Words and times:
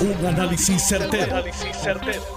Un 0.00 0.24
análisis 0.24 0.82
certero, 0.88 1.44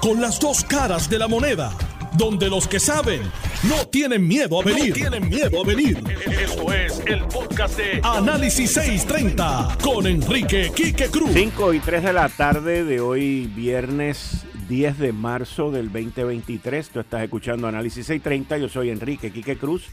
Con 0.02 0.20
las 0.20 0.38
dos 0.38 0.66
caras 0.66 1.10
de 1.10 1.18
la 1.18 1.30
moneda. 1.30 1.72
Donde 2.18 2.50
los 2.50 2.68
que 2.68 2.78
saben 2.78 3.22
no 3.70 3.88
tienen 3.88 4.28
miedo 4.28 4.60
a 4.60 4.66
venir. 4.66 4.94
tienen 4.94 5.30
miedo 5.30 5.62
a 5.64 5.66
venir. 5.66 6.04
Esto 6.42 6.74
es 6.74 7.02
el 7.06 7.24
podcast 7.24 7.78
de 7.78 8.02
Análisis 8.04 8.74
630 8.74 9.78
con 9.82 10.06
Enrique 10.08 10.74
Quique 10.76 11.08
Cruz. 11.08 11.32
5 11.34 11.74
y 11.74 11.80
3 11.80 12.04
de 12.04 12.12
la 12.12 12.28
tarde 12.28 12.84
de 12.84 13.00
hoy, 13.00 13.50
viernes 13.56 14.46
10 14.68 15.00
de 15.00 15.14
marzo 15.14 15.72
del 15.72 15.86
2023. 15.86 16.90
Tú 16.90 17.00
estás 17.00 17.24
escuchando 17.24 17.70
Análisis 17.70 18.06
630. 18.06 18.58
Yo 18.58 18.68
soy 18.68 18.90
Enrique 18.90 19.32
Quique 19.32 19.56
Cruz 19.58 19.86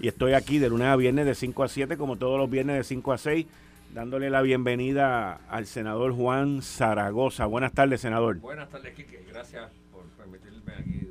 y 0.00 0.08
estoy 0.08 0.32
aquí 0.32 0.58
de 0.58 0.68
lunes 0.68 0.88
a 0.88 0.96
viernes 0.96 1.26
de 1.26 1.36
5 1.36 1.62
a 1.62 1.68
7, 1.68 1.96
como 1.96 2.16
todos 2.16 2.40
los 2.40 2.50
viernes 2.50 2.76
de 2.76 2.82
5 2.82 3.12
a 3.12 3.18
6 3.18 3.46
dándole 3.94 4.28
la 4.28 4.42
bienvenida 4.42 5.34
al 5.48 5.66
senador 5.66 6.12
Juan 6.12 6.62
Zaragoza. 6.62 7.46
Buenas 7.46 7.72
tardes, 7.72 8.00
senador. 8.00 8.38
Buenas 8.40 8.68
tardes, 8.68 8.92
Quique. 8.92 9.24
Gracias 9.28 9.70
por 9.92 10.02
permitirme 10.18 10.72
aquí 10.76 11.08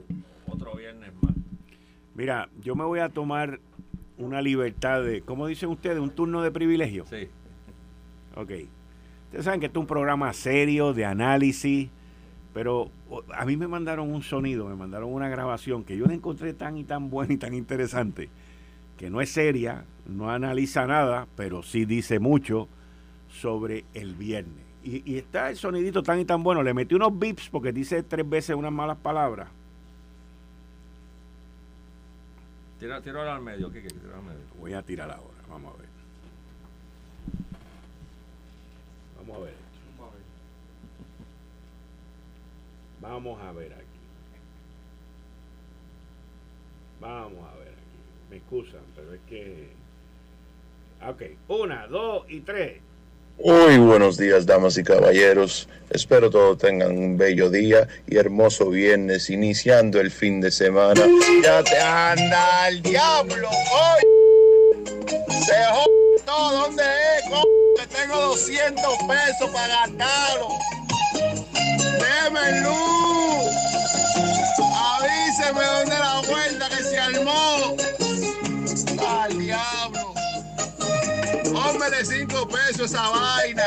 otro 0.48 0.76
viernes 0.76 1.14
más. 1.22 1.34
Mira, 2.14 2.50
yo 2.62 2.76
me 2.76 2.84
voy 2.84 3.00
a 3.00 3.08
tomar 3.08 3.62
una 4.18 4.42
libertad 4.42 5.02
de, 5.02 5.22
¿cómo 5.22 5.48
dicen 5.48 5.70
ustedes? 5.70 5.98
¿Un 5.98 6.10
turno 6.10 6.42
de 6.42 6.52
privilegio? 6.52 7.06
Sí. 7.06 7.30
Ok. 8.36 8.52
Ustedes 9.28 9.46
saben 9.46 9.62
que 9.62 9.68
esto 9.68 9.80
es 9.80 9.84
un 9.84 9.88
programa 9.88 10.34
serio, 10.34 10.94
de 10.94 11.06
análisis, 11.06 11.90
pero 12.54 12.92
a 13.34 13.46
mí 13.46 13.56
me 13.56 13.70
mandaron 13.70 14.12
un 14.12 14.24
sonido, 14.24 14.68
me 14.68 14.76
mandaron 14.76 15.12
una 15.12 15.30
grabación 15.30 15.86
que 15.86 15.98
yo 15.98 16.06
la 16.06 16.14
encontré 16.14 16.54
tan 16.54 16.78
y 16.78 16.84
tan 16.84 17.10
buena 17.10 17.34
y 17.34 17.38
tan 17.38 17.54
interesante 17.54 18.30
que 18.98 19.10
no 19.10 19.22
es 19.22 19.30
seria, 19.30 19.86
no 20.06 20.30
analiza 20.30 20.86
nada, 20.86 21.28
pero 21.36 21.64
sí 21.64 21.86
dice 21.86 22.20
mucho 22.20 22.68
sobre 23.34 23.86
el 23.94 24.16
viernes. 24.16 24.64
Y, 24.84 25.18
está 25.18 25.50
el 25.50 25.58
sonidito 25.58 26.04
tan 26.04 26.20
y 26.20 26.26
tan 26.26 26.44
bueno. 26.44 26.62
Le 26.62 26.74
metí 26.74 26.96
unos 26.96 27.18
bips 27.18 27.50
porque 27.50 27.72
dice 27.72 28.04
tres 28.04 28.30
veces 28.30 28.56
unas 28.56 28.72
malas 28.72 28.98
palabras. 28.98 29.50
Tira, 32.80 33.02
tira 33.02 33.34
al 33.34 33.42
medio, 33.42 33.72
¿qué 33.72 33.82
tira 33.82 34.18
al 34.18 34.24
medio. 34.24 34.42
Voy 34.60 34.74
a 34.74 34.82
tirar 34.82 35.10
ahora, 35.10 35.38
vamos 35.50 35.74
a 35.74 35.78
ver. 35.78 35.90
Vamos 39.18 39.38
a 39.38 39.40
ver 39.40 39.54
Vamos 43.00 43.42
a 43.42 43.52
ver 43.52 43.74
aquí. 43.74 43.84
Vamos 47.00 47.50
a 47.50 47.56
ver 47.58 47.74
me 48.34 48.40
excusan, 48.40 48.82
pero 48.96 49.14
es 49.14 49.22
que... 49.28 49.70
Ok, 51.08 51.22
una, 51.50 51.86
dos 51.86 52.26
y 52.30 52.40
tres. 52.40 52.82
Muy 53.40 53.78
buenos 53.78 54.18
días, 54.18 54.46
damas 54.46 54.78
y 54.78 54.84
caballeros. 54.84 55.68
Espero 55.90 56.30
todos 56.30 56.58
tengan 56.58 56.98
un 56.98 57.18
bello 57.18 57.50
día 57.50 57.88
y 58.08 58.18
hermoso 58.18 58.70
viernes, 58.70 59.30
iniciando 59.30 60.00
el 60.00 60.12
fin 60.12 60.40
de 60.40 60.52
semana. 60.52 61.02
Ya 61.44 61.64
te 61.64 61.80
anda 61.80 62.68
el 62.70 62.82
diablo 62.82 63.50
hoy. 63.50 64.04
Se 65.46 65.54
todo, 66.26 66.62
¿dónde 66.62 66.84
es? 66.84 67.82
Que 67.82 67.88
tengo 67.96 68.16
200 68.16 68.84
pesos 69.08 69.50
para 69.52 69.88
gastarlo. 69.88 70.48
Deme 72.00 72.62
luz. 72.62 73.53
Cinco 82.06 82.48
pesos 82.48 82.92
esa 82.92 83.10
vaina. 83.10 83.64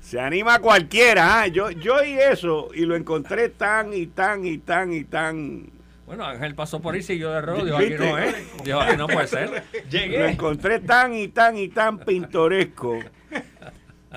Se 0.00 0.20
anima 0.20 0.58
cualquiera, 0.58 1.40
¿ah? 1.40 1.46
yo, 1.46 1.70
yo 1.70 2.04
y 2.04 2.12
eso, 2.12 2.68
y 2.74 2.84
lo 2.84 2.96
encontré 2.96 3.48
tan 3.48 3.94
y 3.94 4.06
tan 4.06 4.44
y 4.44 4.58
tan 4.58 4.92
y 4.92 5.04
tan. 5.04 5.70
Bueno, 6.06 6.26
Ángel 6.26 6.54
pasó 6.54 6.80
por 6.80 6.94
ahí, 6.94 7.02
siguió 7.02 7.30
de 7.30 7.40
rojo, 7.40 7.64
dijo 7.64 7.76
aquí 7.78 7.94
no 7.98 8.18
es, 8.18 8.34
dijo 8.64 8.80
aquí 8.80 8.96
no 8.96 9.06
puede 9.06 9.26
ser. 9.26 9.62
Llegué. 9.90 10.18
Lo 10.18 10.26
encontré 10.26 10.80
tan 10.80 11.14
y 11.14 11.28
tan 11.28 11.56
y 11.56 11.68
tan 11.68 11.98
pintoresco 11.98 12.98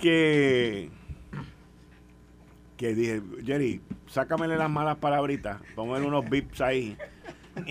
que 0.01 0.89
que 2.75 2.94
dije, 2.94 3.22
Jerry, 3.45 3.79
sácamele 4.07 4.57
las 4.57 4.69
malas 4.69 4.97
palabritas, 4.97 5.62
póngale 5.75 6.06
unos 6.06 6.29
bips 6.29 6.59
ahí 6.59 6.97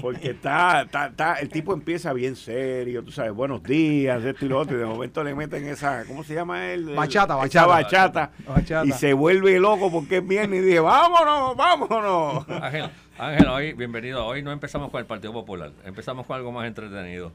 porque 0.00 0.30
está, 0.30 0.82
está, 0.82 1.34
el 1.34 1.48
tipo 1.48 1.72
empieza 1.72 2.12
bien 2.12 2.36
serio, 2.36 3.02
tú 3.02 3.10
sabes, 3.10 3.32
buenos 3.32 3.62
días, 3.62 4.22
esto 4.24 4.44
y 4.44 4.48
lo 4.48 4.58
otro, 4.58 4.76
y 4.76 4.80
de 4.80 4.86
momento 4.86 5.22
le 5.22 5.34
meten 5.34 5.66
esa, 5.66 6.04
¿cómo 6.06 6.24
se 6.24 6.34
llama 6.34 6.72
él? 6.72 6.94
Bachata, 6.94 7.34
bachata. 7.34 8.30
bachata, 8.46 8.86
Y 8.86 8.92
se 8.92 9.12
vuelve 9.12 9.58
loco 9.58 9.90
porque 9.90 10.18
es 10.18 10.26
viernes 10.26 10.62
y 10.62 10.64
dije, 10.64 10.80
vámonos, 10.80 11.56
vámonos. 11.56 12.48
Ángel, 12.48 12.90
Ángel, 13.18 13.46
hoy, 13.48 13.72
bienvenido. 13.74 14.24
Hoy 14.26 14.42
no 14.42 14.52
empezamos 14.52 14.90
con 14.90 15.00
el 15.00 15.06
Partido 15.06 15.32
Popular, 15.32 15.72
empezamos 15.84 16.26
con 16.26 16.36
algo 16.36 16.52
más 16.52 16.66
entretenido. 16.66 17.32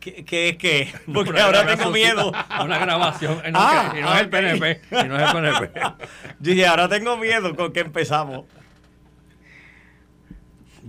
¿Qué, 0.00 0.48
es 0.48 0.56
que? 0.56 0.92
Porque 1.12 1.38
ahora 1.38 1.66
tengo 1.66 1.90
miedo. 1.90 2.32
Una 2.64 2.78
grabación. 2.78 3.42
Y 3.46 3.52
no, 3.52 3.58
ah, 3.60 3.94
y 3.96 4.00
no 4.00 4.14
es 4.14 4.20
el 4.22 4.30
PNP. 4.30 4.80
Y 4.90 5.08
no 5.08 5.16
es 5.16 5.28
el 5.28 5.32
PNP. 5.32 5.80
dije, 6.38 6.66
ahora 6.66 6.88
tengo 6.88 7.18
miedo 7.18 7.54
con 7.54 7.70
que 7.72 7.80
empezamos. 7.80 8.46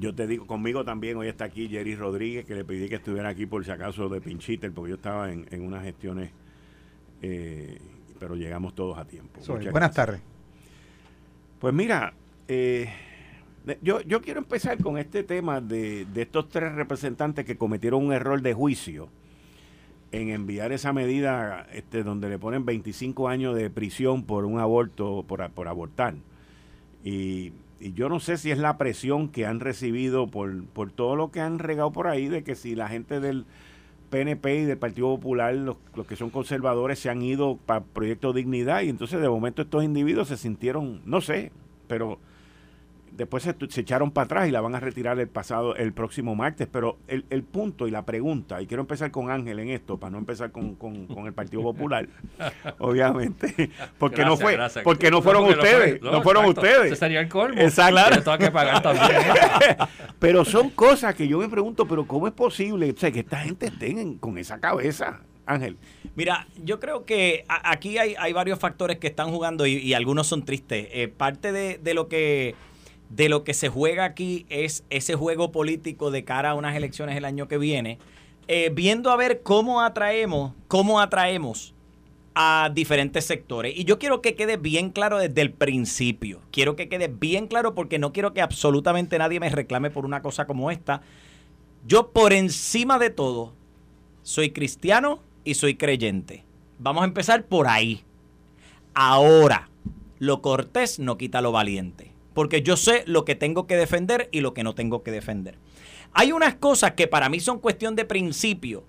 Yo 0.02 0.16
te 0.16 0.26
digo, 0.26 0.48
conmigo 0.48 0.84
también 0.84 1.16
hoy 1.18 1.28
está 1.28 1.46
aquí 1.46 1.70
Jerry 1.70 1.96
Rodríguez, 1.96 2.44
que 2.44 2.56
le 2.56 2.66
pedí 2.66 2.90
que 2.90 2.96
estuviera 2.96 3.30
aquí 3.30 3.46
por 3.46 3.64
si 3.64 3.70
acaso 3.70 4.10
de 4.10 4.20
pinchiter, 4.20 4.72
porque 4.72 4.90
yo 4.90 4.96
estaba 4.96 5.32
en, 5.32 5.62
unas 5.62 5.84
gestiones, 5.84 6.32
eh, 7.22 7.78
pero 8.20 8.36
llegamos 8.36 8.74
todos 8.74 8.98
a 8.98 9.06
tiempo. 9.06 9.40
buenas 9.46 9.94
tardes. 9.94 10.22
Pues 11.60 11.72
mira, 11.72 12.16
eh, 12.48 12.90
yo, 13.84 14.02
yo 14.02 14.24
quiero 14.24 14.40
empezar 14.40 14.82
con 14.82 14.98
este 14.98 15.22
tema 15.22 15.62
de, 15.62 16.08
estos 16.16 16.50
tres 16.50 16.74
representantes 16.74 17.46
que 17.46 17.56
cometieron 17.56 18.04
un 18.04 18.12
error 18.12 18.42
de 18.42 18.56
juicio 18.56 19.08
en 20.12 20.30
enviar 20.30 20.72
esa 20.72 20.94
medida 20.94 21.68
este, 21.74 22.02
donde 22.02 22.28
le 22.28 22.40
ponen 22.40 22.66
25 22.66 23.28
años 23.28 23.56
de 23.56 23.70
prisión 23.70 24.24
por 24.24 24.46
un 24.46 24.60
aborto, 24.60 25.24
por, 25.28 25.48
por 25.52 25.68
abortar. 25.68 26.16
Y 27.04 27.54
y 27.82 27.94
yo 27.94 28.10
no 28.10 28.20
sé 28.20 28.38
si 28.38 28.52
es 28.52 28.60
la 28.60 28.78
presión 28.78 29.28
que 29.28 29.46
han 29.46 29.60
recibido 29.60 30.28
por, 30.28 30.66
por 30.66 30.92
todo 30.92 31.16
lo 31.16 31.32
que 31.32 31.42
han 31.42 31.58
regado 31.58 31.92
por 31.92 32.08
ahí, 32.08 32.28
de 32.28 32.44
que 32.44 32.56
si 32.56 32.76
la 32.76 32.88
gente 32.88 33.20
del 33.20 33.46
PNP 34.12 34.60
y 34.60 34.66
del 34.66 34.78
Partido 34.78 35.08
Popular, 35.16 35.56
los, 35.56 35.78
los 35.96 36.06
que 36.06 36.16
son 36.16 36.30
conservadores, 36.30 37.00
se 37.00 37.10
han 37.10 37.22
ido 37.22 37.58
para 37.66 37.82
Proyecto 37.82 38.34
Dignidad 38.34 38.82
y 38.82 38.90
entonces 38.90 39.20
de 39.20 39.28
momento 39.28 39.64
estos 39.64 39.84
individuos 39.84 40.28
se 40.28 40.38
sintieron, 40.38 41.02
no 41.06 41.22
sé, 41.22 41.52
pero 41.88 42.20
después 43.22 43.44
se, 43.44 43.82
echaron 43.82 44.12
para 44.12 44.26
atrás 44.26 44.48
y 44.48 44.52
la 44.52 44.62
van 44.62 44.76
a 44.76 44.80
retirar 44.80 45.20
el 45.20 45.28
pasado, 45.28 45.76
el 45.76 45.94
próximo 45.94 46.36
martes. 46.36 46.68
Pero 46.72 46.98
el, 47.08 47.26
el, 47.30 47.44
punto 47.44 47.88
y 47.88 47.92
la 47.92 48.06
pregunta, 48.06 48.62
y 48.62 48.68
quiero 48.68 48.82
empezar 48.82 49.12
con 49.12 49.30
Ángel 49.30 49.60
en 49.60 49.70
esto, 49.70 49.98
para 49.98 50.12
no 50.12 50.18
empezar 50.18 50.52
con, 50.52 50.78
el 51.26 51.34
Partido 51.34 51.64
Popular, 51.64 52.08
obviamente, 52.80 53.70
porque 53.98 54.26
no 54.26 54.38
fue, 54.38 54.58
porque 54.84 55.10
no 55.10 55.22
fueron 55.22 55.46
ustedes, 55.46 56.02
no, 56.02 56.22
fueron 56.22 56.46
ustedes. 56.46 56.88
Ese 56.88 56.96
sería 56.96 57.22
el 57.22 57.30
colmo. 57.30 57.60
Exacto. 57.60 58.38
que 58.38 58.52
pagar 58.52 58.82
también. 58.82 59.22
pero 60.20 60.46
son 60.46 60.70
cosas 60.72 61.16
que 61.16 61.28
yo 61.28 61.40
me 61.40 61.50
pregunto, 61.50 61.88
pero 61.88 62.06
¿cómo 62.06 62.28
es 62.28 62.34
posible 62.34 62.94
que 62.94 63.20
esta 63.20 63.38
gente 63.38 63.68
esté 63.68 63.96
con 64.20 64.38
esa 64.38 64.60
cabeza? 64.60 65.22
Ángel. 65.46 65.78
Mira, 66.16 66.48
yo 66.64 66.80
creo 66.80 67.06
que 67.06 67.46
aquí 67.48 67.98
hay, 67.98 68.16
hay 68.18 68.34
varios 68.34 68.60
factores 68.60 68.98
que 68.98 69.08
están 69.08 69.32
jugando 69.32 69.66
y, 69.66 69.94
algunos 69.94 70.28
son 70.28 70.46
tristes. 70.46 70.88
Eh, 70.92 71.08
parte 71.08 71.52
de, 71.52 71.78
de, 71.78 71.94
lo 71.94 72.08
que 72.08 72.56
de 73.16 73.28
lo 73.28 73.44
que 73.44 73.54
se 73.54 73.68
juega 73.68 74.06
aquí 74.06 74.46
es 74.50 74.86
ese 74.90 75.16
juego 75.16 75.52
político 75.52 76.12
de 76.12 76.24
cara 76.24 76.52
a 76.52 76.56
unas 76.56 76.76
elecciones 76.76 77.18
el 77.18 77.26
año 77.26 77.48
que 77.48 77.58
viene, 77.58 78.00
eh, 78.48 78.72
viendo 78.74 79.12
a 79.12 79.18
ver 79.18 79.42
cómo 79.44 79.82
atraemos, 79.82 80.54
cómo 80.68 81.00
atraemos 81.00 81.74
a 82.34 82.72
diferentes 82.74 83.26
sectores. 83.26 83.78
Y 83.78 83.84
yo 83.84 84.00
quiero 84.00 84.22
que 84.22 84.36
quede 84.36 84.56
bien 84.56 84.92
claro 84.92 85.18
desde 85.18 85.42
el 85.42 85.52
principio. 85.52 86.40
Quiero 86.52 86.78
que 86.78 86.88
quede 86.88 87.10
bien 87.10 87.48
claro 87.48 87.76
porque 87.76 88.00
no 88.00 88.14
quiero 88.14 88.34
que 88.34 88.42
absolutamente 88.42 89.18
nadie 89.18 89.42
me 89.42 89.50
reclame 89.50 89.92
por 89.92 90.06
una 90.06 90.22
cosa 90.22 90.48
como 90.48 90.72
esta. 90.72 91.02
Yo 91.86 92.12
por 92.12 92.32
encima 92.32 92.98
de 92.98 93.10
todo 93.10 93.54
soy 94.24 94.52
cristiano 94.52 95.20
y 95.44 95.56
soy 95.56 95.76
creyente. 95.76 96.46
Vamos 96.80 97.02
a 97.02 97.08
empezar 97.08 97.44
por 97.44 97.68
ahí. 97.68 98.04
Ahora, 98.94 99.70
lo 100.18 100.42
cortés 100.42 101.00
no 101.00 101.18
quita 101.18 101.42
lo 101.42 101.52
valiente 101.52 102.11
porque 102.34 102.62
yo 102.62 102.78
sé 102.78 103.04
lo 103.06 103.26
que 103.26 103.36
tengo 103.36 103.68
que 103.68 103.76
defender 103.76 104.30
y 104.32 104.42
lo 104.42 104.54
que 104.54 104.64
no 104.64 104.76
tengo 104.76 105.04
que 105.04 105.12
defender. 105.12 105.58
Hay 106.14 106.32
unas 106.32 106.56
cosas 106.56 106.94
que 106.94 107.08
para 107.08 107.30
mí 107.30 107.40
son 107.40 107.60
cuestión 107.60 107.96
de 107.96 108.06
principio, 108.06 108.84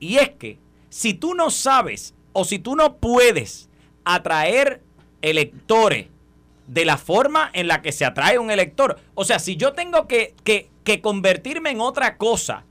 y 0.00 0.16
es 0.16 0.30
que 0.30 0.58
si 0.90 1.14
tú 1.14 1.34
no 1.34 1.50
sabes 1.50 2.14
o 2.32 2.44
si 2.44 2.58
tú 2.58 2.76
no 2.76 2.96
puedes 2.96 3.68
atraer 4.04 4.82
electores 5.22 6.06
de 6.66 6.84
la 6.84 6.98
forma 6.98 7.50
en 7.52 7.66
la 7.66 7.82
que 7.82 7.92
se 7.92 8.04
atrae 8.04 8.38
un 8.38 8.50
elector, 8.50 9.00
o 9.14 9.24
sea, 9.24 9.38
si 9.38 9.56
yo 9.56 9.72
tengo 9.72 10.06
que, 10.06 10.34
que, 10.44 10.70
que 10.84 11.00
convertirme 11.00 11.70
en 11.70 11.80
otra 11.80 12.16
cosa 12.16 12.64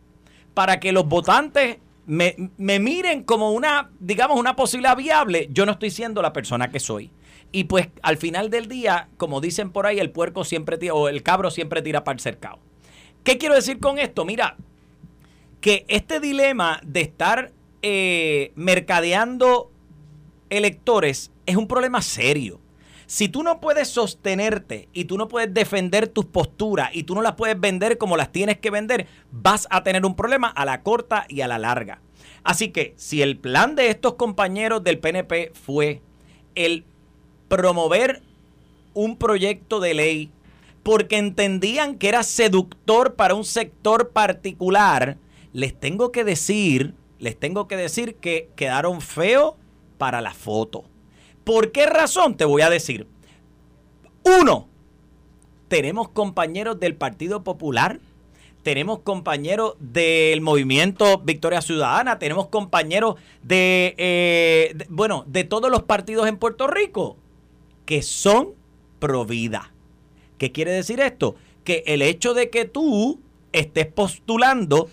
para 0.53 0.79
que 0.79 0.91
los 0.91 1.07
votantes 1.07 1.77
me, 2.05 2.35
me 2.57 2.79
miren 2.79 3.23
como 3.23 3.51
una, 3.51 3.91
digamos, 3.99 4.39
una 4.39 4.55
posibilidad 4.55 4.95
viable, 4.95 5.49
yo 5.51 5.65
no 5.65 5.73
estoy 5.73 5.91
siendo 5.91 6.21
la 6.21 6.31
persona 6.31 6.69
que 6.71 6.79
soy. 6.79 7.11
Y 7.51 7.65
pues 7.65 7.89
al 8.01 8.17
final 8.17 8.49
del 8.49 8.67
día, 8.67 9.09
como 9.17 9.41
dicen 9.41 9.71
por 9.71 9.85
ahí, 9.85 9.99
el 9.99 10.11
puerco 10.11 10.43
siempre 10.43 10.77
tira, 10.77 10.93
o 10.93 11.07
el 11.07 11.23
cabro 11.23 11.49
siempre 11.49 11.81
tira 11.81 12.03
para 12.03 12.15
el 12.15 12.19
cercado. 12.19 12.59
¿Qué 13.23 13.37
quiero 13.37 13.55
decir 13.55 13.79
con 13.79 13.99
esto? 13.99 14.25
Mira, 14.25 14.57
que 15.61 15.85
este 15.87 16.19
dilema 16.19 16.79
de 16.83 17.01
estar 17.01 17.51
eh, 17.81 18.51
mercadeando 18.55 19.71
electores 20.49 21.31
es 21.45 21.55
un 21.55 21.67
problema 21.67 22.01
serio. 22.01 22.59
Si 23.05 23.29
tú 23.29 23.41
no 23.41 23.61
puedes 23.61 23.87
sostenerte 23.87 24.89
y 24.91 25.05
tú 25.05 25.17
no 25.17 25.29
puedes 25.29 25.53
defender 25.53 26.09
tus 26.09 26.25
posturas 26.25 26.89
y 26.93 27.03
tú 27.03 27.15
no 27.15 27.21
las 27.21 27.35
puedes 27.35 27.57
vender 27.57 27.97
como 27.97 28.17
las 28.17 28.33
tienes 28.33 28.57
que 28.57 28.69
vender, 28.69 29.07
vas 29.31 29.65
a 29.71 29.81
tener 29.81 30.05
un 30.05 30.15
problema 30.15 30.49
a 30.49 30.65
la 30.65 30.83
corta 30.83 31.25
y 31.29 31.39
a 31.39 31.47
la 31.47 31.57
larga. 31.57 32.01
Así 32.43 32.69
que 32.69 32.93
si 32.97 33.21
el 33.21 33.37
plan 33.37 33.75
de 33.75 33.89
estos 33.89 34.15
compañeros 34.15 34.83
del 34.83 34.99
PNP 34.99 35.51
fue 35.53 36.01
el 36.55 36.85
promover 37.47 38.21
un 38.93 39.17
proyecto 39.17 39.79
de 39.79 39.93
ley 39.93 40.31
porque 40.83 41.17
entendían 41.17 41.97
que 41.97 42.07
era 42.07 42.23
seductor 42.23 43.15
para 43.15 43.35
un 43.35 43.43
sector 43.43 44.11
particular, 44.11 45.17
les 45.51 45.77
tengo 45.77 46.13
que 46.13 46.23
decir, 46.23 46.93
les 47.19 47.37
tengo 47.37 47.67
que 47.67 47.75
decir 47.75 48.15
que 48.15 48.49
quedaron 48.55 49.01
feos 49.01 49.55
para 49.97 50.21
la 50.21 50.33
foto. 50.33 50.85
¿Por 51.43 51.73
qué 51.73 51.87
razón? 51.87 52.37
Te 52.37 52.45
voy 52.45 52.61
a 52.61 52.69
decir. 52.69 53.05
Uno, 54.23 54.69
tenemos 55.67 56.07
compañeros 56.07 56.79
del 56.79 56.95
Partido 56.95 57.43
Popular, 57.43 57.99
tenemos 58.63 58.99
compañeros 58.99 59.75
del 59.79 60.39
movimiento 60.39 61.19
Victoria 61.19 61.61
Ciudadana, 61.61 62.17
tenemos 62.17 62.47
compañeros 62.47 63.15
de, 63.43 63.93
eh, 63.97 64.71
de, 64.73 64.87
bueno, 64.89 65.25
de 65.27 65.43
todos 65.43 65.69
los 65.69 65.83
partidos 65.83 66.27
en 66.27 66.37
Puerto 66.37 66.67
Rico 66.67 67.17
que 67.87 68.03
son 68.03 68.49
pro 68.99 69.25
vida. 69.25 69.71
¿Qué 70.37 70.51
quiere 70.51 70.71
decir 70.71 70.99
esto? 70.99 71.35
Que 71.63 71.83
el 71.87 72.03
hecho 72.03 72.35
de 72.35 72.51
que 72.51 72.65
tú 72.65 73.19
estés 73.53 73.87
postulando 73.87 74.89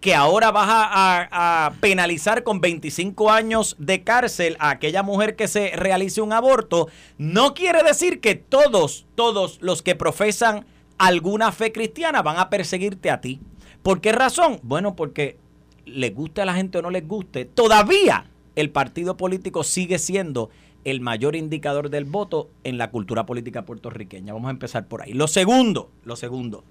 que 0.00 0.14
ahora 0.14 0.50
vas 0.50 0.68
a, 0.68 1.72
penalizar 1.80 2.42
con 2.42 2.60
25 2.60 3.30
años 3.30 3.76
de 3.78 4.04
cárcel 4.04 4.56
a 4.58 4.70
aquella 4.70 5.02
mujer 5.02 5.36
que 5.36 5.48
se 5.48 5.70
realice 5.74 6.20
un 6.20 6.32
aborto, 6.32 6.88
no 7.16 7.54
quiere 7.54 7.82
decir 7.82 8.20
que 8.20 8.34
todos, 8.34 9.06
todos 9.14 9.58
los 9.62 9.82
que 9.82 9.94
profesan 9.94 10.66
alguna 10.98 11.50
fe 11.52 11.72
cristiana 11.72 12.22
van 12.22 12.38
a 12.38 12.50
perseguirte 12.50 13.10
a 13.10 13.20
ti. 13.20 13.40
¿Por 13.82 14.00
qué 14.00 14.12
razón? 14.12 14.60
Bueno, 14.62 14.96
porque 14.96 15.38
les 15.84 16.14
guste 16.14 16.42
a 16.42 16.44
la 16.44 16.54
gente 16.54 16.78
o 16.78 16.82
no 16.82 16.90
les 16.90 17.06
guste, 17.06 17.44
todavía 17.44 18.26
el 18.56 18.70
partido 18.70 19.16
político 19.16 19.62
sigue 19.62 19.98
siendo 19.98 20.50
el 20.86 21.00
mayor 21.00 21.34
indicador 21.34 21.90
del 21.90 22.04
voto 22.04 22.48
en 22.62 22.78
la 22.78 22.92
cultura 22.92 23.26
política 23.26 23.64
puertorriqueña. 23.64 24.32
Vamos 24.32 24.46
a 24.46 24.52
empezar 24.52 24.86
por 24.86 25.02
ahí. 25.02 25.12
Lo 25.12 25.26
segundo, 25.26 25.90
lo 26.04 26.14
segundo, 26.14 26.62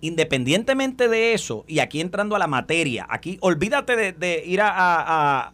Independientemente 0.00 1.08
de 1.08 1.32
eso, 1.32 1.64
y 1.66 1.80
aquí 1.80 2.00
entrando 2.00 2.36
a 2.36 2.38
la 2.38 2.46
materia, 2.46 3.04
aquí 3.10 3.36
olvídate 3.40 4.12
de, 4.12 4.44
ir 4.46 4.60
a, 4.62 5.52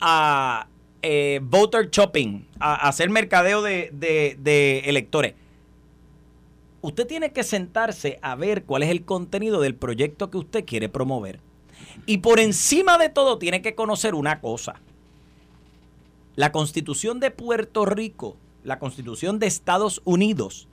a, 0.00 0.68
eh, 1.02 1.40
voter 1.42 1.90
shopping, 1.90 2.46
a, 2.60 2.88
hacer 2.88 3.10
mercadeo 3.10 3.60
de, 3.60 3.90
de 3.92 4.78
electores. 4.86 5.34
Usted 6.80 7.06
tiene 7.06 7.32
que 7.32 7.42
sentarse 7.42 8.18
a 8.22 8.36
ver 8.36 8.64
cuál 8.64 8.84
es 8.84 8.88
el 8.88 9.04
contenido 9.04 9.60
del 9.60 9.74
proyecto 9.74 10.30
que 10.30 10.38
usted 10.38 10.64
quiere 10.64 10.88
promover. 10.88 11.40
Y 12.06 12.18
por 12.18 12.40
encima 12.40 12.96
de 12.96 13.10
todo 13.10 13.38
tiene 13.38 13.60
que 13.60 13.74
conocer 13.74 14.14
una 14.14 14.40
cosa. 14.40 14.76
La 16.36 16.52
constitución 16.52 17.20
de 17.20 17.30
Puerto 17.30 17.84
Rico, 17.84 18.36
la 18.64 18.78
constitución 18.78 19.38
de 19.38 19.46
Estados 19.46 20.02
Unidos, 20.04 20.68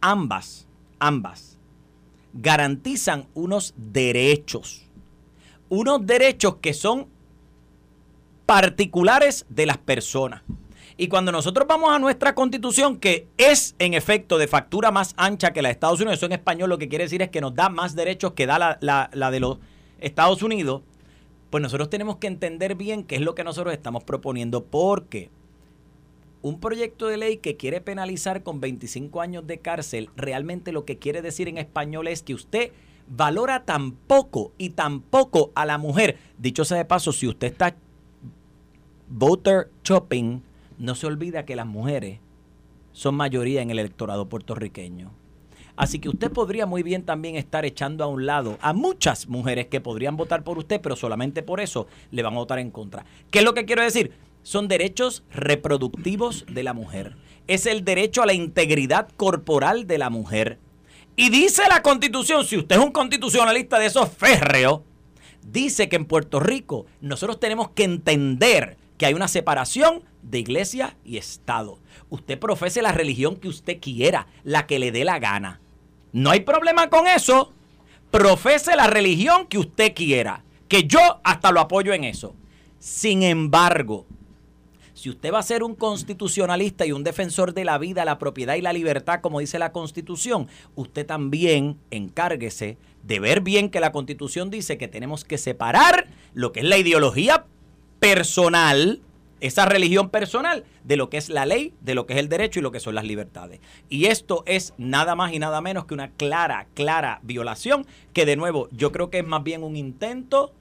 ambas, 0.00 0.66
ambas, 0.98 1.58
garantizan 2.32 3.26
unos 3.34 3.74
derechos. 3.76 4.82
Unos 5.68 6.06
derechos 6.06 6.56
que 6.56 6.72
son 6.72 7.08
particulares 8.46 9.44
de 9.48 9.66
las 9.66 9.78
personas. 9.78 10.42
Y 10.96 11.08
cuando 11.08 11.30
nosotros 11.30 11.66
vamos 11.68 11.90
a 11.90 11.98
nuestra 11.98 12.34
constitución, 12.34 12.98
que 12.98 13.28
es 13.36 13.74
en 13.78 13.92
efecto 13.92 14.38
de 14.38 14.46
factura 14.46 14.90
más 14.90 15.12
ancha 15.18 15.52
que 15.52 15.60
la 15.60 15.68
de 15.68 15.72
Estados 15.72 16.00
Unidos, 16.00 16.18
eso 16.18 16.26
en 16.26 16.32
español 16.32 16.70
lo 16.70 16.78
que 16.78 16.88
quiere 16.88 17.04
decir 17.04 17.20
es 17.20 17.28
que 17.28 17.42
nos 17.42 17.54
da 17.54 17.68
más 17.68 17.94
derechos 17.94 18.32
que 18.32 18.46
da 18.46 18.58
la, 18.58 18.78
la, 18.80 19.10
la 19.12 19.30
de 19.30 19.40
los 19.40 19.58
Estados 20.00 20.42
Unidos, 20.42 20.82
pues 21.56 21.62
nosotros 21.62 21.88
tenemos 21.88 22.16
que 22.16 22.26
entender 22.26 22.74
bien 22.74 23.02
qué 23.02 23.14
es 23.14 23.22
lo 23.22 23.34
que 23.34 23.42
nosotros 23.42 23.72
estamos 23.72 24.04
proponiendo, 24.04 24.66
porque 24.66 25.30
un 26.42 26.60
proyecto 26.60 27.06
de 27.06 27.16
ley 27.16 27.38
que 27.38 27.56
quiere 27.56 27.80
penalizar 27.80 28.42
con 28.42 28.60
25 28.60 29.22
años 29.22 29.46
de 29.46 29.56
cárcel, 29.56 30.10
realmente 30.16 30.70
lo 30.70 30.84
que 30.84 30.98
quiere 30.98 31.22
decir 31.22 31.48
en 31.48 31.56
español 31.56 32.08
es 32.08 32.22
que 32.22 32.34
usted 32.34 32.72
valora 33.08 33.64
tan 33.64 33.92
poco 33.92 34.52
y 34.58 34.68
tan 34.68 35.00
poco 35.00 35.50
a 35.54 35.64
la 35.64 35.78
mujer. 35.78 36.18
Dicho 36.36 36.66
sea 36.66 36.76
de 36.76 36.84
paso, 36.84 37.10
si 37.10 37.26
usted 37.26 37.46
está 37.46 37.74
voter 39.08 39.70
shopping, 39.82 40.42
no 40.76 40.94
se 40.94 41.06
olvida 41.06 41.46
que 41.46 41.56
las 41.56 41.66
mujeres 41.66 42.20
son 42.92 43.14
mayoría 43.14 43.62
en 43.62 43.70
el 43.70 43.78
electorado 43.78 44.28
puertorriqueño. 44.28 45.10
Así 45.76 45.98
que 45.98 46.08
usted 46.08 46.32
podría 46.32 46.66
muy 46.66 46.82
bien 46.82 47.04
también 47.04 47.36
estar 47.36 47.64
echando 47.64 48.04
a 48.04 48.06
un 48.06 48.26
lado 48.26 48.58
a 48.60 48.72
muchas 48.72 49.28
mujeres 49.28 49.66
que 49.66 49.80
podrían 49.80 50.16
votar 50.16 50.42
por 50.42 50.58
usted, 50.58 50.80
pero 50.80 50.96
solamente 50.96 51.42
por 51.42 51.60
eso 51.60 51.86
le 52.10 52.22
van 52.22 52.34
a 52.34 52.38
votar 52.38 52.58
en 52.58 52.70
contra. 52.70 53.04
¿Qué 53.30 53.40
es 53.40 53.44
lo 53.44 53.54
que 53.54 53.64
quiero 53.64 53.82
decir? 53.82 54.12
son 54.46 54.68
derechos 54.68 55.24
reproductivos 55.32 56.46
de 56.48 56.62
la 56.62 56.72
mujer. 56.72 57.16
Es 57.48 57.66
el 57.66 57.84
derecho 57.84 58.22
a 58.22 58.26
la 58.26 58.32
integridad 58.32 59.08
corporal 59.16 59.88
de 59.88 59.98
la 59.98 60.08
mujer. 60.08 60.60
Y 61.16 61.30
dice 61.30 61.62
la 61.68 61.82
constitución, 61.82 62.44
si 62.44 62.56
usted 62.56 62.76
es 62.76 62.84
un 62.84 62.92
constitucionalista 62.92 63.80
de 63.80 63.86
esos 63.86 64.08
férreos, 64.08 64.82
dice 65.42 65.88
que 65.88 65.96
en 65.96 66.04
Puerto 66.04 66.38
Rico 66.38 66.86
nosotros 67.00 67.40
tenemos 67.40 67.70
que 67.70 67.82
entender 67.82 68.76
que 68.98 69.06
hay 69.06 69.14
una 69.14 69.26
separación 69.26 70.04
de 70.22 70.38
iglesia 70.38 70.96
y 71.04 71.16
Estado. 71.16 71.80
Usted 72.08 72.38
profese 72.38 72.82
la 72.82 72.92
religión 72.92 73.34
que 73.34 73.48
usted 73.48 73.80
quiera, 73.80 74.28
la 74.44 74.68
que 74.68 74.78
le 74.78 74.92
dé 74.92 75.04
la 75.04 75.18
gana. 75.18 75.60
No 76.12 76.30
hay 76.30 76.40
problema 76.40 76.88
con 76.88 77.06
eso. 77.06 77.52
Profese 78.10 78.76
la 78.76 78.86
religión 78.86 79.46
que 79.46 79.58
usted 79.58 79.94
quiera, 79.94 80.44
que 80.68 80.84
yo 80.84 81.20
hasta 81.24 81.52
lo 81.52 81.60
apoyo 81.60 81.92
en 81.92 82.04
eso. 82.04 82.34
Sin 82.78 83.22
embargo, 83.22 84.06
si 84.96 85.10
usted 85.10 85.30
va 85.30 85.40
a 85.40 85.42
ser 85.42 85.62
un 85.62 85.74
constitucionalista 85.74 86.86
y 86.86 86.92
un 86.92 87.04
defensor 87.04 87.52
de 87.52 87.64
la 87.64 87.76
vida, 87.76 88.06
la 88.06 88.18
propiedad 88.18 88.54
y 88.54 88.62
la 88.62 88.72
libertad, 88.72 89.20
como 89.20 89.40
dice 89.40 89.58
la 89.58 89.70
Constitución, 89.70 90.48
usted 90.74 91.04
también 91.04 91.78
encárguese 91.90 92.78
de 93.02 93.20
ver 93.20 93.42
bien 93.42 93.68
que 93.68 93.80
la 93.80 93.92
Constitución 93.92 94.50
dice 94.50 94.78
que 94.78 94.88
tenemos 94.88 95.24
que 95.24 95.36
separar 95.36 96.08
lo 96.32 96.50
que 96.52 96.60
es 96.60 96.66
la 96.66 96.78
ideología 96.78 97.44
personal, 98.00 99.02
esa 99.40 99.66
religión 99.66 100.10
personal, 100.10 100.64
de 100.84 100.96
lo 100.96 101.10
que 101.10 101.18
es 101.18 101.28
la 101.28 101.46
ley, 101.46 101.74
de 101.80 101.94
lo 101.94 102.06
que 102.06 102.14
es 102.14 102.18
el 102.18 102.28
derecho 102.28 102.58
y 102.58 102.62
lo 102.62 102.72
que 102.72 102.80
son 102.80 102.94
las 102.94 103.04
libertades. 103.04 103.60
Y 103.88 104.06
esto 104.06 104.42
es 104.46 104.72
nada 104.78 105.14
más 105.14 105.32
y 105.32 105.38
nada 105.38 105.60
menos 105.60 105.84
que 105.84 105.94
una 105.94 106.10
clara, 106.12 106.68
clara 106.74 107.20
violación, 107.22 107.86
que 108.12 108.24
de 108.24 108.36
nuevo 108.36 108.68
yo 108.72 108.92
creo 108.92 109.10
que 109.10 109.18
es 109.18 109.26
más 109.26 109.42
bien 109.42 109.62
un 109.62 109.76
intento 109.76 110.52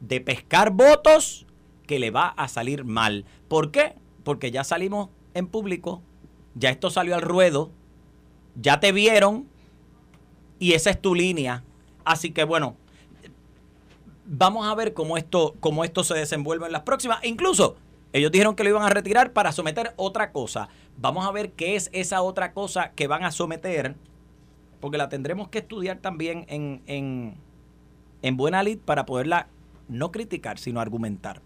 de 0.00 0.20
pescar 0.20 0.70
votos 0.70 1.46
que 1.86 1.98
le 1.98 2.10
va 2.10 2.28
a 2.28 2.48
salir 2.48 2.84
mal. 2.84 3.24
¿Por 3.48 3.70
qué? 3.70 3.94
Porque 4.24 4.50
ya 4.50 4.64
salimos 4.64 5.10
en 5.34 5.46
público, 5.46 6.02
ya 6.54 6.70
esto 6.70 6.90
salió 6.90 7.14
al 7.14 7.22
ruedo, 7.22 7.70
ya 8.54 8.80
te 8.80 8.92
vieron 8.92 9.46
y 10.58 10.72
esa 10.72 10.90
es 10.90 11.00
tu 11.00 11.14
línea. 11.14 11.64
Así 12.04 12.30
que 12.30 12.44
bueno, 12.44 12.76
vamos 14.24 14.66
a 14.66 14.74
ver 14.74 14.94
cómo 14.94 15.16
esto, 15.16 15.54
cómo 15.60 15.84
esto 15.84 16.04
se 16.04 16.14
desenvuelve 16.14 16.66
en 16.66 16.72
las 16.72 16.82
próximas. 16.82 17.22
Incluso 17.24 17.76
ellos 18.12 18.30
dijeron 18.30 18.54
que 18.54 18.64
lo 18.64 18.70
iban 18.70 18.82
a 18.82 18.90
retirar 18.90 19.32
para 19.32 19.52
someter 19.52 19.94
otra 19.96 20.32
cosa. 20.32 20.68
Vamos 20.98 21.26
a 21.26 21.30
ver 21.32 21.52
qué 21.52 21.76
es 21.76 21.88
esa 21.92 22.22
otra 22.22 22.52
cosa 22.52 22.90
que 22.90 23.06
van 23.06 23.24
a 23.24 23.32
someter, 23.32 23.94
porque 24.80 24.98
la 24.98 25.08
tendremos 25.08 25.48
que 25.48 25.58
estudiar 25.58 25.98
también 25.98 26.44
en, 26.48 26.82
en, 26.86 27.34
en 28.20 28.36
buena 28.36 28.62
lid 28.62 28.78
para 28.78 29.06
poderla 29.06 29.48
no 29.88 30.12
criticar, 30.12 30.58
sino 30.58 30.80
argumentar. 30.80 31.40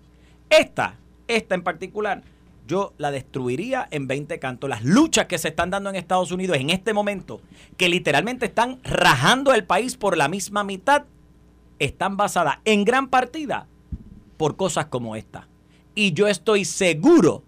Esta, 0.50 0.96
esta 1.28 1.54
en 1.54 1.62
particular, 1.62 2.22
yo 2.66 2.94
la 2.98 3.12
destruiría 3.12 3.86
en 3.92 4.08
20 4.08 4.38
cantos. 4.40 4.68
Las 4.68 4.84
luchas 4.84 5.26
que 5.26 5.38
se 5.38 5.48
están 5.48 5.70
dando 5.70 5.90
en 5.90 5.96
Estados 5.96 6.32
Unidos 6.32 6.56
en 6.56 6.70
este 6.70 6.92
momento, 6.92 7.40
que 7.76 7.88
literalmente 7.88 8.46
están 8.46 8.80
rajando 8.82 9.54
el 9.54 9.64
país 9.64 9.96
por 9.96 10.16
la 10.16 10.26
misma 10.26 10.64
mitad, 10.64 11.04
están 11.78 12.16
basadas 12.16 12.58
en 12.64 12.84
gran 12.84 13.08
partida 13.08 13.68
por 14.36 14.56
cosas 14.56 14.86
como 14.86 15.14
esta. 15.14 15.46
Y 15.98 16.12
yo 16.12 16.28
estoy 16.28 16.66
seguro, 16.66 17.42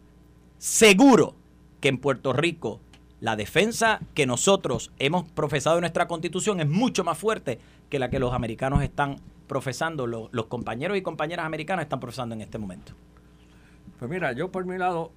seguro 0.56 1.34
que 1.82 1.88
en 1.88 1.98
Puerto 1.98 2.32
Rico 2.32 2.80
la 3.20 3.36
defensa 3.36 4.00
que 4.14 4.26
nosotros 4.26 4.90
hemos 4.98 5.30
profesado 5.30 5.76
en 5.76 5.82
nuestra 5.82 6.08
constitución 6.08 6.58
es 6.60 6.66
mucho 6.66 7.04
más 7.04 7.18
fuerte 7.18 7.58
que 7.90 7.98
la 7.98 8.08
que 8.08 8.18
los 8.18 8.32
americanos 8.32 8.82
están 8.82 9.18
profesando, 9.46 10.06
los, 10.06 10.30
compañeros 10.46 10.96
y 10.96 11.02
compañeras 11.02 11.44
americanas 11.44 11.84
están 11.84 12.00
profesando 12.00 12.34
en 12.34 12.40
este 12.40 12.56
momento? 12.56 12.92
Pues 13.98 14.10
mira, 14.10 14.32
yo 14.32 14.50
por 14.50 14.64
mi 14.64 14.78
lado, 14.78 15.12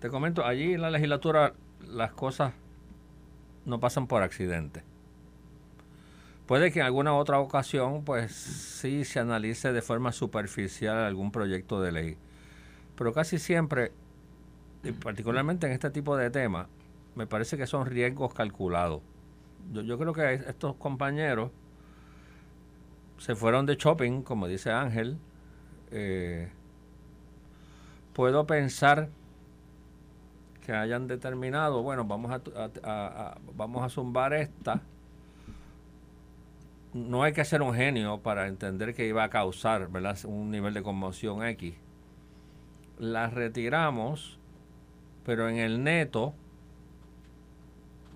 te 0.00 0.08
comento, 0.08 0.44
allí 0.44 0.74
en 0.74 0.82
la 0.82 0.90
legislatura 0.90 1.54
las 1.86 2.12
cosas 2.12 2.54
no 3.66 3.78
pasan 3.78 4.08
por 4.08 4.22
accidente. 4.24 4.82
Puede 6.46 6.72
que 6.72 6.80
en 6.80 6.86
alguna 6.86 7.14
otra 7.14 7.38
ocasión, 7.38 8.04
pues 8.04 8.32
sí 8.32 9.04
se 9.04 9.20
analice 9.20 9.72
de 9.72 9.82
forma 9.82 10.10
superficial 10.10 10.96
algún 10.96 11.30
proyecto 11.30 11.80
de 11.80 11.92
ley. 11.92 12.16
Pero 12.98 13.12
casi 13.12 13.38
siempre, 13.38 13.92
y 14.82 14.90
particularmente 14.90 15.68
en 15.68 15.72
este 15.72 15.90
tipo 15.90 16.16
de 16.16 16.30
temas, 16.30 16.66
me 17.14 17.28
parece 17.28 17.56
que 17.56 17.68
son 17.68 17.86
riesgos 17.86 18.34
calculados. 18.34 19.02
Yo, 19.72 19.82
yo 19.82 19.98
creo 19.98 20.12
que 20.12 20.34
estos 20.34 20.74
compañeros 20.74 21.52
se 23.18 23.36
fueron 23.36 23.66
de 23.66 23.76
shopping, 23.76 24.22
como 24.22 24.48
dice 24.48 24.72
Ángel. 24.72 25.16
Eh, 25.92 26.50
puedo 28.14 28.46
pensar 28.46 29.08
que 30.66 30.72
hayan 30.72 31.06
determinado, 31.06 31.82
bueno, 31.82 32.04
vamos 32.04 32.32
a, 32.32 33.38
vamos 33.54 33.84
a 33.84 33.88
zumbar 33.88 34.34
esta 34.34 34.82
no 36.94 37.22
hay 37.22 37.32
que 37.32 37.44
ser 37.44 37.62
un 37.62 37.74
genio 37.74 38.18
para 38.18 38.48
entender 38.48 38.94
que 38.94 39.06
iba 39.06 39.22
a 39.22 39.30
causar 39.30 39.88
¿verdad? 39.88 40.18
un 40.24 40.50
nivel 40.50 40.74
de 40.74 40.82
conmoción 40.82 41.44
X. 41.44 41.74
La 42.98 43.28
retiramos, 43.28 44.38
pero 45.24 45.48
en 45.48 45.58
el 45.58 45.82
neto 45.84 46.34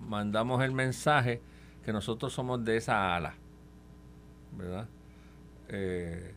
mandamos 0.09 0.63
el 0.63 0.73
mensaje 0.73 1.41
que 1.85 1.93
nosotros 1.93 2.33
somos 2.33 2.65
de 2.65 2.77
esa 2.77 3.15
ala, 3.15 3.35
¿verdad? 4.53 4.89
Eh, 5.69 6.35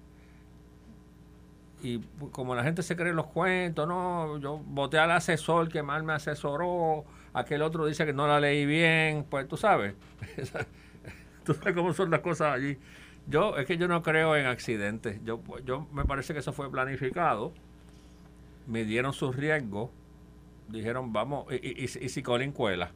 y 1.82 2.00
como 2.32 2.56
la 2.56 2.64
gente 2.64 2.82
se 2.84 2.96
cree 2.96 3.14
los 3.14 3.28
cuentos, 3.28 3.88
no, 3.88 4.38
yo 4.40 4.58
voté 4.66 4.98
al 4.98 5.12
asesor 5.12 5.70
que 5.70 5.84
mal 5.84 6.04
me 6.04 6.14
asesoró, 6.14 7.06
aquel 7.34 7.62
otro 7.62 7.86
dice 7.86 8.06
que 8.06 8.14
no 8.14 8.28
la 8.28 8.40
leí 8.40 8.66
bien, 8.66 9.26
pues 9.30 9.48
tú 9.48 9.58
sabes. 9.58 9.96
Tú 11.46 11.54
sabes 11.54 11.76
cómo 11.76 11.94
son 11.94 12.10
las 12.10 12.22
cosas 12.22 12.56
allí. 12.56 12.80
Yo, 13.28 13.56
es 13.58 13.68
que 13.68 13.78
yo 13.78 13.88
no 13.88 14.02
creo 14.02 14.36
en 14.36 14.48
accidentes. 14.48 15.24
Yo, 15.24 15.40
yo 15.64 15.88
me 15.94 16.04
parece 16.04 16.34
que 16.34 16.40
eso 16.40 16.54
fue 16.54 16.72
planificado. 16.72 17.54
Midieron 18.68 19.14
sus 19.14 19.36
riesgos. 19.36 19.92
Dijeron, 20.68 21.14
vamos, 21.14 21.46
y, 21.52 21.84
y, 21.84 21.88
si 21.88 22.24
Colin 22.24 22.52
cuela. 22.52 22.92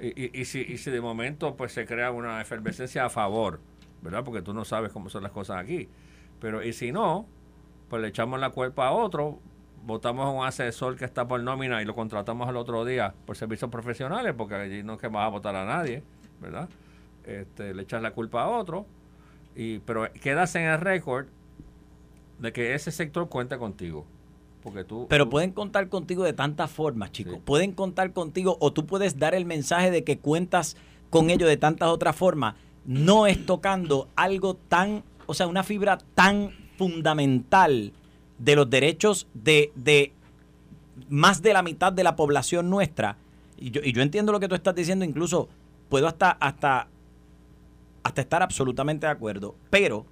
Y, 0.00 0.46
si, 0.46 0.60
y 0.60 0.78
si 0.78 0.90
de 0.90 1.00
momento 1.02 1.56
pues 1.56 1.72
se 1.72 1.84
crea 1.84 2.10
una 2.10 2.40
efervescencia 2.40 3.04
a 3.04 3.10
favor, 3.10 3.60
¿verdad? 4.00 4.24
Porque 4.24 4.40
tú 4.40 4.54
no 4.54 4.64
sabes 4.64 4.90
cómo 4.92 5.10
son 5.10 5.22
las 5.22 5.32
cosas 5.32 5.58
aquí. 5.58 5.90
Pero 6.40 6.62
y 6.62 6.72
si 6.72 6.90
no, 6.90 7.26
pues 7.90 8.00
le 8.00 8.08
echamos 8.08 8.40
la 8.40 8.48
culpa 8.48 8.86
a 8.86 8.92
otro, 8.92 9.40
votamos 9.84 10.24
a 10.24 10.30
un 10.30 10.46
asesor 10.46 10.96
que 10.96 11.04
está 11.04 11.28
por 11.28 11.42
nómina 11.42 11.82
y 11.82 11.84
lo 11.84 11.94
contratamos 11.94 12.48
al 12.48 12.56
otro 12.56 12.86
día 12.86 13.12
por 13.26 13.36
servicios 13.36 13.70
profesionales, 13.70 14.32
porque 14.34 14.54
allí 14.54 14.82
no 14.82 14.94
es 14.94 15.00
que 15.00 15.08
vas 15.08 15.26
a 15.26 15.28
votar 15.28 15.54
a 15.54 15.66
nadie, 15.66 16.02
¿verdad? 16.40 16.70
este, 17.24 17.74
le 17.74 17.82
echas 17.82 18.02
la 18.02 18.12
culpa 18.12 18.42
a 18.42 18.48
otro, 18.48 18.86
y, 19.54 19.78
pero 19.80 20.10
quedas 20.14 20.54
en 20.54 20.64
el 20.64 20.80
récord 20.80 21.26
de 22.38 22.52
que 22.52 22.74
ese 22.74 22.90
sector 22.90 23.28
cuenta 23.28 23.58
contigo. 23.58 24.06
Porque 24.62 24.84
tú, 24.84 25.06
pero 25.08 25.30
pueden 25.30 25.52
contar 25.52 25.88
contigo 25.88 26.24
de 26.24 26.32
tantas 26.32 26.70
formas, 26.70 27.12
chicos. 27.12 27.38
Pueden 27.44 27.72
contar 27.72 28.12
contigo 28.12 28.56
o 28.60 28.72
tú 28.72 28.86
puedes 28.86 29.18
dar 29.18 29.34
el 29.34 29.46
mensaje 29.46 29.90
de 29.90 30.04
que 30.04 30.18
cuentas 30.18 30.76
con 31.08 31.30
ellos 31.30 31.48
de 31.48 31.56
tantas 31.56 31.88
otras 31.88 32.14
formas. 32.14 32.56
No 32.84 33.26
es 33.26 33.46
tocando 33.46 34.08
algo 34.16 34.54
tan, 34.54 35.02
o 35.26 35.34
sea, 35.34 35.46
una 35.46 35.62
fibra 35.62 35.98
tan 36.14 36.50
fundamental 36.76 37.92
de 38.38 38.56
los 38.56 38.68
derechos 38.68 39.26
de, 39.34 39.72
de 39.74 40.12
más 41.08 41.42
de 41.42 41.52
la 41.52 41.62
mitad 41.62 41.92
de 41.92 42.04
la 42.04 42.16
población 42.16 42.68
nuestra. 42.70 43.16
Y 43.58 43.70
yo, 43.70 43.80
y 43.82 43.92
yo 43.92 44.02
entiendo 44.02 44.32
lo 44.32 44.40
que 44.40 44.48
tú 44.48 44.54
estás 44.54 44.74
diciendo, 44.74 45.04
incluso 45.04 45.48
puedo 45.88 46.06
hasta, 46.06 46.30
hasta 46.30 46.88
hasta 48.02 48.20
estar 48.20 48.42
absolutamente 48.42 49.06
de 49.06 49.12
acuerdo, 49.12 49.54
pero 49.70 50.06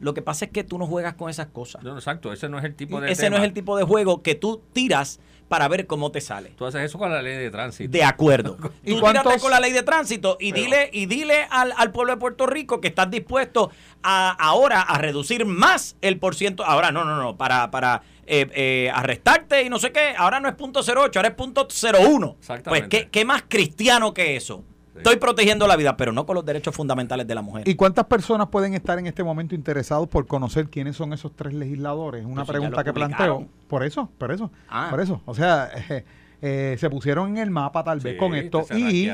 lo 0.00 0.14
que 0.14 0.22
pasa 0.22 0.46
es 0.46 0.50
que 0.50 0.64
tú 0.64 0.78
no 0.78 0.86
juegas 0.86 1.14
con 1.14 1.30
esas 1.30 1.48
cosas. 1.48 1.82
No, 1.82 1.96
exacto, 1.96 2.32
ese 2.32 2.48
no 2.48 2.58
es 2.58 2.64
el 2.64 2.74
tipo 2.74 3.00
de 3.00 3.10
Ese 3.10 3.30
no 3.30 3.36
es 3.36 3.42
el 3.42 3.52
tipo 3.52 3.76
de 3.76 3.84
juego 3.84 4.22
que 4.22 4.34
tú 4.34 4.62
tiras 4.72 5.20
para 5.48 5.66
ver 5.66 5.86
cómo 5.86 6.12
te 6.12 6.20
sale. 6.20 6.50
Tú 6.56 6.66
haces 6.66 6.82
eso 6.82 6.98
con 6.98 7.10
la 7.10 7.22
ley 7.22 7.36
de 7.36 7.50
tránsito. 7.50 7.90
De 7.90 8.04
acuerdo. 8.04 8.56
¿Y 8.84 8.94
tú 8.94 9.00
tírate 9.00 9.40
con 9.40 9.50
la 9.50 9.60
ley 9.60 9.72
de 9.72 9.82
tránsito 9.82 10.36
y 10.38 10.52
dile 10.52 10.90
y 10.92 11.06
dile 11.06 11.46
al, 11.50 11.72
al, 11.76 11.90
pueblo 11.90 12.12
de 12.12 12.18
Puerto 12.18 12.46
Rico 12.46 12.80
que 12.80 12.88
estás 12.88 13.10
dispuesto 13.10 13.70
a 14.02 14.30
ahora 14.30 14.82
a 14.82 14.98
reducir 14.98 15.46
más 15.46 15.96
el 16.02 16.18
por 16.18 16.34
ciento. 16.34 16.64
Ahora 16.64 16.92
no, 16.92 17.04
no, 17.04 17.16
no, 17.16 17.36
para 17.36 17.70
para 17.70 18.02
eh, 18.26 18.46
eh, 18.54 18.90
arrestarte 18.94 19.62
y 19.62 19.70
no 19.70 19.78
sé 19.78 19.90
qué. 19.90 20.14
Ahora 20.16 20.38
no 20.38 20.48
es 20.48 20.54
punto 20.54 20.80
08, 20.80 21.18
ahora 21.18 21.28
es 21.28 21.34
punto 21.34 21.66
01. 21.66 22.36
Exactamente. 22.38 22.88
Pues 22.88 23.04
¿qué, 23.04 23.10
qué 23.10 23.24
más 23.24 23.44
cristiano 23.48 24.12
que 24.12 24.36
eso. 24.36 24.64
Estoy 24.98 25.16
protegiendo 25.16 25.66
la 25.66 25.76
vida, 25.76 25.96
pero 25.96 26.12
no 26.12 26.26
con 26.26 26.34
los 26.34 26.44
derechos 26.44 26.74
fundamentales 26.74 27.26
de 27.26 27.34
la 27.34 27.42
mujer. 27.42 27.68
¿Y 27.68 27.74
cuántas 27.74 28.04
personas 28.06 28.48
pueden 28.48 28.74
estar 28.74 28.98
en 28.98 29.06
este 29.06 29.24
momento 29.24 29.54
interesados 29.54 30.08
por 30.08 30.26
conocer 30.26 30.68
quiénes 30.68 30.96
son 30.96 31.12
esos 31.12 31.34
tres 31.34 31.54
legisladores? 31.54 32.24
Una 32.24 32.44
pues 32.44 32.48
pregunta 32.48 32.84
que 32.84 32.92
planteo. 32.92 33.46
Por 33.68 33.84
eso, 33.84 34.10
por 34.18 34.32
eso, 34.32 34.50
ah. 34.68 34.88
por 34.90 35.00
eso. 35.00 35.22
O 35.24 35.34
sea, 35.34 35.70
eh, 36.42 36.76
se 36.78 36.90
pusieron 36.90 37.30
en 37.30 37.38
el 37.38 37.50
mapa 37.50 37.84
tal 37.84 38.00
vez 38.00 38.18
con 38.18 38.34
esto. 38.34 38.66
Y, 38.74 39.10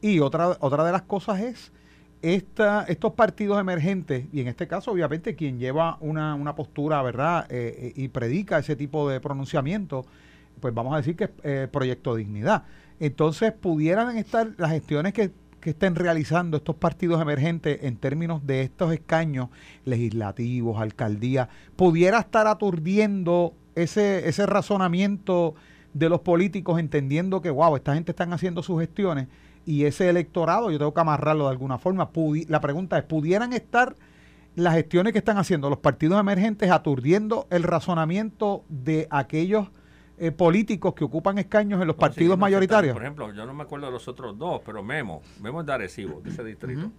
y, 0.00 0.20
otra, 0.20 0.56
otra 0.60 0.84
de 0.84 0.92
las 0.92 1.02
cosas 1.02 1.40
es 1.40 1.72
esta, 2.22 2.84
estos 2.88 3.12
partidos 3.12 3.60
emergentes, 3.60 4.26
y 4.32 4.40
en 4.40 4.48
este 4.48 4.66
caso 4.66 4.90
obviamente 4.90 5.34
quien 5.34 5.58
lleva 5.58 5.96
una, 6.00 6.34
una 6.34 6.54
postura, 6.54 7.02
¿verdad? 7.02 7.46
Eh, 7.50 7.74
eh, 7.78 7.92
y 7.94 8.08
predica 8.08 8.58
ese 8.58 8.74
tipo 8.74 9.08
de 9.08 9.20
pronunciamiento, 9.20 10.04
pues 10.60 10.72
vamos 10.72 10.94
a 10.94 10.96
decir 10.98 11.16
que 11.16 11.30
es 11.42 11.68
Proyecto 11.68 12.14
Dignidad 12.14 12.64
entonces 13.00 13.52
pudieran 13.52 14.16
estar 14.16 14.52
las 14.58 14.70
gestiones 14.70 15.12
que, 15.12 15.32
estén 15.66 15.96
realizando 15.96 16.58
estos 16.58 16.76
partidos 16.76 17.20
emergentes 17.20 17.80
en 17.82 17.96
términos 17.96 18.46
de 18.46 18.60
estos 18.60 18.92
escaños 18.92 19.48
legislativos, 19.84 20.80
alcaldías, 20.80 21.48
pudiera 21.74 22.20
estar 22.20 22.46
aturdiendo 22.46 23.52
ese, 23.74 24.28
ese 24.28 24.46
razonamiento 24.46 25.56
de 25.92 26.08
los 26.08 26.20
políticos 26.20 26.78
entendiendo 26.78 27.42
que, 27.42 27.50
wow, 27.50 27.74
esta 27.74 27.94
gente 27.94 28.12
están 28.12 28.32
haciendo 28.32 28.62
sus 28.62 28.78
gestiones 28.78 29.26
y 29.64 29.86
ese 29.86 30.08
electorado 30.08 30.70
yo 30.70 30.78
tengo 30.78 30.94
que 30.94 31.00
amarrarlo 31.00 31.46
de 31.46 31.50
alguna 31.50 31.78
forma. 31.78 32.10
la 32.46 32.60
pregunta 32.60 32.96
es, 32.96 33.04
¿pudieran 33.04 33.52
estar 33.52 33.96
las 34.54 34.74
gestiones 34.74 35.12
que 35.12 35.18
están 35.18 35.36
haciendo 35.36 35.68
los 35.68 35.80
partidos 35.80 36.18
emergentes 36.18 36.70
aturdiendo 36.70 37.46
el 37.50 37.62
razonamiento 37.62 38.64
de 38.68 39.06
aquellos 39.10 39.68
eh, 40.18 40.32
políticos 40.32 40.94
que 40.94 41.04
ocupan 41.04 41.38
escaños 41.38 41.80
en 41.80 41.86
los 41.86 41.96
partidos 41.96 42.38
mayoritarios. 42.38 42.94
Por 42.94 43.02
ejemplo, 43.02 43.32
yo 43.32 43.44
no 43.44 43.52
me 43.52 43.64
acuerdo 43.64 43.86
de 43.86 43.92
los 43.92 44.08
otros 44.08 44.38
dos, 44.38 44.62
pero 44.64 44.82
Memo, 44.82 45.22
Memo 45.40 45.60
es 45.60 45.66
de 45.66 45.72
Arecibo, 45.72 46.20
de 46.20 46.30
ese 46.30 46.42
distrito. 46.42 46.90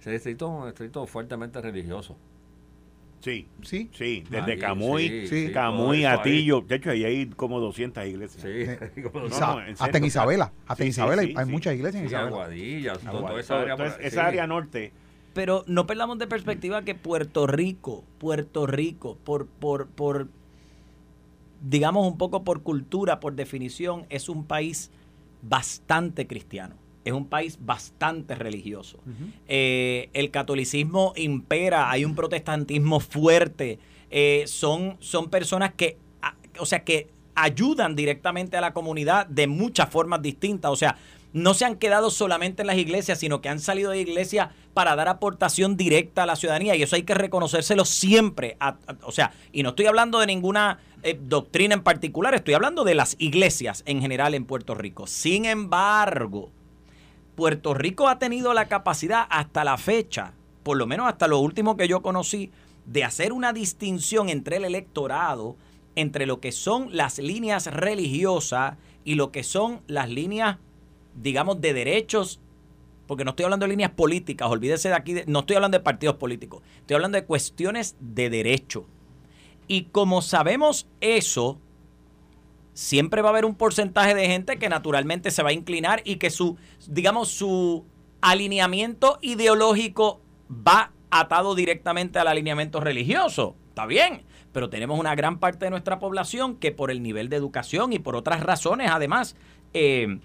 Ese 0.00 0.12
distrito 0.12 0.46
es 0.46 0.62
un 0.62 0.66
distrito 0.66 1.06
fuertemente 1.06 1.60
religioso. 1.60 2.16
Sí, 3.20 3.48
sí, 3.62 3.90
sí, 3.92 4.24
desde 4.30 4.56
Camuy, 4.58 5.50
Camuy, 5.52 6.04
Atillo, 6.04 6.60
de 6.60 6.76
hecho 6.76 6.90
ahí 6.90 7.04
hay 7.04 7.26
como 7.26 7.58
200 7.58 8.06
iglesias. 8.06 8.40
Sí, 8.40 9.02
hasta 9.80 9.98
en 9.98 10.04
Isabela, 10.04 10.52
hasta 10.68 10.84
en 10.84 10.90
Isabela 10.90 11.22
hay, 11.22 11.46
muchas 11.46 11.74
iglesias 11.74 12.02
en 12.02 12.06
Isabela. 12.06 12.28
Aguadilla, 12.28 12.92
toda 12.92 13.40
esa 13.40 13.60
área, 13.60 13.96
esa 14.00 14.26
área 14.26 14.46
norte. 14.46 14.92
Pero 15.34 15.64
no 15.66 15.86
perdamos 15.86 16.18
de 16.18 16.28
perspectiva 16.28 16.82
que 16.82 16.94
Puerto 16.94 17.48
Rico, 17.48 18.04
Puerto 18.18 18.66
Rico, 18.66 19.18
por, 19.24 19.46
por, 19.46 19.88
por 19.88 20.28
digamos 21.60 22.06
un 22.06 22.18
poco 22.18 22.44
por 22.44 22.62
cultura, 22.62 23.20
por 23.20 23.34
definición, 23.34 24.06
es 24.10 24.28
un 24.28 24.44
país 24.44 24.90
bastante 25.42 26.26
cristiano. 26.26 26.76
Es 27.04 27.12
un 27.12 27.26
país 27.26 27.58
bastante 27.60 28.34
religioso. 28.34 28.98
Eh, 29.46 30.10
el 30.12 30.30
catolicismo 30.30 31.14
impera, 31.16 31.90
hay 31.90 32.04
un 32.04 32.14
protestantismo 32.14 33.00
fuerte. 33.00 33.78
Eh, 34.10 34.44
son, 34.46 34.96
son 35.00 35.30
personas 35.30 35.72
que, 35.74 35.96
o 36.58 36.66
sea, 36.66 36.84
que 36.84 37.08
ayudan 37.34 37.94
directamente 37.94 38.56
a 38.56 38.60
la 38.60 38.74
comunidad 38.74 39.26
de 39.26 39.46
muchas 39.46 39.88
formas 39.88 40.20
distintas. 40.20 40.70
O 40.70 40.76
sea, 40.76 40.96
no 41.32 41.54
se 41.54 41.64
han 41.64 41.76
quedado 41.76 42.10
solamente 42.10 42.62
en 42.62 42.66
las 42.66 42.76
iglesias, 42.76 43.18
sino 43.18 43.40
que 43.40 43.48
han 43.48 43.60
salido 43.60 43.90
de 43.90 44.00
iglesias 44.00 44.48
para 44.74 44.96
dar 44.96 45.08
aportación 45.08 45.76
directa 45.76 46.22
a 46.22 46.26
la 46.26 46.36
ciudadanía 46.36 46.74
y 46.76 46.82
eso 46.82 46.96
hay 46.96 47.02
que 47.02 47.14
reconocérselo 47.14 47.84
siempre. 47.84 48.56
o 49.02 49.12
sea, 49.12 49.32
y 49.52 49.62
no 49.62 49.70
estoy 49.70 49.86
hablando 49.86 50.20
de 50.20 50.26
ninguna 50.26 50.78
eh, 51.02 51.18
doctrina 51.20 51.74
en 51.74 51.82
particular, 51.82 52.34
estoy 52.34 52.54
hablando 52.54 52.84
de 52.84 52.94
las 52.94 53.16
iglesias 53.18 53.82
en 53.86 54.00
general 54.00 54.34
en 54.34 54.44
Puerto 54.44 54.74
Rico. 54.74 55.06
Sin 55.06 55.44
embargo, 55.44 56.50
Puerto 57.34 57.74
Rico 57.74 58.08
ha 58.08 58.18
tenido 58.18 58.54
la 58.54 58.68
capacidad 58.68 59.26
hasta 59.30 59.64
la 59.64 59.76
fecha, 59.76 60.32
por 60.62 60.76
lo 60.76 60.86
menos 60.86 61.06
hasta 61.08 61.28
lo 61.28 61.38
último 61.38 61.76
que 61.76 61.88
yo 61.88 62.02
conocí, 62.02 62.50
de 62.86 63.04
hacer 63.04 63.32
una 63.32 63.52
distinción 63.52 64.28
entre 64.30 64.56
el 64.56 64.64
electorado, 64.64 65.56
entre 65.94 66.26
lo 66.26 66.40
que 66.40 66.52
son 66.52 66.88
las 66.96 67.18
líneas 67.18 67.66
religiosas 67.66 68.76
y 69.04 69.14
lo 69.14 69.30
que 69.30 69.42
son 69.42 69.82
las 69.86 70.08
líneas 70.08 70.58
digamos, 71.22 71.60
de 71.60 71.72
derechos 71.72 72.40
porque 73.08 73.24
no 73.24 73.30
estoy 73.30 73.44
hablando 73.44 73.64
de 73.64 73.70
líneas 73.70 73.92
políticas, 73.92 74.50
olvídese 74.50 74.90
de 74.90 74.94
aquí, 74.94 75.14
no 75.26 75.40
estoy 75.40 75.56
hablando 75.56 75.78
de 75.78 75.82
partidos 75.82 76.16
políticos, 76.16 76.62
estoy 76.80 76.94
hablando 76.94 77.16
de 77.16 77.24
cuestiones 77.24 77.96
de 78.00 78.28
derecho. 78.28 78.84
Y 79.66 79.84
como 79.84 80.20
sabemos 80.20 80.86
eso, 81.00 81.58
siempre 82.74 83.22
va 83.22 83.30
a 83.30 83.32
haber 83.32 83.46
un 83.46 83.54
porcentaje 83.54 84.14
de 84.14 84.26
gente 84.26 84.58
que 84.58 84.68
naturalmente 84.68 85.30
se 85.30 85.42
va 85.42 85.48
a 85.48 85.52
inclinar 85.54 86.02
y 86.04 86.16
que 86.16 86.28
su, 86.28 86.58
digamos, 86.86 87.28
su 87.28 87.86
alineamiento 88.20 89.18
ideológico 89.22 90.20
va 90.50 90.92
atado 91.10 91.54
directamente 91.54 92.18
al 92.18 92.28
alineamiento 92.28 92.78
religioso. 92.78 93.56
Está 93.70 93.86
bien, 93.86 94.22
pero 94.52 94.68
tenemos 94.68 95.00
una 95.00 95.14
gran 95.14 95.38
parte 95.38 95.64
de 95.64 95.70
nuestra 95.70 95.98
población 95.98 96.56
que 96.56 96.72
por 96.72 96.90
el 96.90 97.02
nivel 97.02 97.30
de 97.30 97.36
educación 97.36 97.94
y 97.94 97.98
por 97.98 98.16
otras 98.16 98.42
razones 98.42 98.90
además 98.90 99.34
eh, 99.72 100.18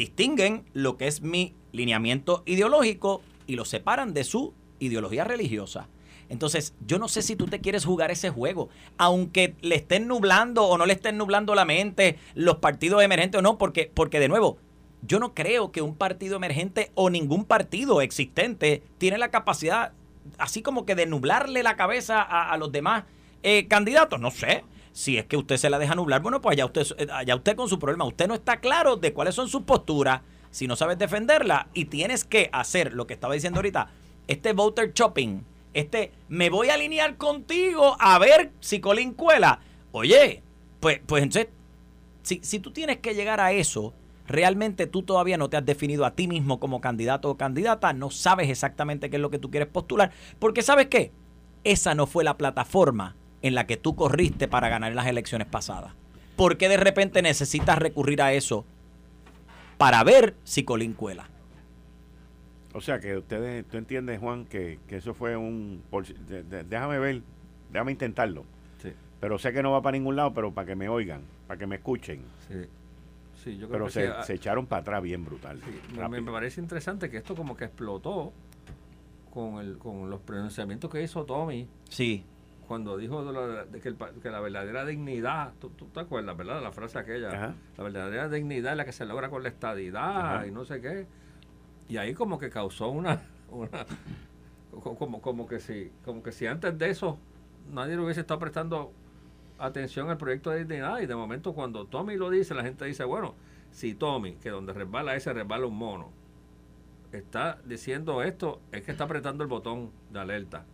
distinguen 0.00 0.64
lo 0.72 0.96
que 0.96 1.06
es 1.06 1.20
mi 1.20 1.54
lineamiento 1.72 2.42
ideológico 2.46 3.20
y 3.46 3.56
lo 3.56 3.66
separan 3.66 4.14
de 4.14 4.24
su 4.24 4.54
ideología 4.78 5.24
religiosa. 5.24 5.88
Entonces, 6.30 6.74
yo 6.86 6.98
no 6.98 7.08
sé 7.08 7.20
si 7.20 7.36
tú 7.36 7.46
te 7.46 7.60
quieres 7.60 7.84
jugar 7.84 8.10
ese 8.10 8.30
juego, 8.30 8.70
aunque 8.96 9.56
le 9.60 9.74
estén 9.74 10.06
nublando 10.06 10.64
o 10.64 10.78
no 10.78 10.86
le 10.86 10.94
estén 10.94 11.18
nublando 11.18 11.54
la 11.54 11.66
mente 11.66 12.18
los 12.34 12.56
partidos 12.56 13.02
emergentes 13.02 13.40
o 13.40 13.42
no, 13.42 13.58
porque, 13.58 13.90
porque 13.92 14.20
de 14.20 14.28
nuevo, 14.28 14.56
yo 15.02 15.18
no 15.18 15.34
creo 15.34 15.70
que 15.70 15.82
un 15.82 15.94
partido 15.94 16.36
emergente 16.36 16.92
o 16.94 17.10
ningún 17.10 17.44
partido 17.44 18.00
existente 18.00 18.82
tiene 18.96 19.18
la 19.18 19.30
capacidad, 19.30 19.92
así 20.38 20.62
como 20.62 20.86
que 20.86 20.94
de 20.94 21.06
nublarle 21.06 21.62
la 21.62 21.76
cabeza 21.76 22.22
a, 22.22 22.56
los 22.56 22.72
demás 22.72 23.04
eh, 23.42 23.66
candidatos. 23.66 24.18
No 24.18 24.30
sé. 24.30 24.64
Si 24.92 25.16
es 25.16 25.26
que 25.26 25.36
usted 25.36 25.56
se 25.56 25.70
la 25.70 25.78
deja 25.78 25.94
nublar, 25.94 26.20
bueno, 26.20 26.40
pues 26.40 26.54
allá 26.54 26.66
usted, 26.66 27.10
allá 27.10 27.36
usted 27.36 27.56
con 27.56 27.68
su 27.68 27.78
problema. 27.78 28.04
Usted 28.04 28.28
no 28.28 28.34
está 28.34 28.60
claro 28.60 28.96
de 28.96 29.12
cuáles 29.12 29.34
son 29.34 29.48
sus 29.48 29.62
posturas, 29.62 30.22
si 30.50 30.66
no 30.66 30.76
sabes 30.76 30.98
defenderla 30.98 31.68
y 31.74 31.86
tienes 31.86 32.24
que 32.24 32.50
hacer 32.52 32.92
lo 32.92 33.06
que 33.06 33.14
estaba 33.14 33.34
diciendo 33.34 33.58
ahorita, 33.58 33.90
este 34.26 34.52
voter 34.52 34.92
shopping, 34.92 35.42
este 35.74 36.12
me 36.28 36.50
voy 36.50 36.70
a 36.70 36.74
alinear 36.74 37.16
contigo 37.16 37.96
a 38.00 38.18
ver 38.18 38.52
si 38.60 38.80
Colin 38.80 39.14
cuela. 39.14 39.60
Oye, 39.92 40.42
pues, 40.80 41.00
pues 41.06 41.22
entonces, 41.22 41.48
si, 42.22 42.40
si 42.42 42.58
tú 42.58 42.72
tienes 42.72 42.98
que 42.98 43.14
llegar 43.14 43.40
a 43.40 43.52
eso, 43.52 43.94
realmente 44.26 44.86
tú 44.86 45.02
todavía 45.02 45.38
no 45.38 45.50
te 45.50 45.56
has 45.56 45.66
definido 45.66 46.04
a 46.04 46.14
ti 46.14 46.26
mismo 46.26 46.58
como 46.58 46.80
candidato 46.80 47.30
o 47.30 47.36
candidata, 47.36 47.92
no 47.92 48.10
sabes 48.10 48.50
exactamente 48.50 49.08
qué 49.08 49.16
es 49.16 49.22
lo 49.22 49.30
que 49.30 49.38
tú 49.38 49.50
quieres 49.50 49.68
postular, 49.68 50.10
porque 50.38 50.62
sabes 50.62 50.88
qué, 50.88 51.12
esa 51.62 51.94
no 51.94 52.06
fue 52.06 52.24
la 52.24 52.36
plataforma 52.36 53.16
en 53.42 53.54
la 53.54 53.66
que 53.66 53.76
tú 53.76 53.94
corriste 53.94 54.48
para 54.48 54.68
ganar 54.68 54.94
las 54.94 55.06
elecciones 55.06 55.46
pasadas. 55.48 55.92
¿Por 56.36 56.56
qué 56.56 56.68
de 56.68 56.76
repente 56.76 57.22
necesitas 57.22 57.78
recurrir 57.78 58.22
a 58.22 58.32
eso 58.32 58.64
para 59.78 60.02
ver 60.04 60.34
si 60.44 60.64
Colín 60.64 60.92
cuela? 60.92 61.28
O 62.72 62.80
sea 62.80 63.00
que 63.00 63.16
ustedes, 63.16 63.66
tú 63.66 63.78
entiendes, 63.78 64.20
Juan, 64.20 64.44
que, 64.44 64.78
eso 64.88 65.12
fue 65.12 65.36
un... 65.36 65.82
déjame 66.70 66.98
ver, 66.98 67.22
déjame 67.72 67.92
intentarlo. 67.92 68.44
Pero 69.20 69.38
sé 69.38 69.52
que 69.52 69.62
no 69.62 69.72
va 69.72 69.82
para 69.82 69.98
ningún 69.98 70.16
lado, 70.16 70.32
pero 70.32 70.50
para 70.54 70.66
que 70.66 70.74
me 70.74 70.88
oigan, 70.88 71.20
para 71.46 71.58
que 71.58 71.66
me 71.66 71.76
escuchen. 71.76 72.22
Sí. 72.48 73.58
yo 73.58 73.68
creo 73.68 73.70
pero 73.70 73.90
se, 73.90 74.10
se, 74.22 74.32
echaron 74.32 74.66
para 74.66 74.80
atrás 74.80 75.02
bien 75.02 75.26
brutal. 75.26 75.60
me, 76.08 76.22
parece 76.22 76.58
interesante 76.58 77.10
que 77.10 77.18
esto 77.18 77.34
como 77.34 77.54
que 77.54 77.66
explotó 77.66 78.32
con, 79.30 79.58
el, 79.60 79.76
con 79.76 80.08
los 80.08 80.20
pronunciamientos 80.20 80.90
que 80.90 81.02
hizo 81.02 81.26
Tommy. 81.26 81.68
Sí 81.90 82.24
cuando 82.70 82.96
dijo 82.96 83.24
de, 83.24 83.80
que, 83.80 84.30
la 84.30 84.38
verdadera 84.38 84.84
dignidad, 84.84 85.54
¿tú, 85.58 85.70
te 85.70 85.98
acuerdas, 85.98 86.36
verdad? 86.36 86.62
La 86.62 86.70
frase 86.70 87.00
aquella, 87.00 87.56
la 87.76 87.82
verdadera 87.82 88.28
dignidad 88.28 88.74
es 88.74 88.76
la 88.76 88.84
que 88.84 88.92
se 88.92 89.04
logra 89.04 89.28
con 89.28 89.42
la 89.42 89.48
estadidad 89.48 90.44
y 90.44 90.52
no 90.52 90.64
sé 90.64 90.80
qué. 90.80 91.08
Y 91.88 91.96
ahí 91.96 92.14
como 92.14 92.38
que 92.38 92.48
causó 92.48 92.90
una, 92.90 93.22
como, 94.70 95.20
como 95.20 95.48
que 95.48 95.58
si, 95.58 95.90
como 96.04 96.22
que 96.22 96.30
si 96.30 96.46
antes 96.46 96.78
de 96.78 96.90
eso 96.90 97.18
nadie 97.72 97.96
le 97.96 98.02
hubiese 98.04 98.20
estado 98.20 98.38
prestando 98.38 98.92
atención 99.58 100.08
al 100.08 100.16
proyecto 100.16 100.50
de 100.50 100.64
dignidad 100.64 101.00
y 101.00 101.06
de 101.06 101.16
momento 101.16 101.54
cuando 101.54 101.86
Tommy 101.86 102.16
lo 102.16 102.30
dice, 102.30 102.54
la 102.54 102.62
gente 102.62 102.84
dice, 102.84 103.02
bueno, 103.02 103.34
si 103.72 103.96
Tommy, 103.96 104.36
que 104.36 104.50
donde 104.50 104.72
resbala 104.74 105.16
ese 105.16 105.32
resbala 105.32 105.66
un 105.66 105.76
mono, 105.76 106.12
está 107.10 107.58
diciendo 107.64 108.22
esto, 108.22 108.60
es 108.70 108.84
que 108.84 108.92
está 108.92 109.02
apretando 109.02 109.42
el 109.42 109.48
botón 109.48 109.90
de 110.12 110.20
alerta. 110.20 110.66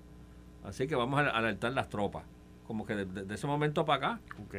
Así 0.67 0.89
que 0.89 0.97
vamos 0.97 1.21
a 1.21 1.31
alertar 1.31 1.73
las 1.73 1.89
tropas. 1.89 2.25
Como 2.67 2.85
que 2.85 2.97
de, 2.97 3.35
ese 3.35 3.47
momento 3.47 3.85
para 3.85 4.15
acá. 4.15 4.21
Ok. 4.43 4.55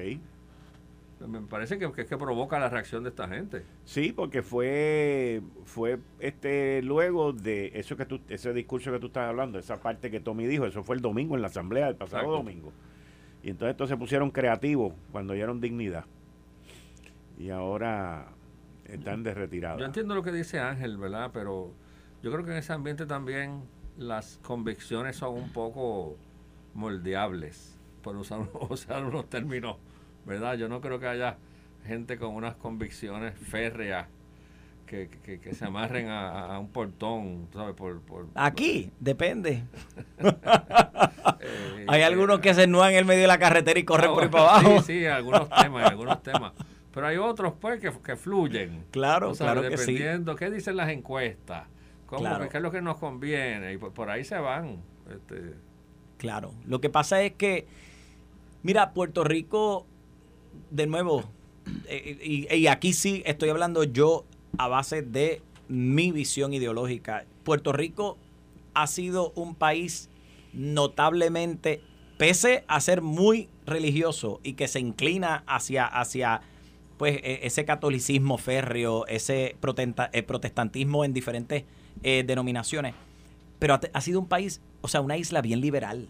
Me 1.27 1.41
parece 1.41 1.77
que, 1.77 1.85
es 1.85 2.07
que 2.07 2.17
provoca 2.17 2.59
la 2.59 2.69
reacción 2.69 3.03
de 3.03 3.09
esta 3.09 3.27
gente. 3.27 3.63
Sí, 3.85 4.13
porque 4.15 4.43
fue 4.43 5.41
fue 5.65 5.99
este 6.19 6.81
luego 6.83 7.33
de 7.33 7.71
eso 7.73 7.97
que 7.97 8.05
tú, 8.05 8.21
ese 8.29 8.53
discurso 8.53 8.91
que 8.91 8.99
tú 8.99 9.07
estás 9.07 9.27
hablando, 9.27 9.57
esa 9.57 9.81
parte 9.81 10.11
que 10.11 10.19
Tommy 10.19 10.45
dijo, 10.45 10.65
eso 10.65 10.83
fue 10.83 10.95
el 10.95 11.01
domingo 11.01 11.35
en 11.35 11.41
la 11.41 11.47
asamblea, 11.47 11.89
el 11.89 11.95
pasado 11.95 12.31
domingo. 12.31 12.71
Y 13.43 13.49
entonces 13.49 13.71
estos 13.71 13.89
se 13.89 13.97
pusieron 13.97 14.29
creativos 14.31 14.93
cuando 15.11 15.33
dieron 15.33 15.59
dignidad. 15.59 16.05
Y 17.37 17.49
ahora 17.49 18.27
están 18.85 19.23
de 19.23 19.33
retirada. 19.33 19.77
Yo 19.79 19.85
entiendo 19.85 20.15
lo 20.15 20.23
que 20.23 20.31
dice 20.31 20.59
Ángel, 20.59 20.97
¿verdad? 20.97 21.31
Pero 21.33 21.73
yo 22.21 22.31
creo 22.31 22.45
que 22.45 22.51
en 22.51 22.57
ese 22.57 22.73
ambiente 22.73 23.05
también 23.05 23.63
las 23.97 24.39
convicciones 24.43 25.15
son 25.15 25.35
un 25.35 25.49
poco 25.49 26.15
moldeables, 26.73 27.77
por 28.01 28.15
usar, 28.15 28.41
usar 28.69 29.03
unos 29.03 29.29
términos, 29.29 29.77
¿verdad? 30.25 30.55
Yo 30.55 30.69
no 30.69 30.81
creo 30.81 30.99
que 30.99 31.07
haya 31.07 31.37
gente 31.85 32.17
con 32.17 32.35
unas 32.35 32.55
convicciones 32.55 33.37
férreas 33.37 34.07
que, 34.85 35.51
se 35.51 35.65
amarren 35.65 36.09
a, 36.09 36.57
un 36.59 36.69
portón, 36.69 37.47
¿sabes? 37.53 37.75
Por, 37.75 38.01
Aquí, 38.35 38.91
depende. 38.99 39.63
Eh, 41.39 41.85
Hay 41.87 42.01
algunos 42.01 42.39
que 42.39 42.51
se 42.55 42.63
ennúan 42.63 42.91
en 42.91 42.97
el 42.97 43.05
medio 43.05 43.21
de 43.21 43.27
la 43.27 43.37
carretera 43.37 43.79
y 43.79 43.83
corren 43.85 44.11
por 44.11 44.23
ahí 44.23 44.29
para 44.29 44.43
abajo. 44.43 44.81
Sí, 44.81 45.01
sí, 45.01 45.05
algunos 45.05 45.47
temas, 45.49 45.91
algunos 45.91 46.23
temas. 46.23 46.53
Pero 46.91 47.05
hay 47.05 47.17
otros, 47.17 47.53
pues, 47.61 47.79
que, 47.79 47.91
que 48.03 48.15
fluyen. 48.15 48.85
Claro, 48.89 49.33
claro 49.33 49.61
que 49.61 49.77
sí. 49.77 49.93
Dependiendo, 49.93 50.35
¿qué 50.35 50.49
dicen 50.49 50.75
las 50.75 50.89
encuestas? 50.89 51.67
¿Cómo? 52.07 52.49
¿Qué 52.49 52.57
es 52.57 52.63
lo 52.63 52.71
que 52.71 52.81
nos 52.81 52.97
conviene? 52.97 53.73
Y 53.73 53.77
por, 53.77 54.09
ahí 54.09 54.23
se 54.23 54.37
van. 54.37 54.81
Este. 55.09 55.53
Claro. 56.17 56.53
Lo 56.65 56.81
que 56.81 56.89
pasa 56.89 57.21
es 57.21 57.33
que, 57.33 57.67
mira, 58.63 58.93
Puerto 58.93 59.23
Rico, 59.23 59.85
de 60.71 60.87
nuevo, 60.87 61.23
eh, 61.85 62.17
y, 62.23 62.53
y, 62.53 62.67
aquí 62.67 62.93
sí 62.93 63.21
estoy 63.25 63.49
hablando 63.49 63.83
yo 63.83 64.25
a 64.57 64.67
base 64.67 65.01
de 65.01 65.41
mi 65.67 66.11
visión 66.11 66.53
ideológica. 66.53 67.25
Puerto 67.43 67.73
Rico 67.73 68.17
ha 68.73 68.87
sido 68.87 69.31
un 69.35 69.53
país 69.53 70.09
notablemente, 70.53 71.81
pese 72.17 72.63
a 72.67 72.79
ser 72.79 73.01
muy 73.01 73.49
religioso 73.65 74.39
y 74.43 74.53
que 74.53 74.67
se 74.67 74.79
inclina 74.79 75.43
hacia, 75.45 75.85
hacia 75.85 76.41
pues, 76.97 77.17
e, 77.23 77.41
ese 77.43 77.65
catolicismo 77.65 78.37
férreo, 78.37 79.05
ese 79.07 79.55
eh, 80.13 80.23
protestantismo 80.23 81.05
en 81.05 81.13
diferentes 81.13 81.65
eh, 82.03 82.23
denominaciones, 82.25 82.95
pero 83.59 83.79
ha, 83.93 84.01
sido 84.01 84.19
un 84.19 84.27
país, 84.27 84.61
o 84.81 84.87
sea, 84.87 85.01
una 85.01 85.17
isla 85.17 85.41
bien 85.41 85.61
liberal. 85.61 86.07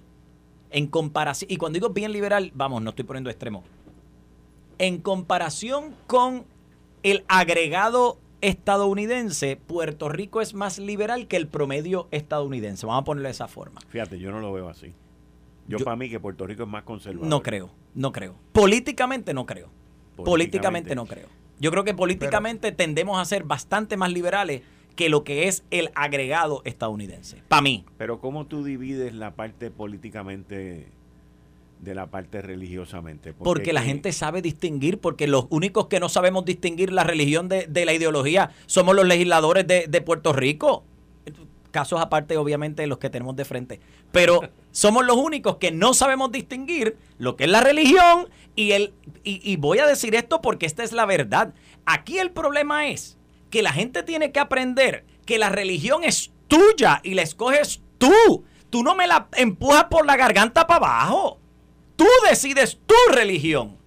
En 0.70 0.88
comparación, 0.88 1.50
y 1.50 1.58
cuando 1.58 1.78
digo 1.78 1.90
bien 1.90 2.12
liberal, 2.12 2.52
vamos, 2.54 2.82
no 2.82 2.90
estoy 2.90 3.06
poniendo 3.06 3.30
extremo. 3.30 3.64
En 4.80 5.00
comparación 5.00 5.96
con 6.08 6.46
el 7.04 7.24
agregado 7.28 8.20
estadounidense, 8.42 9.56
Puerto 9.56 10.10
Rico 10.10 10.42
es 10.42 10.54
más 10.54 10.78
liberal 10.78 11.28
que 11.28 11.38
el 11.38 11.48
promedio 11.48 12.08
estadounidense. 12.12 12.86
Vamos 12.86 13.02
a 13.02 13.06
ponerlo 13.06 13.28
de 13.28 13.32
esa 13.32 13.48
forma. 13.48 13.82
Fíjate, 13.88 14.20
yo 14.20 14.32
no 14.32 14.40
lo 14.40 14.52
veo 14.52 14.70
así. 14.70 14.94
Yo, 15.68 15.80
para 15.80 15.96
mí 15.96 16.10
que 16.10 16.20
Puerto 16.20 16.46
Rico 16.48 16.64
es 16.64 16.70
más 16.70 16.84
conservador. 16.84 17.28
No 17.28 17.44
creo, 17.44 17.72
no 17.94 18.12
creo. 18.12 18.36
Políticamente 18.54 19.34
no 19.34 19.46
creo. 19.46 19.70
Políticamente, 20.16 20.96
no 20.96 21.06
creo. 21.06 21.28
Yo 21.60 21.72
creo 21.72 21.84
que 21.84 21.94
políticamente 21.94 22.72
tendemos 22.72 23.20
a 23.20 23.26
ser 23.26 23.44
bastante 23.44 23.98
más 23.98 24.12
liberales 24.12 24.62
que 24.98 25.08
lo 25.08 25.24
que 25.24 25.48
es 25.48 25.64
el 25.72 25.92
agregado 25.96 26.62
estadounidense. 26.66 27.42
Para 27.48 27.62
mí. 27.62 27.86
Pero 27.98 28.20
¿cómo 28.20 28.48
tú 28.48 28.66
divides 28.66 29.14
la 29.14 29.36
parte 29.36 29.72
políticamente 29.72 30.88
de 31.80 31.96
la 31.96 32.08
parte 32.08 32.42
religiosamente? 32.42 33.32
Porque, 33.32 33.72
la 33.72 33.84
gente 33.84 34.12
sabe 34.12 34.42
distinguir, 34.42 34.98
porque 34.98 35.28
los 35.28 35.46
únicos 35.52 35.86
que 35.86 36.02
no 36.02 36.10
sabemos 36.10 36.44
distinguir 36.44 36.92
la 36.92 37.04
religión 37.04 37.48
de, 37.48 37.68
la 37.86 37.94
ideología 37.94 38.52
somos 38.66 38.96
los 38.96 39.06
legisladores 39.06 39.66
de, 39.68 39.86
de, 39.88 40.02
Puerto 40.02 40.34
Rico. 40.34 40.84
Casos 41.70 42.02
aparte, 42.02 42.36
obviamente, 42.38 42.82
de 42.82 42.88
los 42.88 42.98
que 42.98 43.12
tenemos 43.12 43.36
de 43.36 43.46
frente. 43.46 43.80
Pero 44.12 44.42
somos 44.72 45.06
los 45.06 45.16
únicos 45.16 45.58
que 45.58 45.72
no 45.72 45.94
sabemos 45.94 46.32
distinguir 46.32 46.98
lo 47.20 47.36
que 47.36 47.44
es 47.44 47.52
la 47.52 47.62
religión 47.62 48.28
y 48.56 48.72
el... 48.72 48.94
Y, 49.24 49.42
y 49.44 49.58
voy 49.58 49.78
a 49.78 49.86
decir 49.86 50.16
esto 50.16 50.42
porque 50.42 50.66
esta 50.66 50.84
es 50.84 50.92
la 50.92 51.06
verdad. 51.06 51.54
Aquí 51.86 52.18
el 52.18 52.32
problema 52.32 52.88
es 52.88 53.18
que 53.50 53.62
la 53.62 53.74
gente 53.74 54.04
tiene 54.04 54.32
que 54.32 54.40
aprender 54.40 55.06
que 55.28 55.38
la 55.38 55.50
religión 55.50 56.04
es 56.04 56.32
tuya 56.48 57.02
y 57.04 57.14
la 57.14 57.22
escoges 57.22 57.82
tú. 58.00 58.46
Tú 58.70 58.82
no 58.82 58.96
me 58.96 59.06
la 59.06 59.28
empujas 59.36 59.86
por 59.86 60.06
la 60.06 60.16
garganta 60.16 60.66
para 60.66 60.78
abajo. 60.78 61.40
Tú 61.96 62.08
decides 62.28 62.80
tu 62.86 62.96
religión. 63.14 63.78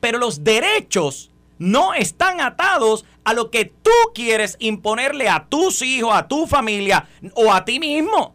Pero 0.00 0.18
los 0.18 0.44
derechos 0.44 1.30
no 1.58 1.94
están 1.94 2.40
atados 2.40 3.04
a 3.24 3.34
lo 3.34 3.50
que 3.50 3.66
tú 3.66 3.90
quieres 4.14 4.56
imponerle 4.58 5.28
a 5.28 5.46
tus 5.48 5.80
hijos, 5.82 6.12
a 6.12 6.26
tu 6.26 6.46
familia 6.46 7.08
o 7.34 7.52
a 7.52 7.64
ti 7.64 7.78
mismo. 7.78 8.34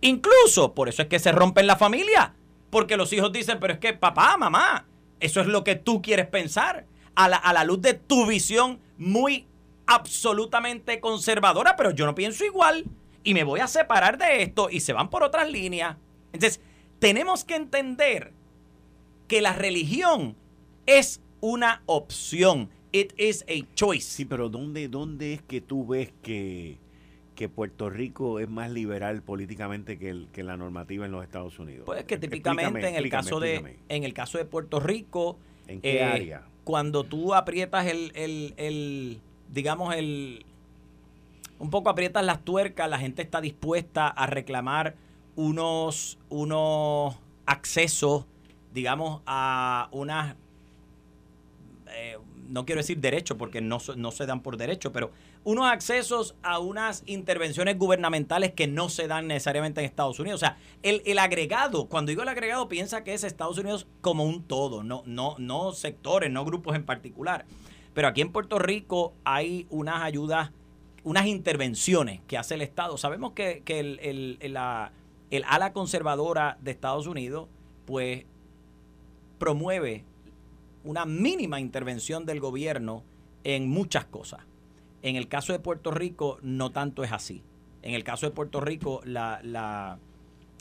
Incluso, 0.00 0.72
por 0.72 0.88
eso 0.88 1.02
es 1.02 1.08
que 1.08 1.18
se 1.18 1.32
rompen 1.32 1.66
la 1.66 1.76
familia. 1.76 2.34
Porque 2.70 2.96
los 2.96 3.12
hijos 3.12 3.32
dicen, 3.32 3.58
pero 3.60 3.74
es 3.74 3.80
que 3.80 3.92
papá, 3.92 4.36
mamá, 4.36 4.86
eso 5.18 5.40
es 5.40 5.48
lo 5.48 5.64
que 5.64 5.74
tú 5.74 6.00
quieres 6.00 6.28
pensar. 6.28 6.86
A 7.16 7.28
la, 7.28 7.36
a 7.36 7.52
la 7.52 7.64
luz 7.64 7.82
de 7.82 7.94
tu 7.94 8.24
visión 8.26 8.80
muy 8.96 9.46
absolutamente 9.90 11.00
conservadora, 11.00 11.74
pero 11.74 11.90
yo 11.90 12.06
no 12.06 12.14
pienso 12.14 12.44
igual 12.44 12.84
y 13.24 13.34
me 13.34 13.42
voy 13.42 13.58
a 13.58 13.66
separar 13.66 14.18
de 14.18 14.42
esto 14.42 14.70
y 14.70 14.78
se 14.78 14.92
van 14.92 15.10
por 15.10 15.24
otras 15.24 15.50
líneas. 15.50 15.96
Entonces, 16.32 16.60
tenemos 17.00 17.44
que 17.44 17.56
entender 17.56 18.32
que 19.26 19.40
la 19.40 19.52
religión 19.52 20.36
es 20.86 21.20
una 21.40 21.82
opción. 21.86 22.70
It 22.92 23.14
is 23.18 23.44
a 23.48 23.66
choice. 23.74 24.08
Sí, 24.08 24.24
pero 24.24 24.48
¿dónde, 24.48 24.86
dónde 24.86 25.34
es 25.34 25.42
que 25.42 25.60
tú 25.60 25.84
ves 25.84 26.12
que, 26.22 26.78
que 27.34 27.48
Puerto 27.48 27.90
Rico 27.90 28.38
es 28.38 28.48
más 28.48 28.70
liberal 28.70 29.22
políticamente 29.22 29.98
que, 29.98 30.26
que 30.32 30.44
la 30.44 30.56
normativa 30.56 31.04
en 31.04 31.10
los 31.10 31.24
Estados 31.24 31.58
Unidos? 31.58 31.82
Pues 31.86 32.04
que 32.04 32.16
típicamente 32.16 32.86
en 32.86 32.94
el 32.94 33.10
caso 33.10 33.40
de 33.40 33.78
en 33.88 34.04
el 34.04 34.14
caso 34.14 34.38
de 34.38 34.44
Puerto 34.44 34.78
Rico, 34.78 35.36
¿en 35.66 35.80
qué 35.80 35.98
eh, 35.98 36.04
área? 36.04 36.46
Cuando 36.62 37.02
tú 37.02 37.34
aprietas 37.34 37.86
el, 37.86 38.12
el, 38.14 38.54
el 38.56 39.20
digamos 39.52 39.94
el 39.94 40.44
un 41.60 41.68
poco 41.68 41.90
aprietas 41.90 42.24
las 42.24 42.42
tuercas, 42.42 42.88
la 42.88 42.98
gente 42.98 43.20
está 43.22 43.40
dispuesta 43.40 44.08
a 44.08 44.26
reclamar 44.26 44.96
unos, 45.36 46.18
unos 46.30 47.14
accesos, 47.44 48.24
digamos, 48.72 49.20
a 49.26 49.88
unas, 49.92 50.36
eh, 51.88 52.16
no 52.48 52.64
quiero 52.64 52.80
decir 52.80 52.98
derechos 52.98 53.36
porque 53.36 53.60
no, 53.60 53.78
no 53.96 54.10
se 54.10 54.24
dan 54.24 54.40
por 54.40 54.56
derecho, 54.56 54.90
pero 54.90 55.10
unos 55.44 55.70
accesos 55.70 56.34
a 56.42 56.58
unas 56.58 57.02
intervenciones 57.04 57.76
gubernamentales 57.78 58.52
que 58.52 58.66
no 58.66 58.88
se 58.88 59.06
dan 59.06 59.26
necesariamente 59.26 59.80
en 59.80 59.86
Estados 59.86 60.18
Unidos. 60.18 60.42
O 60.42 60.44
sea, 60.46 60.56
el, 60.82 61.02
el, 61.04 61.18
agregado, 61.18 61.88
cuando 61.88 62.08
digo 62.08 62.22
el 62.22 62.28
agregado, 62.28 62.68
piensa 62.68 63.04
que 63.04 63.12
es 63.12 63.22
Estados 63.22 63.58
Unidos 63.58 63.86
como 64.00 64.24
un 64.24 64.44
todo, 64.44 64.82
no, 64.82 65.02
no, 65.04 65.36
no 65.38 65.72
sectores, 65.72 66.30
no 66.30 66.44
grupos 66.46 66.74
en 66.74 66.84
particular. 66.84 67.44
Pero 67.94 68.08
aquí 68.08 68.20
en 68.20 68.32
Puerto 68.32 68.58
Rico 68.58 69.14
hay 69.24 69.66
unas 69.70 70.02
ayudas 70.02 70.52
unas 71.04 71.26
intervenciones 71.26 72.20
que 72.26 72.38
hace 72.38 72.54
el 72.54 72.62
Estado. 72.62 72.96
Sabemos 72.98 73.32
que, 73.32 73.62
el, 73.66 74.38
la, 74.52 74.92
el 75.30 75.44
ala 75.46 75.72
conservadora 75.72 76.58
de 76.60 76.70
Estados 76.70 77.06
Unidos, 77.06 77.48
pues, 77.86 78.24
promueve 79.38 80.04
una 80.84 81.06
mínima 81.06 81.60
intervención 81.60 82.26
del 82.26 82.40
gobierno 82.40 83.02
en 83.44 83.68
muchas 83.68 84.04
cosas. 84.04 84.40
En 85.02 85.16
el 85.16 85.28
caso 85.28 85.52
de 85.52 85.58
Puerto 85.58 85.90
Rico, 85.90 86.38
no 86.42 86.70
tanto 86.70 87.02
es 87.02 87.12
así. 87.12 87.42
En 87.82 87.94
el 87.94 88.04
caso 88.04 88.26
de 88.26 88.32
Puerto 88.32 88.60
Rico, 88.60 89.00
la, 89.04 89.40
la, 89.42 89.98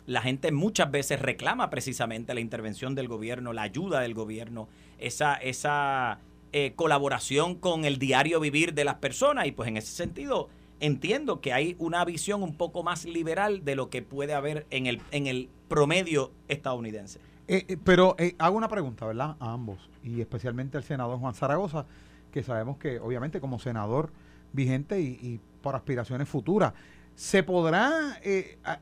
la 0.06 0.22
gente 0.22 0.54
muchas 0.54 0.90
veces 0.90 1.22
reclama 1.22 1.70
precisamente 1.70 2.34
la 2.34 2.40
intervención 2.40 2.96
del 2.96 3.10
gobierno, 3.10 3.52
la 3.52 3.64
ayuda 3.64 4.00
del 4.00 4.14
gobierno, 4.14 4.70
esa, 4.98 5.36
esa 5.36 6.20
eh, 6.52 6.74
colaboración 6.76 7.56
con 7.56 7.86
el 7.86 8.00
diario 8.00 8.40
vivir 8.40 8.74
de 8.74 8.84
las 8.84 8.96
personas 8.96 9.46
y 9.46 9.52
pues 9.52 9.70
en 9.70 9.78
ese 9.78 9.92
sentido 9.92 10.50
entiendo 10.80 11.42
que 11.42 11.54
hay 11.54 11.76
una 11.78 12.04
visión 12.06 12.42
un 12.42 12.56
poco 12.56 12.82
más 12.82 13.06
liberal 13.06 13.64
de 13.64 13.76
lo 13.76 13.90
que 13.90 14.02
puede 14.02 14.34
haber 14.34 14.66
en 14.72 14.88
el, 14.88 15.02
en 15.12 15.28
el 15.28 15.50
promedio 15.68 16.32
estadounidense. 16.48 17.20
Eh, 17.48 17.66
eh, 17.68 17.78
pero 17.84 18.16
hago 18.40 18.58
una 18.58 18.68
pregunta, 18.68 19.06
¿verdad? 19.06 19.36
A 19.40 19.54
ambos, 19.54 19.90
y 20.04 20.22
especialmente 20.22 20.78
al 20.78 20.84
senador 20.84 21.20
Juan 21.20 21.36
Zaragoza, 21.36 21.86
que 22.32 22.42
sabemos 22.42 22.78
que 22.78 23.00
obviamente 23.00 23.40
como 23.40 23.60
senador 23.60 24.12
vigente 24.52 25.02
y, 25.02 25.40
por 25.62 25.76
aspiraciones 25.76 26.28
futuras, 26.28 26.74
¿se 27.16 27.44
podrá, 27.44 28.18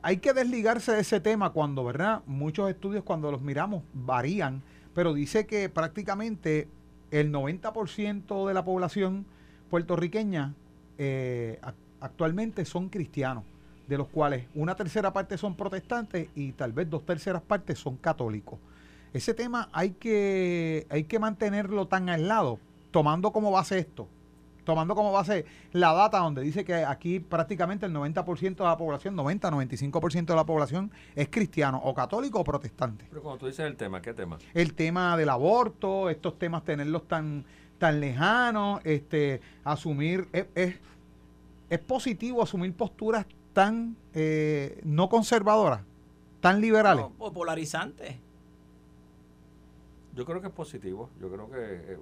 hay 0.00 0.16
que 0.18 0.32
desligarse 0.32 0.92
de 0.92 1.00
ese 1.00 1.20
tema 1.20 1.50
cuando, 1.50 1.84
¿verdad? 1.84 2.22
Muchos 2.26 2.70
estudios 2.70 3.04
cuando 3.04 3.30
los 3.32 3.42
miramos 3.42 3.82
varían, 3.92 4.62
pero 4.94 5.12
dice 5.12 5.46
que 5.46 5.68
prácticamente 5.68 6.68
el 7.10 7.32
90% 7.32 8.46
de 8.46 8.54
la 8.54 8.64
población 8.64 9.26
puertorriqueña 9.70 10.54
eh, 10.98 11.60
actualmente 12.00 12.64
son 12.64 12.88
cristianos, 12.88 13.44
de 13.86 13.98
los 13.98 14.08
cuales 14.08 14.46
una 14.54 14.74
tercera 14.74 15.12
parte 15.12 15.38
son 15.38 15.56
protestantes 15.56 16.28
y 16.34 16.52
tal 16.52 16.72
vez 16.72 16.88
dos 16.90 17.04
terceras 17.04 17.42
partes 17.42 17.78
son 17.78 17.96
católicos. 17.96 18.58
Ese 19.12 19.34
tema 19.34 19.68
hay 19.72 19.90
que, 19.92 20.86
hay 20.90 21.04
que 21.04 21.18
mantenerlo 21.18 21.86
tan 21.86 22.08
aislado, 22.08 22.58
tomando 22.90 23.32
como 23.32 23.50
base 23.50 23.78
esto 23.78 24.08
tomando 24.68 24.94
como 24.94 25.10
base 25.12 25.46
la 25.72 25.94
data 25.94 26.18
donde 26.18 26.42
dice 26.42 26.62
que 26.62 26.74
aquí 26.84 27.20
prácticamente 27.20 27.86
el 27.86 27.94
90% 27.94 28.54
de 28.54 28.64
la 28.64 28.76
población, 28.76 29.16
90, 29.16 29.50
95% 29.50 30.26
de 30.26 30.34
la 30.34 30.44
población 30.44 30.90
es 31.16 31.30
cristiano 31.30 31.80
o 31.82 31.94
católico 31.94 32.40
o 32.40 32.44
protestante. 32.44 33.06
Pero 33.08 33.22
cuando 33.22 33.38
tú 33.38 33.46
dices 33.46 33.64
el 33.64 33.76
tema, 33.76 34.02
¿qué 34.02 34.12
tema? 34.12 34.36
El 34.52 34.74
tema 34.74 35.16
del 35.16 35.30
aborto, 35.30 36.10
estos 36.10 36.38
temas 36.38 36.64
tenerlos 36.64 37.08
tan 37.08 37.46
tan 37.78 37.98
lejanos, 37.98 38.82
este 38.84 39.40
asumir 39.64 40.28
es, 40.32 40.48
es, 41.70 41.78
positivo 41.78 42.42
asumir 42.42 42.74
posturas 42.74 43.24
tan 43.54 43.96
eh, 44.12 44.78
no 44.84 45.08
conservadoras, 45.08 45.80
tan 46.42 46.60
liberales. 46.60 47.06
o 47.18 47.32
polarizantes. 47.32 48.16
Yo 50.14 50.26
creo 50.26 50.42
que 50.42 50.48
es 50.48 50.52
positivo. 50.52 51.08
Yo 51.18 51.30
creo 51.30 51.48
que 51.48 51.56
eh, 51.58 51.98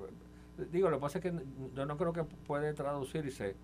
Digo, 0.70 0.88
lo 0.88 0.96
que 0.96 1.02
pasa 1.02 1.18
es 1.18 1.22
que 1.22 1.32
yo 1.74 1.86
no 1.86 1.96
creo 1.96 2.12
que 2.12 2.24
puede 2.24 2.72
traducirse 2.72 3.56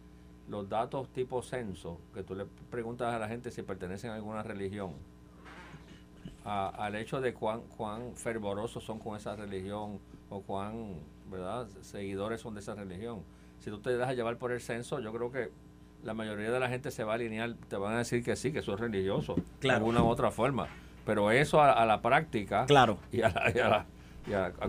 los 0.49 0.69
datos 0.69 1.09
tipo 1.13 1.43
censo, 1.43 1.99
que 2.13 2.23
tú 2.23 2.35
le 2.35 2.45
preguntas 2.71 3.15
a 3.15 3.19
la 3.19 3.29
gente 3.29 3.51
si 3.51 3.63
pertenecen 3.63 4.11
a 4.11 4.17
alguna 4.17 4.43
religión, 4.43 4.93
al 6.45 6.95
hecho 6.97 7.21
de 7.21 7.33
cuán, 7.35 7.63
cuán 7.77 8.15
fervorosos 8.17 8.83
son 8.85 8.99
con 8.99 9.17
esa 9.17 9.37
religión 9.37 10.01
o 10.29 10.43
cuán 10.43 10.97
¿verdad? 11.31 11.69
seguidores 11.81 12.41
son 12.41 12.55
de 12.55 12.61
esa 12.61 12.75
religión. 12.75 13.23
Si 13.61 13.71
tú 13.71 13.79
te 13.79 13.97
dejas 13.97 14.17
llevar 14.17 14.37
por 14.39 14.53
el 14.53 14.61
censo, 14.61 15.01
yo 15.01 15.13
creo 15.13 15.31
que 15.31 15.51
la 16.03 16.15
mayoría 16.15 16.51
de 16.51 16.59
la 16.59 16.69
gente 16.69 16.91
se 16.91 17.05
va 17.05 17.13
a 17.13 17.15
alinear, 17.15 17.55
te 17.69 17.77
van 17.77 17.95
a 17.95 17.99
decir 17.99 18.25
que 18.25 18.35
sí, 18.35 18.53
que 18.53 18.59
eso 18.59 18.75
es 18.75 18.81
religioso, 18.81 19.37
de 19.61 19.71
alguna 19.71 20.03
u 20.03 20.09
otra 20.09 20.31
forma. 20.31 20.67
Pero 21.07 21.31
eso 21.31 21.61
a, 21.63 21.85
la 21.87 22.01
práctica 22.01 22.67
claro. 22.67 22.99
y, 23.11 23.23
a, 23.23 23.87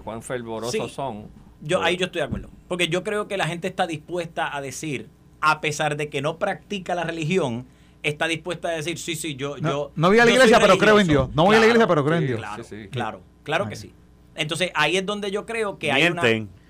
cuán 0.04 0.22
fervorosos 0.22 0.92
son, 0.92 1.28
yo, 1.64 1.82
ahí 1.82 1.98
yo 1.98 2.08
estoy 2.08 2.20
de 2.20 2.28
acuerdo. 2.28 2.50
Porque 2.68 2.90
yo 2.90 3.04
creo 3.04 3.28
que 3.28 3.38
la 3.38 3.48
gente 3.48 3.68
está 3.68 3.88
dispuesta 3.88 4.56
a 4.56 4.62
decir, 4.62 5.10
a 5.42 5.62
pesar 5.62 5.96
de 5.96 6.10
que 6.10 6.22
no 6.22 6.38
practica 6.38 6.94
la 6.94 7.04
religión, 7.04 7.66
está 8.04 8.28
dispuesta 8.28 8.68
a 8.68 8.72
decir, 8.72 9.00
sí, 9.00 9.16
sí, 9.16 9.36
yo... 9.36 9.58
No, 9.58 9.70
yo, 9.70 9.92
no 9.96 10.10
voy 10.10 10.20
a 10.20 10.26
la 10.26 10.32
iglesia, 10.32 10.60
pero 10.60 10.78
creo 10.78 11.00
en 11.00 11.08
Dios. 11.08 11.30
No 11.34 11.46
voy 11.46 11.56
a 11.56 11.60
la 11.60 11.66
iglesia, 11.66 11.88
pero 11.88 12.04
creo 12.04 12.18
en 12.18 12.28
Dios. 12.28 12.40
Claro, 12.40 12.64
claro, 12.92 13.22
claro 13.44 13.70
que 13.70 13.76
sí. 13.76 13.94
Entonces, 14.36 14.72
ahí 14.76 14.98
es 14.98 15.06
donde 15.06 15.32
yo 15.32 15.46
creo 15.46 15.80
que 15.80 15.92
hay 15.92 16.08
una... 16.08 16.22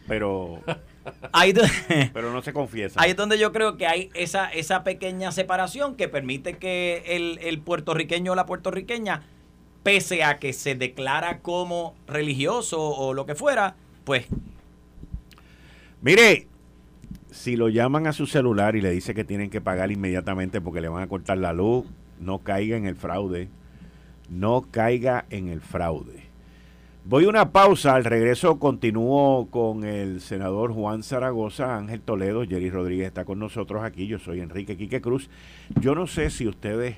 pero... 0.08 0.62
pero 2.14 2.32
no 2.32 2.42
se 2.42 2.54
confiesa. 2.54 3.02
Ahí 3.02 3.12
es 3.12 3.18
donde 3.18 3.38
yo 3.38 3.52
creo 3.52 3.76
que 3.76 3.88
hay 3.88 4.10
esa, 4.14 4.48
esa 4.48 4.84
pequeña 4.86 5.34
separación 5.34 5.96
que 5.96 6.08
permite 6.08 6.58
que 6.58 7.04
el, 7.08 7.40
el 7.42 7.60
puertorriqueño 7.60 8.32
o 8.32 8.36
la 8.36 8.46
puertorriqueña, 8.46 9.24
pese 9.84 10.24
a 10.24 10.40
que 10.40 10.54
se 10.54 10.76
declara 10.76 11.40
como 11.40 11.96
religioso 12.08 12.82
o 12.82 13.14
lo 13.14 13.26
que 13.26 13.36
fuera, 13.36 13.76
pues 14.06 14.28
Mire, 16.04 16.48
si 17.32 17.56
lo 17.56 17.70
llaman 17.70 18.08
a 18.08 18.12
su 18.12 18.28
celular 18.28 18.76
y 18.76 18.82
le 18.82 18.92
dice 18.92 19.14
que 19.14 19.24
tienen 19.24 19.50
que 19.50 19.62
pagar 19.62 19.90
inmediatamente 19.90 20.60
porque 20.60 20.82
le 20.82 20.90
van 20.90 21.02
a 21.02 21.08
cortar 21.08 21.38
la 21.38 21.54
luz, 21.54 21.86
no 22.20 22.40
caiga 22.40 22.76
en 22.76 22.86
el 22.86 22.98
fraude. 22.98 23.48
No 24.30 24.66
caiga 24.70 25.26
en 25.30 25.48
el 25.48 25.62
fraude. 25.62 26.24
Voy 27.06 27.24
a 27.24 27.30
una 27.30 27.54
pausa, 27.54 27.96
al 27.96 28.04
regreso 28.04 28.60
continúo 28.60 29.48
con 29.50 29.86
el 29.86 30.20
senador 30.20 30.74
Juan 30.74 31.04
Zaragoza, 31.04 31.78
Ángel 31.78 32.02
Toledo, 32.02 32.46
Jerry 32.46 32.70
Rodríguez 32.70 33.08
está 33.08 33.24
con 33.24 33.40
nosotros 33.40 33.82
aquí, 33.82 34.06
yo 34.06 34.20
soy 34.20 34.42
Enrique 34.42 34.76
Quique 34.76 35.00
Cruz. 35.00 35.30
Yo 35.80 35.96
no 35.96 36.06
sé 36.06 36.30
si 36.30 36.48
ustedes 36.48 36.98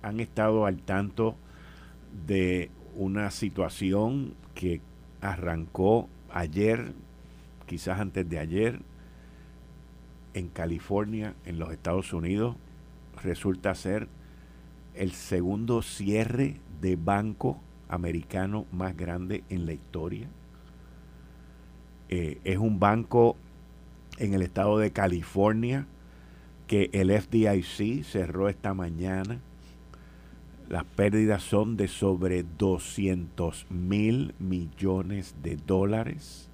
han 0.00 0.18
estado 0.18 0.64
al 0.64 0.78
tanto 0.78 1.36
de 2.26 2.70
una 2.96 3.30
situación 3.30 4.34
que 4.54 4.80
arrancó 5.20 6.08
ayer 6.30 6.94
quizás 7.72 8.00
antes 8.00 8.28
de 8.28 8.38
ayer, 8.38 8.80
en 10.34 10.48
California, 10.48 11.34
en 11.46 11.58
los 11.58 11.72
Estados 11.72 12.12
Unidos, 12.12 12.54
resulta 13.22 13.74
ser 13.74 14.08
el 14.94 15.12
segundo 15.12 15.80
cierre 15.80 16.60
de 16.82 16.96
banco 16.96 17.58
americano 17.88 18.66
más 18.72 18.94
grande 18.94 19.42
en 19.48 19.64
la 19.64 19.72
historia. 19.72 20.28
Eh, 22.10 22.40
es 22.44 22.58
un 22.58 22.78
banco 22.78 23.36
en 24.18 24.34
el 24.34 24.42
estado 24.42 24.76
de 24.76 24.90
California 24.90 25.86
que 26.66 26.90
el 26.92 27.10
FDIC 27.10 28.04
cerró 28.04 28.50
esta 28.50 28.74
mañana. 28.74 29.40
Las 30.68 30.84
pérdidas 30.84 31.42
son 31.42 31.78
de 31.78 31.88
sobre 31.88 32.44
200 32.58 33.70
mil 33.70 34.34
millones 34.38 35.36
de 35.42 35.56
dólares 35.56 36.50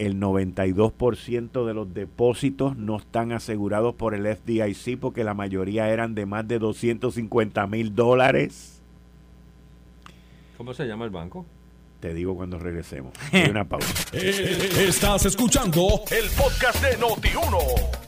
el 0.00 0.18
92% 0.18 1.66
de 1.66 1.74
los 1.74 1.92
depósitos 1.92 2.74
no 2.74 2.96
están 2.96 3.32
asegurados 3.32 3.94
por 3.94 4.14
el 4.14 4.26
FDIC 4.34 4.98
porque 4.98 5.24
la 5.24 5.34
mayoría 5.34 5.90
eran 5.90 6.14
de 6.14 6.24
más 6.24 6.48
de 6.48 6.58
250 6.58 7.66
mil 7.66 7.94
dólares. 7.94 8.80
¿Cómo 10.56 10.72
se 10.72 10.86
llama 10.86 11.04
el 11.04 11.10
banco? 11.10 11.44
Te 12.00 12.14
digo 12.14 12.34
cuando 12.34 12.58
regresemos. 12.58 13.12
Hay 13.32 13.50
una 13.50 13.68
pausa. 13.68 13.92
Eh, 14.14 14.70
estás 14.88 15.26
escuchando 15.26 16.00
el 16.10 16.30
podcast 16.30 16.82
de 16.82 16.98
Noti1. 16.98 17.58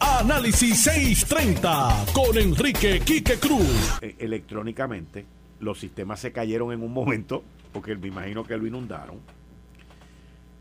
Análisis 0.00 0.84
630 0.84 2.06
con 2.14 2.38
Enrique 2.38 3.00
Quique 3.00 3.36
Cruz. 3.38 3.98
Eh, 4.00 4.16
electrónicamente, 4.18 5.26
los 5.60 5.78
sistemas 5.78 6.20
se 6.20 6.32
cayeron 6.32 6.72
en 6.72 6.82
un 6.82 6.92
momento 6.94 7.44
porque 7.70 7.94
me 7.96 8.08
imagino 8.08 8.44
que 8.44 8.56
lo 8.56 8.66
inundaron. 8.66 9.18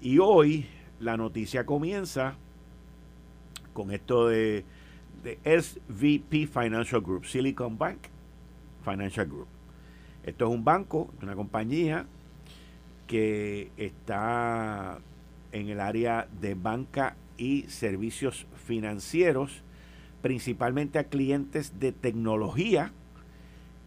Y 0.02 0.18
hoy 0.18 0.66
la 1.02 1.18
noticia 1.18 1.66
comienza 1.66 2.36
con 3.74 3.92
esto 3.92 4.28
de, 4.28 4.64
SVP 5.24 6.48
Financial 6.48 7.00
Group, 7.00 7.26
Silicon 7.26 7.78
Bank 7.78 8.00
Financial 8.84 9.28
Group. 9.28 9.48
Esto 10.24 10.46
es 10.46 10.52
un 10.52 10.64
banco, 10.64 11.14
una 11.22 11.36
compañía 11.36 12.08
que 13.06 13.72
está 13.78 15.00
en 15.52 15.70
el 15.70 15.80
área 15.80 16.28
de 16.40 16.56
banca 16.56 17.16
y 17.38 17.64
servicios 17.64 18.48
financieros, 18.66 19.62
principalmente 20.24 20.98
a 20.98 21.04
clientes 21.04 21.80
de 21.80 21.92
tecnología 21.92 22.94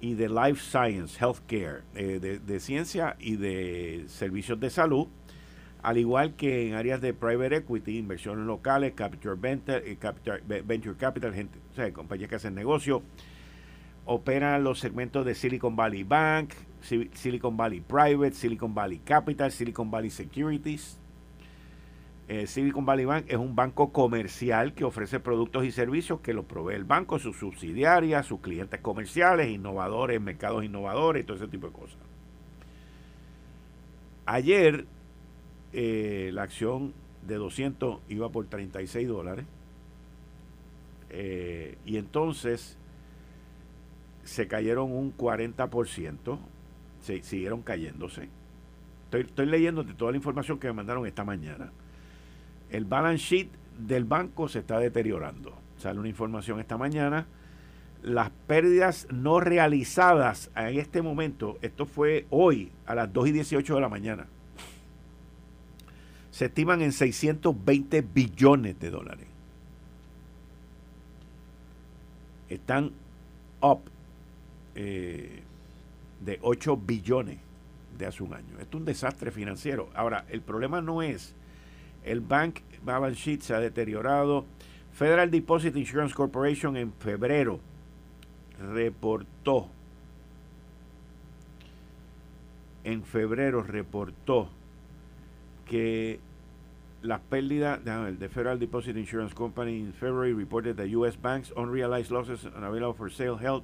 y 0.01 0.15
de 0.15 0.29
life 0.29 0.61
science, 0.61 1.19
healthcare, 1.19 1.83
eh, 1.95 2.41
de 2.45 2.61
ciencia 2.61 3.17
y 3.19 3.37
de 3.37 4.05
servicios 4.09 4.61
de 4.61 4.71
salud 4.71 5.09
al 5.85 5.99
igual 5.99 6.35
que 6.35 6.67
en 6.67 6.75
áreas 6.75 7.03
de 7.03 7.13
private 7.13 7.57
equity, 7.57 7.99
inversiones 7.99 8.47
locales, 8.47 8.95
capital 8.95 9.37
venture, 9.37 9.83
eh, 9.85 10.63
venture 10.65 10.97
capital, 10.97 11.35
gente, 11.35 11.59
o 11.73 11.75
sea, 11.75 11.93
compañías 11.93 12.31
que 12.31 12.37
hacen 12.37 12.55
negocio, 12.55 13.03
operan 14.07 14.65
los 14.65 14.81
segmentos 14.81 15.27
de 15.27 15.35
Silicon 15.35 15.77
Valley 15.77 16.03
Bank, 16.03 16.55
Silicon 16.81 17.59
Valley 17.59 17.83
Private, 17.83 18.33
Silicon 18.33 18.75
Valley 18.75 19.01
Capital, 19.01 19.53
Silicon 19.53 19.91
Valley 19.91 20.09
Securities. 20.09 20.99
Eh, 22.29 22.47
Silicon 22.47 22.87
Valley 22.87 23.05
Bank 23.05 23.27
es 23.29 23.37
un 23.37 23.55
banco 23.55 23.93
comercial 23.93 24.73
que 24.73 24.85
ofrece 24.85 25.21
productos 25.21 25.67
y 25.67 25.71
servicios 25.71 26.21
que 26.21 26.33
los 26.33 26.47
provee 26.47 26.77
el 26.77 26.85
banco, 26.85 27.19
sus 27.19 27.37
subsidiarias, 27.37 28.25
sus 28.25 28.41
clientes 28.41 28.81
comerciales, 28.81 29.51
innovadores, 29.51 30.19
mercados 30.19 30.65
innovadores, 30.65 31.27
todo 31.27 31.37
ese 31.37 31.49
tipo 31.49 31.67
de 31.67 31.75
cosas. 31.75 31.99
Ayer 34.25 34.87
eh, 35.77 36.31
la 36.33 36.45
acción 36.45 36.95
de 37.27 37.35
200 37.35 37.99
iba 38.09 38.31
por 38.31 38.47
36 38.47 39.09
dólares. 39.09 39.45
Eh, 41.11 41.77
y 41.85 41.97
entonces 41.97 42.79
se 44.23 44.47
cayeron 44.47 44.93
un 44.93 45.17
40%, 45.17 46.39
se, 47.01 47.23
siguieron 47.25 47.63
cayéndose. 47.63 48.29
Estoy, 49.07 49.23
estoy 49.23 49.47
leyendo 49.47 49.83
de 49.83 49.95
toda 49.95 50.13
la 50.13 50.17
información 50.17 50.61
que 50.61 50.69
me 50.69 50.75
mandaron 50.75 51.07
esta 51.07 51.25
mañana. 51.25 51.73
El 52.71 52.85
balance 52.85 53.25
sheet 53.25 53.49
del 53.77 54.05
banco 54.05 54.49
se 54.49 54.61
está 54.61 54.79
deteriorando. 54.79 55.55
Sale 55.77 55.99
una 55.99 56.09
información 56.09 56.61
esta 56.61 56.79
mañana. 56.79 57.27
Las 58.01 58.31
pérdidas 58.47 59.09
no 59.11 59.41
realizadas 59.41 60.53
en 60.55 60.79
este 60.79 61.03
momento, 61.03 61.59
esto 61.63 61.85
fue 61.85 62.27
hoy 62.31 62.71
a 62.87 62.95
las 62.95 63.13
2 63.13 63.29
y 63.29 63.33
18 63.33 63.75
de 63.75 63.81
la 63.81 63.89
mañana 63.89 64.29
se 66.35 66.47
estiman 66.47 66.83
en 66.83 66.91
620 66.91 68.03
billones 68.03 68.81
de 68.81 68.91
dólares. 68.91 69.29
Están 72.49 72.91
up 73.61 73.83
eh, 74.75 75.43
de 76.25 76.39
8 76.43 76.77
billones 76.77 77.39
de 77.97 78.07
hace 78.07 78.25
un 78.25 78.35
año. 78.35 78.59
Esto 78.59 78.79
es 78.79 78.81
un 78.81 78.85
desastre 78.85 79.31
financiero. 79.31 79.91
Ahora, 79.95 80.25
el 80.29 80.41
problema 80.41 80.81
no 80.81 81.03
es 81.03 81.37
el 82.03 82.21
bank 82.21 82.63
balance 82.83 83.21
sheet 83.21 83.43
se 83.43 83.55
ha 83.55 83.61
deteriorado. 83.61 84.45
Federal 84.93 85.31
Deposit 85.31 85.77
Insurance 85.77 86.17
Corporation 86.17 86.77
en 86.77 86.93
febrero 86.95 87.61
reportó 88.59 89.69
en 92.83 93.05
febrero 93.05 93.63
reportó 93.63 94.51
que 95.65 96.21
las 97.05 97.21
pérdidas, 97.21 97.85
de 97.85 98.29
Federal 98.29 98.59
Deposit 98.59 98.97
Insurance 98.97 99.35
Company 99.35 99.79
in 99.79 99.93
February 99.93 100.33
reported 100.33 100.77
that 100.77 100.89
U.S. 100.97 101.17
banks 101.21 101.53
unrealized 101.57 102.11
losses 102.11 102.47
unavailable 102.57 102.95
for 102.95 103.11
sale 103.11 103.37
held 103.37 103.63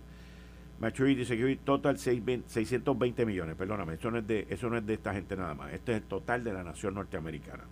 maturity 0.79 1.25
security 1.25 1.61
total 1.65 1.97
620 1.97 3.25
millones. 3.25 3.57
Perdóname, 3.57 3.95
eso 3.95 4.11
no, 4.11 4.19
es 4.19 4.27
de, 4.27 4.47
eso 4.51 4.69
no 4.69 4.77
es 4.77 4.87
de 4.87 4.95
esta 4.95 5.15
gente 5.15 5.37
nada 5.37 5.55
más. 5.55 5.73
Este 5.73 5.93
es 5.93 6.03
el 6.03 6.05
total 6.05 6.45
de 6.45 6.53
la 6.53 6.63
nación 6.63 6.95
norteamericana. 6.95 7.65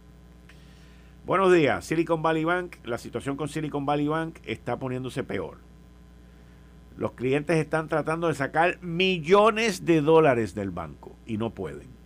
Buenos 1.26 1.52
días. 1.52 1.84
Silicon 1.84 2.22
Valley 2.22 2.44
Bank, 2.44 2.76
la 2.84 2.96
situación 2.96 3.36
con 3.36 3.48
Silicon 3.48 3.84
Valley 3.84 4.08
Bank 4.08 4.38
está 4.44 4.78
poniéndose 4.78 5.22
peor. 5.24 5.58
Los 6.96 7.12
clientes 7.12 7.56
están 7.58 7.88
tratando 7.88 8.28
de 8.28 8.34
sacar 8.34 8.82
millones 8.82 9.84
de 9.84 10.00
dólares 10.00 10.54
del 10.54 10.70
banco 10.70 11.14
y 11.26 11.36
no 11.36 11.50
pueden 11.50 11.97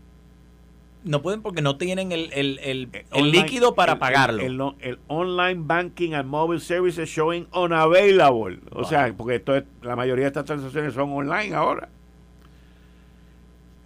no 1.05 1.23
pueden 1.23 1.43
porque 1.43 1.63
no 1.63 1.77
tienen 1.77 2.13
el, 2.13 2.33
el, 2.33 2.59
el, 2.63 2.89
eh, 2.93 3.23
líquido 3.23 3.75
para 3.75 3.99
pagarlo. 3.99 4.43
El, 4.81 4.99
online 5.09 5.63
banking 5.65 6.15
and 6.15 6.29
mobile 6.29 6.61
services 6.61 7.09
showing 7.09 7.47
unavailable. 7.53 8.61
O 8.71 8.85
sea, 8.85 9.13
porque 9.17 9.37
esto 9.37 9.63
la 9.83 9.97
mayoría 9.97 10.25
de 10.25 10.29
estas 10.29 10.45
transacciones 10.45 10.95
son 10.95 11.13
online 11.13 11.55
ahora. 11.55 11.89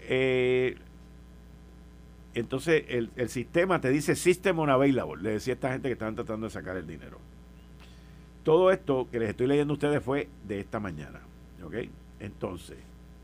Eh, 0.09 0.77
entonces 2.35 2.85
el, 2.89 3.11
el, 3.17 3.29
sistema 3.29 3.81
te 3.81 3.91
dice 3.91 4.15
system 4.15 4.59
unavailable. 4.59 5.23
Le 5.23 5.31
decía 5.31 5.55
a 5.55 5.57
esta 5.57 5.73
gente 5.73 5.89
que 5.89 5.95
estaban 5.95 6.15
tratando 6.15 6.47
de 6.47 6.53
sacar 6.53 6.77
el 6.77 6.87
dinero. 6.87 7.19
Todo 8.43 8.71
esto 8.71 9.09
que 9.11 9.19
les 9.19 9.31
estoy 9.31 9.47
leyendo 9.47 9.73
a 9.73 9.75
ustedes 9.75 10.03
fue 10.03 10.29
de 10.47 10.61
esta 10.61 10.79
mañana. 10.79 11.21
¿Ok? 11.65 11.75
Entonces, 12.21 12.77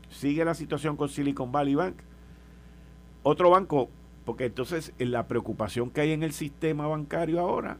sigue 0.09 0.43
la 0.43 0.53
situación 0.53 0.97
con 0.97 1.09
Silicon 1.09 1.51
Valley 1.51 1.75
Bank 1.75 1.95
otro 3.23 3.49
banco, 3.49 3.89
porque 4.25 4.45
entonces 4.45 4.93
eh, 4.99 5.05
la 5.05 5.27
preocupación 5.27 5.89
que 5.89 6.01
hay 6.01 6.11
en 6.11 6.23
el 6.23 6.33
sistema 6.33 6.87
bancario 6.87 7.39
ahora 7.39 7.77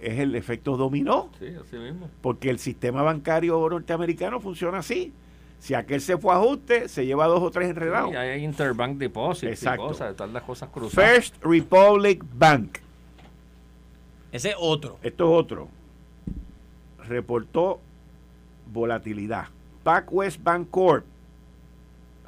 es 0.00 0.18
el 0.18 0.34
efecto 0.34 0.76
dominó. 0.76 1.30
Sí, 1.38 1.46
así 1.60 1.76
mismo. 1.76 2.10
Porque 2.20 2.50
el 2.50 2.58
sistema 2.58 3.02
bancario 3.02 3.68
norteamericano 3.68 4.40
funciona 4.40 4.78
así. 4.78 5.12
Si 5.58 5.74
aquel 5.74 6.00
se 6.00 6.16
fue 6.16 6.32
a 6.32 6.36
ajuste, 6.36 6.88
se 6.88 7.04
lleva 7.04 7.26
dos 7.26 7.42
o 7.42 7.50
tres 7.50 7.68
enredados. 7.68 8.10
Sí, 8.10 8.16
hay 8.16 8.44
interbank 8.44 8.96
deposits 8.96 9.62
y 9.62 9.76
cosas, 9.76 10.14
todas 10.14 10.32
las 10.32 10.42
cosas 10.44 10.68
cruzadas. 10.70 11.14
First 11.14 11.42
Republic 11.42 12.24
Bank. 12.34 12.78
Ese 14.30 14.54
otro. 14.56 14.98
Esto 15.02 15.24
es 15.24 15.40
otro. 15.40 15.68
Reportó 17.04 17.80
volatilidad. 18.72 19.46
PacWest 19.82 20.42
Bank 20.42 20.68
Corp 20.70 21.04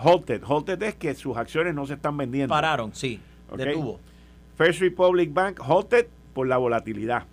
halted. 0.00 0.42
Halted 0.42 0.82
es 0.82 0.94
que 0.94 1.14
sus 1.14 1.36
acciones 1.36 1.74
no 1.74 1.86
se 1.86 1.94
están 1.94 2.16
vendiendo. 2.16 2.54
Pararon, 2.54 2.94
sí. 2.94 3.20
Detuvo. 3.56 4.00
First 4.56 4.80
Republic 4.80 5.32
Bank 5.32 5.60
halted 5.60 6.06
por 6.34 6.46
la 6.46 6.56
volatilidad. 6.56 7.24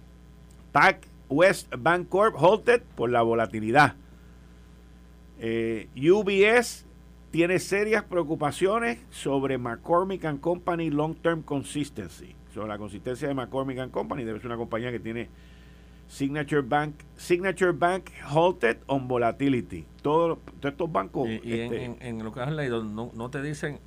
Pac 0.72 1.08
West 1.30 1.74
Bank 1.78 2.10
Corp 2.10 2.36
halted 2.38 2.82
por 2.96 3.10
la 3.10 3.22
volatilidad. 3.22 3.96
Eh, 5.40 5.88
UBS 5.96 6.86
tiene 7.32 7.60
serias 7.60 8.04
preocupaciones 8.04 9.00
sobre 9.10 9.58
McCormick 9.58 10.26
and 10.26 10.40
Company 10.40 10.90
Long 10.90 11.16
Term 11.16 11.44
Consistency. 11.44 12.36
Sobre 12.54 12.70
la 12.70 12.78
consistencia 12.78 13.28
de 13.28 13.34
McCormick 13.34 13.80
and 13.80 13.92
Company. 13.92 14.24
Debe 14.24 14.40
ser 14.40 14.48
una 14.48 14.58
compañía 14.58 14.92
que 14.92 15.00
tiene 15.00 15.30
Signature 16.08 16.62
Bank, 16.62 17.04
Signature 17.18 17.74
Bank 17.74 18.12
halted 18.24 18.78
on 18.88 19.08
volatility. 19.08 19.86
Todos, 20.02 20.40
estos 20.62 20.92
bancos. 20.92 21.28
Y, 21.30 21.60
este, 21.60 21.98
en, 22.00 22.24
lo 22.24 22.32
que 22.32 22.40
has 22.40 22.52
leído, 22.52 22.84
no, 22.84 23.30
te 23.30 23.42
dicen 23.42 23.80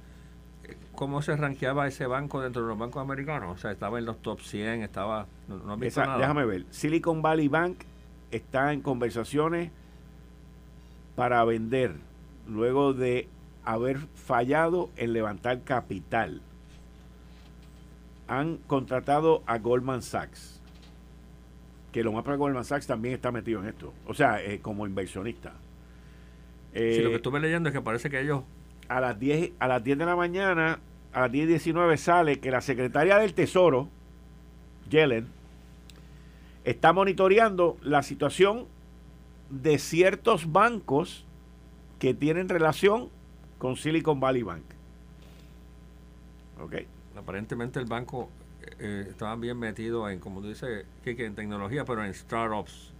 eh, 0.65 0.77
cómo 0.95 1.23
se 1.23 1.35
rankeaba 1.37 1.87
ese 1.89 2.07
banco 2.07 2.43
dentro 2.43 2.63
de 2.63 2.69
los 2.69 2.79
bancos 2.79 3.01
americanos. 3.03 3.55
O 3.55 3.59
sea, 3.59 3.71
estaba 3.71 3.99
en 3.99 4.05
los 4.05 4.21
top 4.21 4.41
100, 4.41 4.83
estaba. 4.83 5.27
No, 5.49 5.77
Déjame 5.77 6.45
ver. 6.45 6.67
Silicon 6.71 7.23
Valley 7.23 7.49
Bank 7.49 7.79
está 8.31 8.73
en 8.73 8.83
conversaciones 8.83 9.71
para 11.17 11.43
vender 11.45 11.97
luego 12.47 12.93
de 12.93 13.29
haber 13.65 13.99
fallado 13.99 14.91
en 14.97 15.15
levantar 15.15 15.63
capital. 15.63 16.43
Han 18.29 18.59
contratado 18.59 19.43
a 19.47 19.59
Goldman 19.59 20.03
Sachs 20.03 20.60
que 21.92 22.05
lo 22.05 22.12
más 22.12 22.22
probable 22.22 22.40
Goldman 22.40 22.64
Sachs 22.64 22.87
también 22.87 23.14
está 23.14 23.33
metido 23.33 23.61
en 23.61 23.68
esto. 23.68 23.92
O 24.07 24.14
sea, 24.14 24.42
eh, 24.42 24.61
como 24.61 24.87
inversionista. 24.87 25.55
Eh, 26.72 26.94
sí, 26.96 27.03
lo 27.03 27.11
que 27.11 27.16
estuve 27.16 27.40
leyendo 27.40 27.68
es 27.68 27.74
que 27.74 27.81
parece 27.81 28.11
que 28.11 28.20
ellos... 28.20 28.42
A 28.88 29.00
las 29.00 29.18
10, 29.18 29.53
a 29.59 29.68
las 29.68 29.85
10 29.85 29.98
de 29.98 30.07
la 30.07 30.16
mañana, 30.16 30.81
a 31.12 31.20
las 31.20 31.33
10 31.33 31.44
y 31.44 31.48
19 31.48 31.96
sale 31.96 32.40
que 32.40 32.50
la 32.50 32.61
secretaria 32.61 33.18
del 33.18 33.35
Tesoro, 33.35 33.88
Yellen, 34.88 35.29
está 36.64 36.92
monitoreando 36.92 37.76
la 37.83 38.03
situación 38.03 38.66
de 39.48 39.79
ciertos 39.79 40.50
bancos 40.50 41.24
que 42.00 42.14
tienen 42.14 42.48
relación 42.48 43.11
con 43.59 43.76
Silicon 43.76 44.18
Valley 44.18 44.42
Bank. 44.42 44.64
¿Ok? 46.61 46.74
Aparentemente 47.16 47.79
el 47.79 47.87
banco 47.87 48.29
eh, 48.79 49.07
estaba 49.09 49.37
bien 49.37 49.59
metido 49.59 50.09
en, 50.09 50.18
como 50.18 50.40
tú 50.40 50.49
dices, 50.49 50.87
que, 51.05 51.25
en 51.25 51.35
tecnología, 51.35 51.85
pero 51.85 52.05
en 52.05 52.12
startups, 52.12 52.92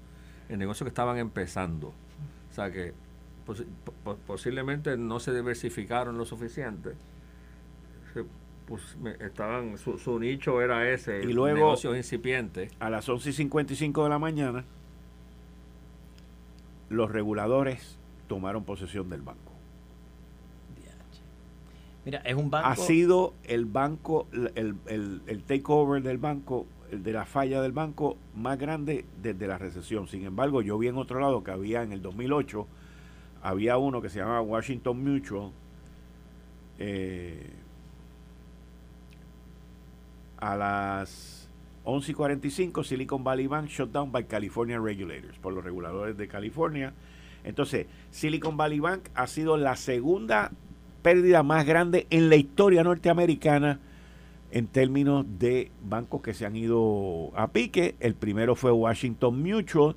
en 0.49 0.59
negocios 0.59 0.85
que 0.85 0.89
estaban 0.89 1.19
empezando. 1.19 1.89
O 2.51 2.55
sea 2.55 2.71
que 2.71 2.93
posiblemente 4.27 4.97
no 4.97 5.19
se 5.21 5.35
diversificaron 5.35 6.17
lo 6.19 6.25
suficiente. 6.25 6.91
pues, 8.67 8.97
estaban, 9.21 9.77
su, 9.79 10.19
nicho 10.21 10.61
era 10.61 10.89
ese, 10.89 11.23
y 11.23 11.33
luego, 11.33 11.57
negocios 11.57 11.97
incipientes. 11.97 12.73
A 12.79 12.91
las 12.91 13.09
11 13.09 13.31
y 13.31 13.33
55 13.33 14.05
de 14.05 14.09
la 14.09 14.19
mañana, 14.19 14.65
los 16.89 17.11
reguladores 17.11 17.99
tomaron 18.29 18.65
posesión 18.65 19.09
del 19.09 19.23
banco. 19.23 19.50
Ha 22.65 22.77
sido 22.77 23.35
el 23.45 23.67
banco, 23.67 24.27
el, 24.33 24.77
el, 24.87 25.43
takeover 25.43 26.03
del 26.03 26.19
banco, 26.19 26.67
el 26.91 27.03
de 27.03 27.13
la 27.13 27.27
falla 27.27 27.61
del 27.61 27.73
banco 27.73 28.17
más 28.35 28.59
grande 28.59 29.05
desde 29.23 29.47
la 29.47 29.59
recesión. 29.59 30.09
Sin 30.09 30.25
embargo, 30.25 30.63
yo 30.63 30.79
vi 30.79 30.89
en 30.89 30.97
otro 30.97 31.21
lado 31.21 31.45
que 31.45 31.51
había 31.51 31.83
en 31.83 31.93
el 31.93 32.01
2008, 32.01 32.67
había 33.43 33.77
uno 33.77 34.01
que 34.01 34.09
se 34.09 34.19
llamaba 34.19 34.41
Washington 34.41 35.05
Mutual. 35.05 35.53
Eh, 36.79 37.51
a 40.39 40.57
las 40.57 41.51
11 41.85 42.13
y 42.13 42.15
45, 42.15 42.85
Silicon 42.85 43.23
Valley 43.23 43.47
Bank 43.47 43.69
shut 43.69 43.91
down 43.91 44.11
by 44.11 44.25
California 44.25 44.79
regulators, 44.79 45.39
por 45.39 45.53
los 45.53 45.63
reguladores 45.63 46.17
de 46.17 46.29
California. 46.29 46.95
Entonces, 47.45 47.87
Silicon 48.11 48.57
Valley 48.57 48.81
Bank 48.81 49.09
ha 49.15 49.27
sido 49.27 49.57
la 49.57 49.77
segunda 49.77 50.51
pérdida 51.03 51.43
más 51.43 51.67
grande 51.67 52.07
en 52.11 52.29
la 52.29 52.37
historia 52.37 52.83
norteamericana 52.83 53.81
en 54.53 54.67
términos 54.67 55.25
de 55.39 55.71
bancos 55.83 56.23
que 56.23 56.35
se 56.35 56.47
han 56.47 56.57
ido 56.57 57.31
a 57.37 57.49
pique. 57.49 57.95
El 58.01 58.15
primero 58.15 58.55
fue 58.55 58.73
Washington 58.73 59.43
Mutual, 59.43 59.97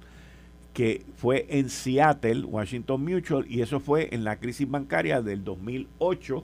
que 0.73 1.05
fue 1.15 1.45
en 1.49 1.69
Seattle, 1.69 2.45
Washington 2.45 3.03
Mutual, 3.03 3.45
y 3.47 3.61
eso 3.61 3.79
fue 3.79 4.09
en 4.11 4.23
la 4.23 4.37
crisis 4.39 4.69
bancaria 4.69 5.21
del 5.21 5.43
2008, 5.43 6.43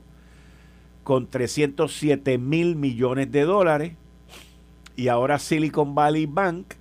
con 1.04 1.28
307 1.28 2.38
mil 2.38 2.76
millones 2.76 3.32
de 3.32 3.44
dólares. 3.44 3.94
Y 4.96 5.08
ahora 5.08 5.40
Silicon 5.40 5.96
Valley 5.96 6.26
Bank, 6.26 6.74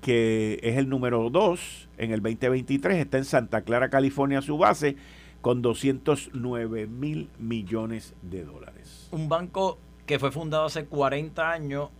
que 0.00 0.60
es 0.62 0.76
el 0.76 0.88
número 0.88 1.28
2 1.30 1.88
en 1.98 2.12
el 2.12 2.22
2023, 2.22 2.98
está 2.98 3.18
en 3.18 3.24
Santa 3.24 3.62
Clara, 3.62 3.90
California, 3.90 4.40
su 4.40 4.56
base, 4.56 4.96
con 5.40 5.62
209 5.62 6.86
mil 6.86 7.30
millones 7.38 8.14
de 8.22 8.44
dólares. 8.44 9.08
Un 9.10 9.28
banco 9.28 9.78
que 10.06 10.18
fue 10.18 10.30
fundado 10.30 10.66
hace 10.66 10.86
40 10.86 11.50
años 11.50 11.90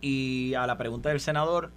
y 0.00 0.54
a 0.54 0.66
la 0.66 0.76
pregunta 0.78 1.08
del 1.10 1.20
senador, 1.20 1.70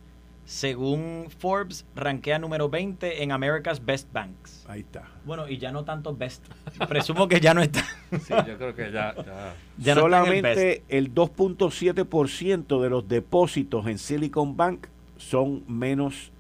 según 0.46 1.28
Forbes, 1.40 1.86
rankea 1.96 2.40
número 2.40 2.70
20 2.70 3.24
en 3.24 3.32
America's 3.32 3.84
Best 3.84 4.12
Banks. 4.14 4.66
Ahí 4.68 4.82
está. 4.82 5.08
Bueno, 5.26 5.48
y 5.48 5.58
ya 5.58 5.72
no 5.72 5.84
tanto 5.86 6.16
best. 6.16 6.46
Presumo 6.88 7.28
que 7.28 7.40
ya 7.40 7.54
no 7.54 7.62
está. 7.62 7.84
sí, 8.12 8.34
yo 8.48 8.58
creo 8.58 8.76
que 8.76 8.92
ya. 8.92 9.16
ya. 9.78 9.96
Solamente 9.96 10.84
el, 10.88 11.06
el 11.06 11.14
2.7% 11.16 12.82
de 12.82 12.90
los 12.90 13.08
depósitos 13.08 13.88
en 13.88 13.98
Silicon 13.98 14.56
Bank 14.56 14.88
son 15.18 15.64
menos 15.68 16.32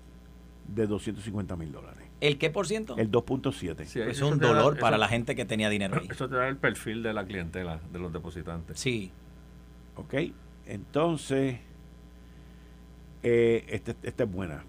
de 0.67 0.87
250 0.87 1.55
mil 1.55 1.71
dólares. 1.71 2.04
¿El 2.21 2.37
qué 2.37 2.49
por 2.49 2.67
ciento? 2.67 2.97
El 2.97 3.11
2.7. 3.11 3.85
Sí, 3.85 3.99
es 3.99 4.21
un 4.21 4.39
dolor 4.39 4.79
para 4.79 4.97
la 4.97 5.07
gente 5.07 5.35
que 5.35 5.45
tenía 5.45 5.69
dinero 5.69 5.99
ahí. 5.99 6.07
Eso 6.09 6.29
te 6.29 6.35
da 6.35 6.47
el 6.47 6.57
perfil 6.57 7.03
de 7.03 7.13
la 7.13 7.25
clientela, 7.25 7.79
de 7.91 7.99
los 7.99 8.11
depositantes. 8.13 8.79
Sí. 8.79 9.11
Ok, 9.95 10.13
entonces, 10.65 11.57
eh, 13.23 13.65
esta 13.67 13.95
este 14.03 14.23
es 14.23 14.31
buena. 14.31 14.63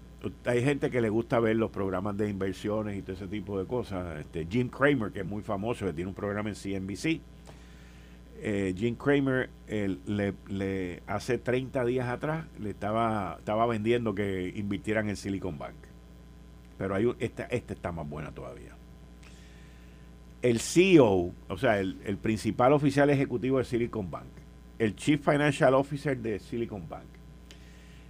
Hay 0.45 0.63
gente 0.63 0.89
que 0.89 0.99
le 0.99 1.09
gusta 1.09 1.39
ver 1.39 1.55
los 1.55 1.69
programas 1.69 2.17
de 2.17 2.29
inversiones 2.29 2.97
y 2.97 3.01
todo 3.01 3.13
ese 3.13 3.27
tipo 3.27 3.57
de 3.59 3.65
cosas. 3.65 4.19
Este, 4.19 4.45
Jim 4.49 4.69
Cramer, 4.69 5.11
que 5.11 5.19
es 5.21 5.25
muy 5.25 5.41
famoso, 5.41 5.85
que 5.85 5.93
tiene 5.93 6.09
un 6.09 6.15
programa 6.15 6.49
en 6.49 6.55
CNBC. 6.55 7.21
Eh, 8.39 8.73
Jim 8.77 8.95
Cramer 8.95 9.49
le, 9.67 10.33
le, 10.47 11.01
hace 11.07 11.37
30 11.39 11.85
días 11.85 12.07
atrás 12.07 12.45
le 12.59 12.69
estaba, 12.69 13.37
estaba 13.39 13.65
vendiendo 13.65 14.13
que 14.13 14.53
invirtieran 14.55 15.09
en 15.09 15.15
Silicon 15.15 15.57
Bank. 15.57 15.86
Pero 16.77 16.95
hay 16.95 17.13
esta, 17.19 17.43
esta 17.45 17.73
está 17.73 17.91
más 17.91 18.07
buena 18.07 18.31
todavía. 18.31 18.75
El 20.41 20.59
CEO, 20.59 21.33
o 21.47 21.57
sea, 21.57 21.79
el, 21.79 22.17
principal 22.21 22.73
oficial 22.73 23.09
ejecutivo 23.09 23.57
de 23.57 23.65
Silicon 23.65 24.09
Bank, 24.09 24.27
el 24.77 24.95
Chief 24.95 25.19
Financial 25.19 25.73
Officer 25.73 26.17
de 26.17 26.39
Silicon 26.39 26.87
Bank 26.87 27.07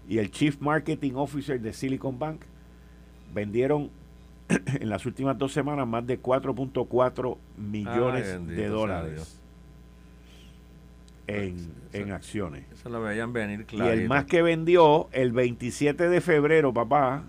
y 0.10 0.18
el 0.18 0.32
Chief 0.32 0.60
Marketing 0.60 1.14
Officer 1.16 1.60
de 1.60 1.74
Silicon 1.74 2.20
Bank 2.20 2.42
vendieron 3.34 3.90
en 4.50 4.90
las 4.90 5.06
últimas 5.06 5.38
dos 5.38 5.54
semanas 5.54 5.88
más 5.88 6.06
de 6.06 6.22
4.4 6.22 7.38
millones 7.58 8.48
de 8.48 8.68
dólares 8.68 9.42
en, 11.28 11.74
en, 11.92 12.12
acciones. 12.12 12.66
Eso 12.72 12.90
lo 12.90 13.02
veían 13.02 13.34
venir 13.34 13.66
claro. 13.66 13.94
Y 13.94 14.00
el 14.00 14.08
más 14.08 14.26
que 14.26 14.42
vendió 14.42 15.10
el 15.12 15.34
27 15.34 16.08
de 16.08 16.22
febrero, 16.22 16.74
papá, 16.74 17.24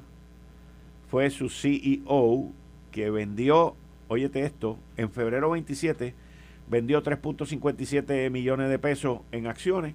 fue 1.11 1.31
su 1.31 1.49
CEO 1.49 2.53
que 2.90 3.11
vendió, 3.11 3.77
óyete 4.09 4.44
esto, 4.44 4.79
en 4.97 5.11
febrero 5.11 5.51
27 5.51 6.14
vendió 6.68 7.03
3.57 7.03 8.31
millones 8.31 8.68
de 8.68 8.79
pesos 8.79 9.21
en 9.33 9.47
acciones. 9.47 9.94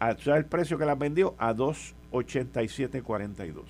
A, 0.00 0.10
el 0.10 0.44
precio 0.46 0.76
que 0.78 0.84
las 0.84 0.98
vendió? 0.98 1.34
A 1.38 1.54
287.42. 1.54 3.62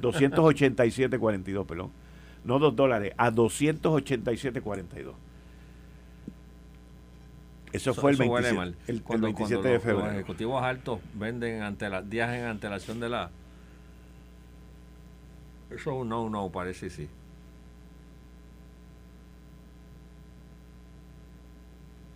287.42, 0.00 1.66
perdón. 1.66 1.90
No 2.44 2.58
2 2.58 2.76
dólares, 2.76 3.14
a 3.16 3.30
287.42. 3.30 5.12
Eso, 7.72 7.94
fue 7.94 8.12
el 8.12 8.18
27, 8.18 8.74
el, 8.86 9.02
cuando, 9.02 9.26
27 9.26 9.66
de 9.66 9.80
febrero. 9.80 10.04
Los 10.04 10.14
ejecutivos 10.14 10.62
altos 10.62 11.00
venden 11.14 11.62
ante 11.62 11.90
días 12.02 12.32
en 12.32 12.44
antelación 12.44 13.00
de 13.00 13.08
la 13.08 13.32
eso 15.74 15.90
es 15.90 15.96
un 16.02 16.08
no, 16.08 16.28
no, 16.30 16.50
parece 16.50 16.90
sí. 16.90 17.08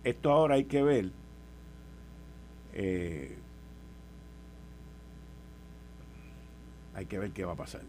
Esto 0.03 0.31
ahora 0.31 0.55
hay 0.55 0.65
que 0.65 0.81
ver. 0.81 1.11
Eh, 2.73 3.35
hay 6.95 7.05
que 7.05 7.19
ver 7.19 7.31
qué 7.31 7.45
va 7.45 7.53
a 7.53 7.55
pasar. 7.55 7.81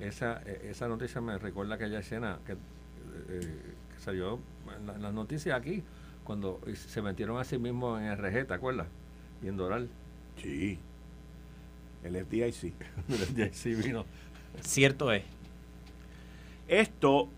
Esa, 0.00 0.42
e, 0.46 0.70
esa 0.70 0.88
noticia 0.88 1.20
me 1.20 1.38
recuerda 1.38 1.74
aquella 1.74 1.98
escena 1.98 2.38
que, 2.46 2.52
eh, 2.52 3.74
salió 3.98 4.38
en, 4.76 5.02
las 5.02 5.12
noticias 5.12 5.58
aquí, 5.58 5.82
cuando 6.24 6.60
se 6.74 7.02
metieron 7.02 7.38
a 7.38 7.44
sí 7.44 7.58
mismos 7.58 8.00
en 8.00 8.06
RG, 8.06 8.46
¿te 8.46 8.54
acuerdas? 8.54 8.86
Y 9.42 9.48
en 9.48 9.56
Doral. 9.56 9.88
Sí. 10.36 10.78
El 12.02 12.16
FDIC. 12.24 12.74
el 13.08 13.50
FDIC 13.50 13.84
vino. 13.84 14.04
Cierto 14.60 15.12
es. 15.12 15.22
Esto, 16.68 17.28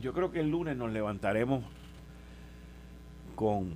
yo 0.00 0.12
creo 0.14 0.32
que 0.32 0.40
el 0.40 0.50
lunes 0.50 0.76
nos 0.76 0.92
levantaremos 0.92 1.64
con, 3.34 3.74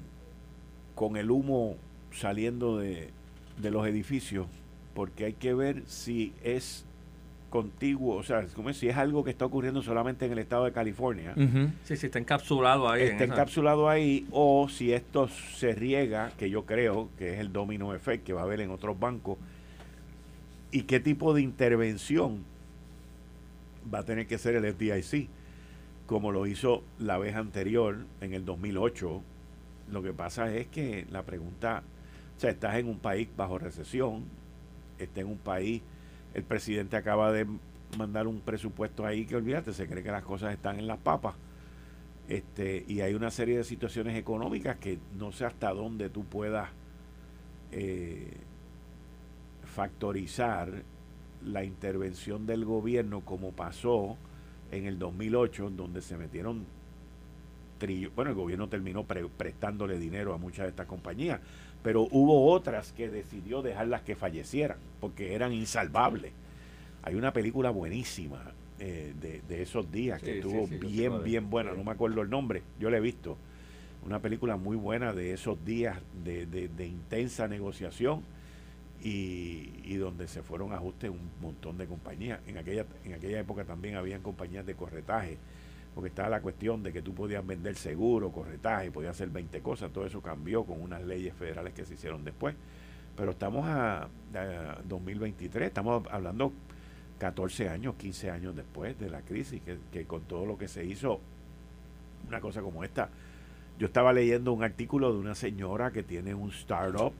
con 0.94 1.16
el 1.16 1.30
humo 1.30 1.76
saliendo 2.12 2.78
de, 2.78 3.10
de 3.58 3.70
los 3.70 3.86
edificios, 3.86 4.46
porque 4.94 5.26
hay 5.26 5.32
que 5.34 5.52
ver 5.52 5.82
si 5.86 6.32
es 6.42 6.85
contiguo, 7.56 8.16
o 8.16 8.22
sea, 8.22 8.44
como 8.54 8.70
si 8.74 8.88
es 8.88 8.96
algo 8.96 9.24
que 9.24 9.30
está 9.30 9.46
ocurriendo 9.46 9.80
solamente 9.80 10.26
en 10.26 10.32
el 10.32 10.38
estado 10.38 10.66
de 10.66 10.72
California. 10.72 11.34
Sí, 11.84 11.96
sí, 11.96 12.06
está 12.06 12.18
encapsulado 12.18 12.86
ahí. 12.86 13.04
Está 13.04 13.24
encapsulado 13.24 13.88
ahí, 13.88 14.26
o 14.30 14.68
si 14.68 14.92
esto 14.92 15.28
se 15.28 15.72
riega, 15.72 16.32
que 16.36 16.50
yo 16.50 16.66
creo 16.66 17.08
que 17.16 17.32
es 17.32 17.40
el 17.40 17.52
domino 17.52 17.94
effect 17.94 18.24
que 18.24 18.34
va 18.34 18.42
a 18.42 18.44
haber 18.44 18.60
en 18.60 18.70
otros 18.70 19.00
bancos, 19.00 19.38
y 20.70 20.82
qué 20.82 21.00
tipo 21.00 21.32
de 21.32 21.40
intervención 21.40 22.44
va 23.92 24.00
a 24.00 24.04
tener 24.04 24.26
que 24.26 24.36
ser 24.36 24.54
el 24.54 24.70
FDIC, 24.74 25.28
como 26.06 26.32
lo 26.32 26.46
hizo 26.46 26.84
la 26.98 27.16
vez 27.16 27.36
anterior, 27.36 28.04
en 28.20 28.34
el 28.34 28.44
2008. 28.44 29.22
Lo 29.90 30.02
que 30.02 30.12
pasa 30.12 30.54
es 30.54 30.66
que 30.66 31.06
la 31.10 31.22
pregunta, 31.22 31.82
o 32.36 32.40
sea, 32.40 32.50
estás 32.50 32.76
en 32.76 32.88
un 32.88 32.98
país 32.98 33.28
bajo 33.34 33.58
recesión, 33.58 34.24
estás 34.98 35.18
en 35.18 35.28
un 35.28 35.38
país 35.38 35.80
el 36.36 36.44
presidente 36.44 36.98
acaba 36.98 37.32
de 37.32 37.46
mandar 37.96 38.26
un 38.26 38.40
presupuesto 38.40 39.06
ahí 39.06 39.24
que 39.24 39.36
olvídate, 39.36 39.72
se 39.72 39.88
cree 39.88 40.02
que 40.02 40.10
las 40.10 40.22
cosas 40.22 40.52
están 40.52 40.78
en 40.78 40.86
las 40.86 40.98
papas. 40.98 41.34
Este, 42.28 42.84
y 42.86 43.00
hay 43.00 43.14
una 43.14 43.30
serie 43.30 43.56
de 43.56 43.64
situaciones 43.64 44.18
económicas 44.18 44.76
que 44.76 44.98
no 45.18 45.32
sé 45.32 45.46
hasta 45.46 45.72
dónde 45.72 46.10
tú 46.10 46.24
puedas 46.24 46.68
eh, 47.72 48.36
factorizar 49.64 50.82
la 51.42 51.64
intervención 51.64 52.44
del 52.44 52.66
gobierno 52.66 53.22
como 53.22 53.52
pasó 53.52 54.18
en 54.70 54.84
el 54.84 54.98
2008, 54.98 55.70
donde 55.70 56.02
se 56.02 56.18
metieron 56.18 56.66
trillo, 57.78 58.10
bueno, 58.14 58.32
el 58.32 58.36
gobierno 58.36 58.68
terminó 58.68 59.04
prestándole 59.04 59.98
dinero 59.98 60.34
a 60.34 60.38
muchas 60.38 60.64
de 60.64 60.70
estas 60.70 60.86
compañías, 60.86 61.40
pero 61.86 62.08
hubo 62.10 62.50
otras 62.50 62.90
que 62.90 63.08
decidió 63.08 63.62
dejarlas 63.62 64.02
que 64.02 64.16
fallecieran, 64.16 64.76
porque 64.98 65.36
eran 65.36 65.52
insalvables. 65.52 66.32
Hay 67.04 67.14
una 67.14 67.32
película 67.32 67.70
buenísima 67.70 68.42
eh, 68.80 69.14
de, 69.20 69.62
esos 69.62 69.92
días 69.92 70.20
que 70.20 70.38
estuvo 70.38 70.66
bien, 70.66 71.22
bien 71.22 71.48
buena, 71.48 71.74
no 71.74 71.84
me 71.84 71.92
acuerdo 71.92 72.22
el 72.22 72.28
nombre, 72.28 72.64
yo 72.80 72.90
la 72.90 72.96
he 72.96 73.00
visto. 73.00 73.36
Una 74.04 74.18
película 74.18 74.56
muy 74.56 74.76
buena 74.76 75.12
de 75.12 75.32
esos 75.32 75.64
días 75.64 75.96
de, 76.24 76.46
de 76.46 76.86
intensa 76.88 77.46
negociación 77.46 78.24
y, 79.00 79.94
donde 79.94 80.26
se 80.26 80.42
fueron 80.42 80.72
ajustes 80.72 81.10
un 81.10 81.30
montón 81.40 81.78
de 81.78 81.86
compañías. 81.86 82.40
En 82.48 82.58
aquella, 82.58 82.84
en 83.04 83.14
aquella 83.14 83.38
época 83.38 83.64
también 83.64 83.94
habían 83.94 84.22
compañías 84.22 84.66
de 84.66 84.74
corretaje, 84.74 85.38
porque 85.96 86.10
estaba 86.10 86.28
la 86.28 86.42
cuestión 86.42 86.82
de 86.82 86.92
que 86.92 87.00
tú 87.00 87.14
podías 87.14 87.44
vender 87.46 87.74
seguro, 87.74 88.30
corretaje, 88.30 88.90
podías 88.90 89.12
hacer 89.12 89.30
20 89.30 89.62
cosas, 89.62 89.90
todo 89.90 90.04
eso 90.04 90.20
cambió 90.20 90.62
con 90.62 90.82
unas 90.82 91.02
leyes 91.02 91.32
federales 91.32 91.72
que 91.72 91.86
se 91.86 91.94
hicieron 91.94 92.22
después. 92.22 92.54
Pero 93.16 93.30
estamos 93.30 93.64
a, 93.66 94.06
2023, 94.86 95.68
estamos 95.68 96.06
hablando 96.10 96.52
14 97.16 97.70
años, 97.70 97.94
15 97.94 98.30
años 98.30 98.54
después 98.54 99.00
de 99.00 99.08
la 99.08 99.22
crisis, 99.22 99.62
que, 99.90 100.04
con 100.04 100.20
todo 100.24 100.44
lo 100.44 100.58
que 100.58 100.68
se 100.68 100.84
hizo, 100.84 101.18
una 102.28 102.42
cosa 102.42 102.60
como 102.60 102.84
esta. 102.84 103.08
Yo 103.78 103.86
estaba 103.86 104.12
leyendo 104.12 104.52
un 104.52 104.62
artículo 104.62 105.14
de 105.14 105.18
una 105.18 105.34
señora 105.34 105.92
que 105.92 106.02
tiene 106.02 106.34
un 106.34 106.50
startup 106.50 107.14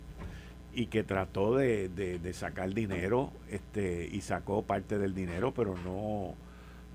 y 0.74 0.88
que 0.88 1.02
trató 1.02 1.56
de, 1.56 1.88
de, 1.88 2.32
sacar 2.34 2.74
dinero 2.74 3.32
este 3.50 4.06
y 4.12 4.20
sacó 4.20 4.60
parte 4.60 4.98
del 4.98 5.14
dinero 5.14 5.54
pero 5.54 5.74
no 5.82 6.34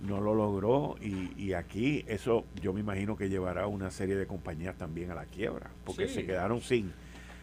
no 0.01 0.19
lo 0.19 0.33
logró 0.33 0.95
y, 1.01 1.31
y, 1.37 1.53
aquí 1.53 2.03
eso 2.07 2.45
yo 2.61 2.73
me 2.73 2.79
imagino 2.79 3.15
que 3.15 3.29
llevará 3.29 3.67
una 3.67 3.91
serie 3.91 4.15
de 4.15 4.25
compañías 4.25 4.75
también 4.77 5.11
a 5.11 5.15
la 5.15 5.25
quiebra 5.25 5.69
porque 5.85 6.07
se 6.07 6.25
quedaron 6.25 6.61
sin 6.61 6.91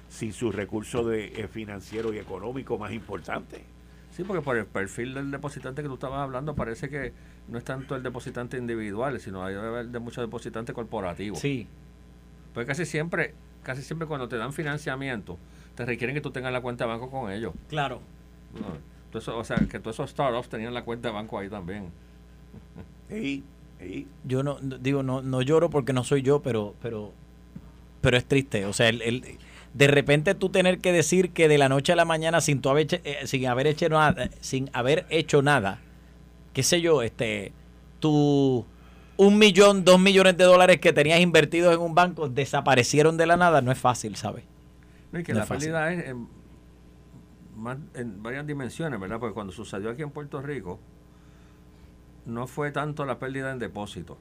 sin 0.08 0.32
su 0.32 0.50
recurso 0.50 1.04
de 1.04 1.26
eh, 1.40 1.48
financiero 1.48 2.12
y 2.12 2.18
económico 2.18 2.78
más 2.78 2.92
importante 2.92 3.62
sí 4.10 4.24
porque 4.24 4.42
por 4.42 4.56
el 4.56 4.66
perfil 4.66 5.14
del 5.14 5.30
depositante 5.30 5.82
que 5.82 5.88
tú 5.88 5.94
estabas 5.94 6.20
hablando 6.20 6.54
parece 6.54 6.88
que 6.88 7.12
no 7.48 7.58
es 7.58 7.64
tanto 7.64 7.94
el 7.94 8.02
depositante 8.02 8.56
individual 8.56 9.20
sino 9.20 9.44
hay 9.44 9.54
de 9.54 9.98
muchos 9.98 10.24
depositantes 10.24 10.74
corporativos 10.74 11.38
sí 11.38 11.68
pues 12.54 12.66
casi 12.66 12.84
siempre 12.84 13.34
casi 13.62 13.82
siempre 13.82 14.08
cuando 14.08 14.28
te 14.28 14.36
dan 14.36 14.52
financiamiento 14.52 15.38
te 15.78 15.86
requieren 15.86 16.12
que 16.12 16.20
tú 16.20 16.32
tengas 16.32 16.52
la 16.52 16.60
cuenta 16.60 16.84
de 16.84 16.90
banco 16.90 17.08
con 17.08 17.30
ellos. 17.30 17.54
Claro. 17.68 18.00
o 19.12 19.44
sea, 19.44 19.58
que 19.70 19.78
todos 19.78 19.94
esos 19.94 20.10
startups 20.10 20.48
tenían 20.48 20.74
la 20.74 20.82
cuenta 20.82 21.06
de 21.06 21.14
banco 21.14 21.38
ahí 21.38 21.48
también. 21.48 21.92
Sí, 23.08 23.44
Yo 24.24 24.42
no, 24.42 24.58
digo, 24.60 25.02
no, 25.02 25.22
no 25.22 25.42
lloro 25.42 25.70
porque 25.70 25.92
no 25.92 26.04
soy 26.04 26.22
yo, 26.22 26.40
pero, 26.42 26.74
pero, 26.82 27.12
pero 28.00 28.16
es 28.16 28.24
triste. 28.24 28.66
O 28.66 28.72
sea, 28.72 28.88
el, 28.88 29.38
de 29.74 29.86
repente 29.86 30.34
tú 30.34 30.48
tener 30.48 30.78
que 30.78 30.92
decir 30.92 31.30
que 31.30 31.48
de 31.48 31.58
la 31.58 31.68
noche 31.68 31.92
a 31.92 31.96
la 31.96 32.04
mañana 32.04 32.40
sin 32.40 32.60
tu 32.60 32.68
haber, 32.68 33.00
eh, 33.04 33.26
sin 33.26 33.46
haber 33.46 33.66
hecho 33.66 33.88
nada, 33.88 34.30
sin 34.40 34.70
haber 34.72 35.06
hecho 35.10 35.42
nada, 35.42 35.80
qué 36.52 36.62
sé 36.62 36.80
yo, 36.80 37.02
este, 37.02 37.52
tu 38.00 38.66
un 39.16 39.36
millón, 39.36 39.84
dos 39.84 40.00
millones 40.00 40.36
de 40.36 40.44
dólares 40.44 40.78
que 40.80 40.92
tenías 40.92 41.20
invertidos 41.20 41.74
en 41.74 41.80
un 41.80 41.94
banco 41.94 42.28
desaparecieron 42.28 43.16
de 43.16 43.26
la 43.26 43.36
nada, 43.36 43.60
no 43.60 43.72
es 43.72 43.78
fácil, 43.78 44.16
¿sabes? 44.16 44.44
que 45.24 45.34
la 45.34 45.46
pérdida 45.46 45.92
es 45.92 46.06
en, 46.08 46.28
en 47.94 48.22
varias 48.22 48.46
dimensiones, 48.46 49.00
¿verdad? 49.00 49.18
Porque 49.18 49.34
cuando 49.34 49.52
sucedió 49.52 49.90
aquí 49.90 50.02
en 50.02 50.10
Puerto 50.10 50.40
Rico, 50.40 50.78
no 52.28 52.46
fue 52.46 52.70
tanto 52.70 53.04
la 53.04 53.18
pérdida 53.18 53.50
en 53.50 53.58
depósito, 53.58 54.18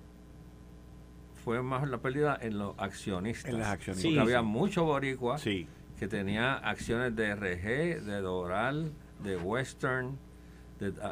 fue 1.43 1.61
más 1.61 1.87
la 1.87 1.99
pérdida 1.99 2.37
en 2.41 2.57
los 2.57 2.73
accionistas. 2.77 3.53
En 3.53 3.59
las 3.59 3.69
accionistas. 3.69 4.11
Porque 4.11 4.19
había 4.19 4.41
muchos 4.41 4.85
boricuas 4.85 5.43
que 5.43 6.07
tenía 6.07 6.55
acciones 6.55 7.15
de 7.15 7.35
RG, 7.35 8.03
de 8.03 8.21
Doral, 8.21 8.91
de 9.23 9.37
Western. 9.37 10.17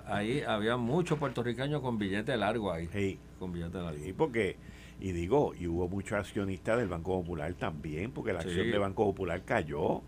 ahí 0.08 0.42
había 0.42 0.78
muchos 0.78 1.20
puertorriqueños 1.20 1.82
con 1.82 1.98
billete 1.98 2.36
largo 2.38 2.72
ahí. 2.72 2.90
Sí. 2.92 3.20
Con 3.40 3.52
billete 3.52 3.78
largo. 3.78 4.04
Sí, 4.04 4.14
porque 4.14 4.58
y 5.00 5.12
digo, 5.12 5.54
y 5.54 5.68
hubo 5.68 5.88
muchos 5.90 6.18
accionistas 6.18 6.78
del 6.78 6.88
Banco 6.88 7.20
Popular 7.20 7.54
también, 7.56 8.12
porque 8.12 8.32
la 8.32 8.40
acción 8.40 8.72
del 8.72 8.80
Banco 8.80 9.06
Popular 9.06 9.44
cayó 9.44 10.02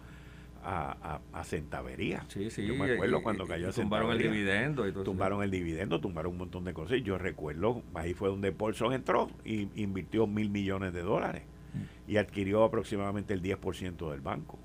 a, 0.70 1.22
a, 1.32 1.44
centavería. 1.46 2.26
Sí, 2.28 2.50
sí. 2.50 2.68
Yo 2.68 2.76
me 2.76 2.92
acuerdo 2.92 3.24
cuando 3.24 3.48
cayó 3.48 3.70
a 3.70 3.72
Tumbaron 3.72 4.12
el 4.12 4.18
dividendo. 4.18 4.86
Y 4.86 4.92
todo 4.92 5.04
tumbaron 5.04 5.42
el 5.42 5.50
dividendo, 5.50 6.02
tumbaron 6.02 6.34
un 6.34 6.40
montón 6.40 6.66
de 6.66 6.74
cosas. 6.74 7.02
Yo 7.04 7.18
recuerdo, 7.18 7.84
ahí 7.94 8.14
fue 8.14 8.28
donde 8.28 8.52
Paulson 8.52 8.92
entró 8.92 9.30
y 9.46 9.70
invirtió 9.82 10.28
mil 10.28 10.50
millones 10.50 10.94
de 10.94 11.04
dólares 11.04 11.44
mm. 11.74 12.12
y 12.12 12.18
adquirió 12.18 12.66
aproximadamente 12.66 13.34
el 13.34 13.42
10% 13.42 14.12
del 14.12 14.20
banco. 14.20 14.60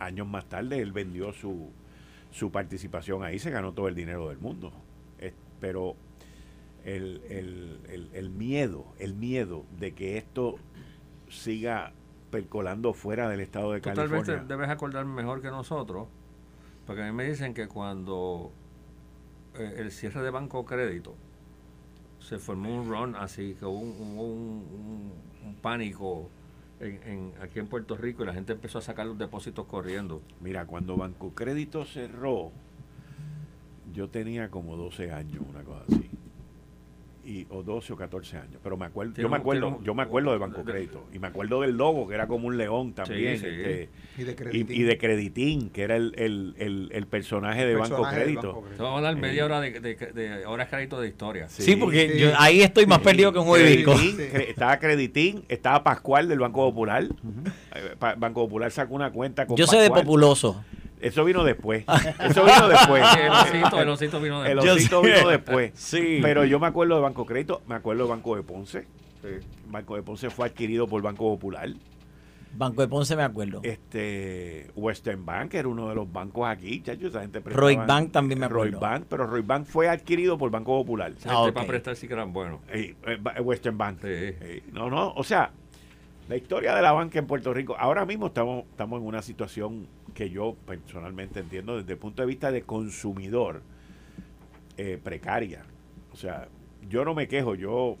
Años 0.00 0.26
más 0.26 0.48
tarde 0.48 0.80
él 0.80 0.90
vendió 0.90 1.32
su, 1.32 1.70
su 2.32 2.50
participación 2.50 3.22
ahí, 3.22 3.38
se 3.38 3.50
ganó 3.50 3.72
todo 3.74 3.86
el 3.86 3.94
dinero 3.94 4.28
del 4.28 4.38
mundo. 4.38 4.72
pero 5.60 5.94
el, 6.84 7.22
el, 7.30 8.10
el, 8.12 8.28
miedo, 8.28 8.92
el 8.98 9.14
miedo 9.14 9.64
de 9.78 9.92
que 9.92 10.18
esto 10.18 10.56
siga 11.30 11.92
percolando 12.34 12.92
fuera 12.94 13.28
del 13.28 13.38
estado 13.38 13.70
de 13.70 13.80
California. 13.80 14.24
Tal 14.24 14.38
vez 14.38 14.48
debes 14.48 14.68
acordar 14.68 15.04
mejor 15.04 15.40
que 15.40 15.50
nosotros, 15.50 16.08
porque 16.84 17.04
a 17.04 17.06
mí 17.06 17.12
me 17.12 17.22
dicen 17.22 17.54
que 17.54 17.68
cuando 17.68 18.50
eh, 19.56 19.74
el 19.76 19.92
cierre 19.92 20.20
de 20.20 20.30
banco 20.30 20.64
crédito 20.64 21.14
se 22.18 22.40
formó 22.40 22.74
un 22.74 22.88
run 22.88 23.14
así, 23.14 23.54
que 23.56 23.64
hubo 23.66 23.78
un, 23.78 25.12
un, 25.44 25.54
pánico 25.62 26.28
en, 26.80 27.34
aquí 27.40 27.60
en 27.60 27.68
Puerto 27.68 27.96
Rico 27.96 28.24
y 28.24 28.26
la 28.26 28.34
gente 28.34 28.52
empezó 28.52 28.78
a 28.78 28.82
sacar 28.82 29.06
los 29.06 29.16
depósitos 29.16 29.66
corriendo. 29.66 30.20
Mira, 30.40 30.66
cuando 30.66 30.96
Banco 30.96 31.30
Crédito 31.36 31.84
cerró, 31.84 32.50
yo 33.92 34.10
tenía 34.10 34.50
como 34.50 34.76
12 34.76 35.12
años, 35.12 35.40
una 35.48 35.62
cosa 35.62 35.84
así 35.86 36.13
y, 37.24 37.46
o 37.50 37.62
12 37.62 37.92
o 37.92 37.96
14 37.96 38.36
años. 38.36 38.60
Pero 38.62 38.76
me 38.76 38.86
acuerdo, 38.86 39.14
yo 39.16 39.28
me 39.28 39.36
acuerdo, 39.36 39.80
yo 39.82 39.94
me 39.94 40.02
acuerdo 40.02 40.32
de 40.32 40.38
Banco 40.38 40.64
Crédito 40.64 41.06
y 41.12 41.18
me 41.18 41.28
acuerdo 41.28 41.60
del 41.62 41.76
logo 41.76 42.08
que 42.08 42.14
era 42.14 42.26
como 42.26 42.48
un 42.48 42.56
león 42.56 42.92
también. 42.92 43.34
Este, 43.34 43.88
y, 44.52 44.82
de 44.82 44.98
Creditín. 44.98 45.70
que 45.70 45.82
era 45.82 45.96
el, 45.96 46.14
el, 46.16 46.88
el, 46.92 47.06
personaje 47.06 47.66
de 47.66 47.74
Banco 47.74 48.02
Crédito. 48.10 48.62
Vamos 48.78 48.94
a 48.94 48.96
hablar 48.96 49.16
media 49.16 49.44
hora 49.44 49.60
de, 49.60 49.80
de, 49.80 50.46
horas 50.46 50.68
crédito 50.68 51.00
de 51.00 51.08
historia. 51.08 51.48
Sí, 51.48 51.76
porque 51.76 52.18
yo 52.18 52.32
ahí 52.38 52.60
estoy 52.62 52.86
más 52.86 53.00
perdido 53.00 53.32
que 53.32 53.38
un 53.38 53.48
huevico. 53.48 53.92
estaba 53.92 54.78
Creditín, 54.78 55.44
estaba 55.48 55.82
Pascual 55.82 56.28
del 56.28 56.38
Banco 56.38 56.68
Popular. 56.68 57.04
Eh, 57.04 57.94
Banco 57.98 58.42
Popular 58.44 58.70
sacó 58.70 58.94
una 58.94 59.10
cuenta 59.10 59.46
con 59.46 59.56
Yo 59.56 59.66
sé 59.66 59.78
de 59.78 59.90
Populoso. 59.90 60.64
Eso 61.04 61.24
vino 61.24 61.44
después. 61.44 61.84
Eso 62.20 62.44
vino 62.44 62.68
después. 62.68 63.04
el 63.18 63.30
osito, 63.30 63.80
el 63.80 63.88
osito 63.88 64.20
vino 64.20 64.42
después. 64.42 64.64
El 64.64 64.70
osito 64.70 65.02
vino 65.02 65.28
después. 65.28 65.72
Sí. 65.74 66.20
Pero 66.22 66.44
yo 66.44 66.58
me 66.58 66.66
acuerdo 66.66 66.96
de 66.96 67.02
Banco 67.02 67.26
Crédito, 67.26 67.62
me 67.66 67.74
acuerdo 67.74 68.04
de 68.04 68.10
Banco 68.10 68.36
de 68.36 68.42
Ponce. 68.42 68.86
Banco 69.66 69.96
de 69.96 70.02
Ponce 70.02 70.30
fue 70.30 70.46
adquirido 70.46 70.86
por 70.86 71.02
Banco 71.02 71.24
Popular. 71.24 71.68
Banco 72.56 72.82
de 72.82 72.88
Ponce 72.88 73.16
me 73.16 73.22
acuerdo. 73.22 73.60
Este 73.64 74.70
Western 74.76 75.26
Bank 75.26 75.54
era 75.54 75.68
uno 75.68 75.88
de 75.88 75.94
los 75.94 76.10
bancos 76.10 76.48
aquí, 76.48 76.80
chacho, 76.80 77.08
esa 77.08 77.20
gente 77.20 77.40
Roy 77.40 77.76
Bank 77.76 78.12
también 78.12 78.38
me 78.38 78.46
acuerdo. 78.46 78.72
Roy 78.72 78.80
Bank, 78.80 79.06
pero 79.08 79.26
Roy 79.26 79.42
Bank 79.42 79.66
fue 79.66 79.88
adquirido 79.88 80.38
por 80.38 80.50
Banco 80.50 80.72
Popular. 80.72 81.12
Ah, 81.26 81.50
para 81.52 81.66
prestar 81.66 81.96
sí 81.96 82.06
que 82.06 82.14
eran 82.14 82.32
buenos. 82.32 82.60
Eh, 82.68 82.94
Western 83.42 83.76
Bank. 83.76 84.04
No, 84.72 84.88
no, 84.88 85.12
o 85.12 85.24
sea, 85.24 85.50
la 86.28 86.36
historia 86.36 86.74
de 86.74 86.82
la 86.82 86.92
banca 86.92 87.18
en 87.18 87.26
Puerto 87.26 87.52
Rico, 87.52 87.76
ahora 87.78 88.04
mismo 88.06 88.28
estamos, 88.28 88.64
estamos 88.70 89.00
en 89.00 89.06
una 89.06 89.22
situación 89.22 89.86
que 90.14 90.30
yo 90.30 90.56
personalmente 90.66 91.40
entiendo 91.40 91.76
desde 91.76 91.92
el 91.92 91.98
punto 91.98 92.22
de 92.22 92.26
vista 92.26 92.50
de 92.50 92.62
consumidor 92.62 93.62
eh, 94.76 94.98
precaria. 95.02 95.64
O 96.12 96.16
sea, 96.16 96.48
yo 96.88 97.04
no 97.04 97.14
me 97.14 97.28
quejo, 97.28 97.54
yo... 97.54 97.96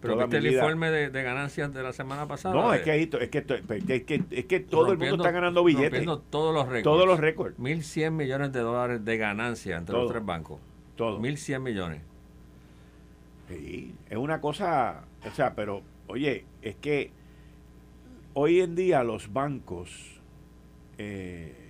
Pero 0.00 0.16
viste 0.16 0.38
el 0.38 0.48
informe 0.48 0.90
de, 0.90 1.22
ganancias 1.22 1.72
de 1.72 1.80
la 1.80 1.92
semana 1.92 2.26
pasada. 2.26 2.56
No, 2.56 2.74
es 2.74 2.82
que, 2.82 3.00
es, 3.00 3.08
que, 3.28 3.38
es, 3.38 4.02
que, 4.02 4.24
es 4.30 4.44
que 4.46 4.60
todo 4.60 4.90
el 4.90 4.98
mundo 4.98 5.14
está 5.14 5.30
ganando 5.30 5.62
billetes. 5.62 6.04
todos 6.28 6.52
los 6.52 6.64
récords. 6.66 6.82
Todos 6.82 7.06
los 7.06 7.20
récords. 7.20 7.56
1.100 7.56 8.10
millones 8.10 8.52
de 8.52 8.60
dólares 8.60 9.04
de 9.04 9.16
ganancias 9.16 9.78
entre 9.78 9.94
los 9.94 10.10
tres 10.10 10.24
bancos. 10.24 10.58
Todo. 10.96 11.20
1.100 11.20 11.60
millones. 11.60 12.02
Sí, 13.48 13.94
es 14.10 14.16
una 14.16 14.40
cosa, 14.40 15.04
o 15.24 15.30
sea, 15.30 15.54
pero 15.54 15.82
oye, 16.08 16.46
es 16.62 16.74
que 16.74 17.12
hoy 18.34 18.60
en 18.60 18.74
día 18.74 19.02
los 19.02 19.32
bancos 19.32 20.20
eh, 20.98 21.62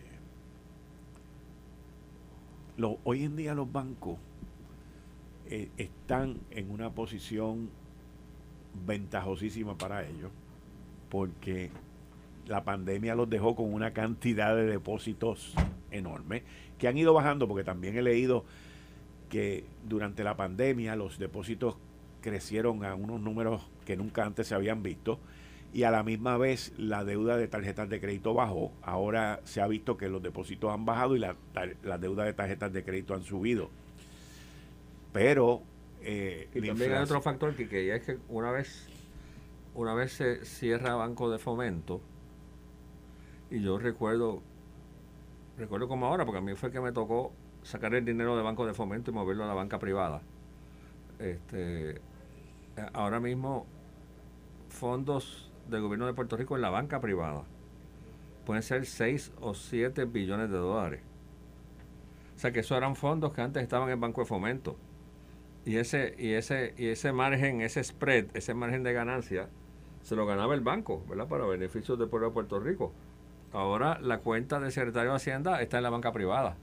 hoy 3.05 3.25
en 3.25 3.37
día 3.37 3.55
los 3.55 3.71
bancos 3.71 4.19
eh, 5.49 5.69
están 5.77 6.39
en 6.51 6.71
una 6.71 6.91
posición 6.91 7.69
ventajosísima 8.87 9.77
para 9.77 10.07
ellos, 10.07 10.31
porque 11.11 11.71
la 12.47 12.65
pandemia 12.65 13.15
los 13.15 13.29
dejó 13.29 13.55
con 13.55 13.73
una 13.73 13.93
cantidad 13.93 14.57
de 14.57 14.65
depósitos 14.65 15.55
enorme, 15.91 16.43
que 16.79 16.89
han 16.89 16.97
ido 16.97 17.13
bajando, 17.13 17.47
porque 17.47 17.65
también 17.65 17.97
he 17.97 18.03
leído 18.03 18.45
que 19.29 19.65
durante 19.89 20.25
la 20.25 20.37
pandemia 20.37 20.97
los 20.97 21.19
depósitos 21.19 21.77
crecieron 22.21 22.85
a 22.85 22.95
unos 22.95 23.21
números 23.21 23.63
que 23.85 23.97
nunca 23.97 24.25
antes 24.25 24.47
se 24.47 24.55
habían 24.55 24.83
visto 24.83 25.19
y 25.73 25.85
a 25.85 25.91
la 25.91 26.03
misma 26.03 26.37
vez 26.37 26.73
la 26.77 27.05
deuda 27.05 27.37
de 27.37 27.49
tarjetas 27.49 27.89
de 27.89 28.01
crédito 28.01 28.35
bajó. 28.35 28.73
Ahora 28.83 29.41
se 29.45 29.61
ha 29.61 29.67
visto 29.67 29.97
que 29.97 30.09
los 30.09 30.23
depósitos 30.23 30.71
han 30.71 30.85
bajado 30.85 31.17
y 31.17 31.19
la, 31.19 31.37
la 31.83 31.99
deuda 31.99 32.25
de 32.25 32.35
tarjetas 32.35 32.73
de 32.73 32.85
crédito 32.85 33.15
han 33.15 33.23
subido. 33.23 33.71
Pero... 35.13 35.63
Eh, 36.03 36.49
y 36.53 36.67
también 36.67 36.93
hay 36.93 37.03
otro 37.03 37.23
factor 37.23 37.55
que, 37.55 37.69
que 37.69 37.87
ya 37.87 37.95
es 37.95 38.03
que 38.03 38.19
una 38.29 38.51
vez, 38.51 38.89
una 39.75 39.95
vez 39.95 40.13
se 40.13 40.45
cierra 40.45 40.97
Banco 40.97 41.31
de 41.31 41.39
Fomento, 41.39 42.01
y 43.53 43.61
yo 43.61 43.79
recuerdo, 43.79 44.43
recuerdo 45.59 45.87
como 45.87 46.07
ahora, 46.07 46.25
porque 46.25 46.39
a 46.39 46.41
mí 46.41 46.55
fue 46.55 46.73
que 46.73 46.81
me 46.81 46.91
tocó 46.91 47.33
sacar 47.63 47.95
el 47.95 48.05
dinero 48.05 48.37
de 48.37 48.43
Banco 48.43 48.67
de 48.67 48.75
Fomento 48.75 49.11
y 49.11 49.15
moverlo 49.15 49.45
a 49.45 49.47
la 49.47 49.55
banca 49.55 49.79
privada. 49.79 50.23
Este, 51.19 52.01
ahora 52.95 53.21
mismo 53.21 53.67
fondos 54.71 55.52
del 55.69 55.83
gobierno 55.83 56.07
de 56.07 56.15
Puerto 56.15 56.37
Rico 56.37 56.57
en 56.57 56.63
la 56.63 56.71
banca 56.71 57.01
privada 57.01 57.45
pueden 58.45 58.63
ser 58.63 58.87
6 58.87 59.33
o 59.41 59.55
7 59.55 60.05
billones 60.07 60.51
de 60.51 60.57
dólares. 60.57 61.01
O 62.37 62.39
sea 62.39 62.53
que 62.53 62.61
esos 62.61 62.77
eran 62.77 62.97
fondos 62.97 63.33
que 63.33 63.41
antes 63.41 63.63
estaban 63.63 63.89
en 63.91 64.01
Banco 64.01 64.23
de 64.23 64.27
Fomento. 64.27 64.77
Y 65.65 65.77
ese, 65.77 66.15
y 66.19 66.33
ese, 66.33 66.75
y 66.77 66.89
ese 66.89 67.13
margen, 67.13 67.61
ese 67.61 67.85
spread, 67.85 68.27
ese 68.35 68.53
margen 68.55 68.83
de 68.83 68.93
ganancia, 68.93 69.49
se 70.03 70.17
lo 70.17 70.27
ganaba 70.27 70.55
el 70.55 70.61
banco, 70.61 71.05
¿verdad? 71.09 71.29
Para 71.29 71.47
beneficios 71.47 71.99
del 71.99 72.09
pueblo 72.09 72.29
de 72.29 72.35
Puerto 72.35 72.59
Rico. 72.59 72.93
Ahora 73.53 74.01
la 74.01 74.19
cuenta 74.19 74.59
del 74.59 74.73
secretario 74.73 75.11
de 75.11 75.17
Hacienda 75.17 75.63
está 75.63 75.77
en 75.77 75.85
la 75.85 75.91
banca 75.91 76.13
privada. 76.13 76.57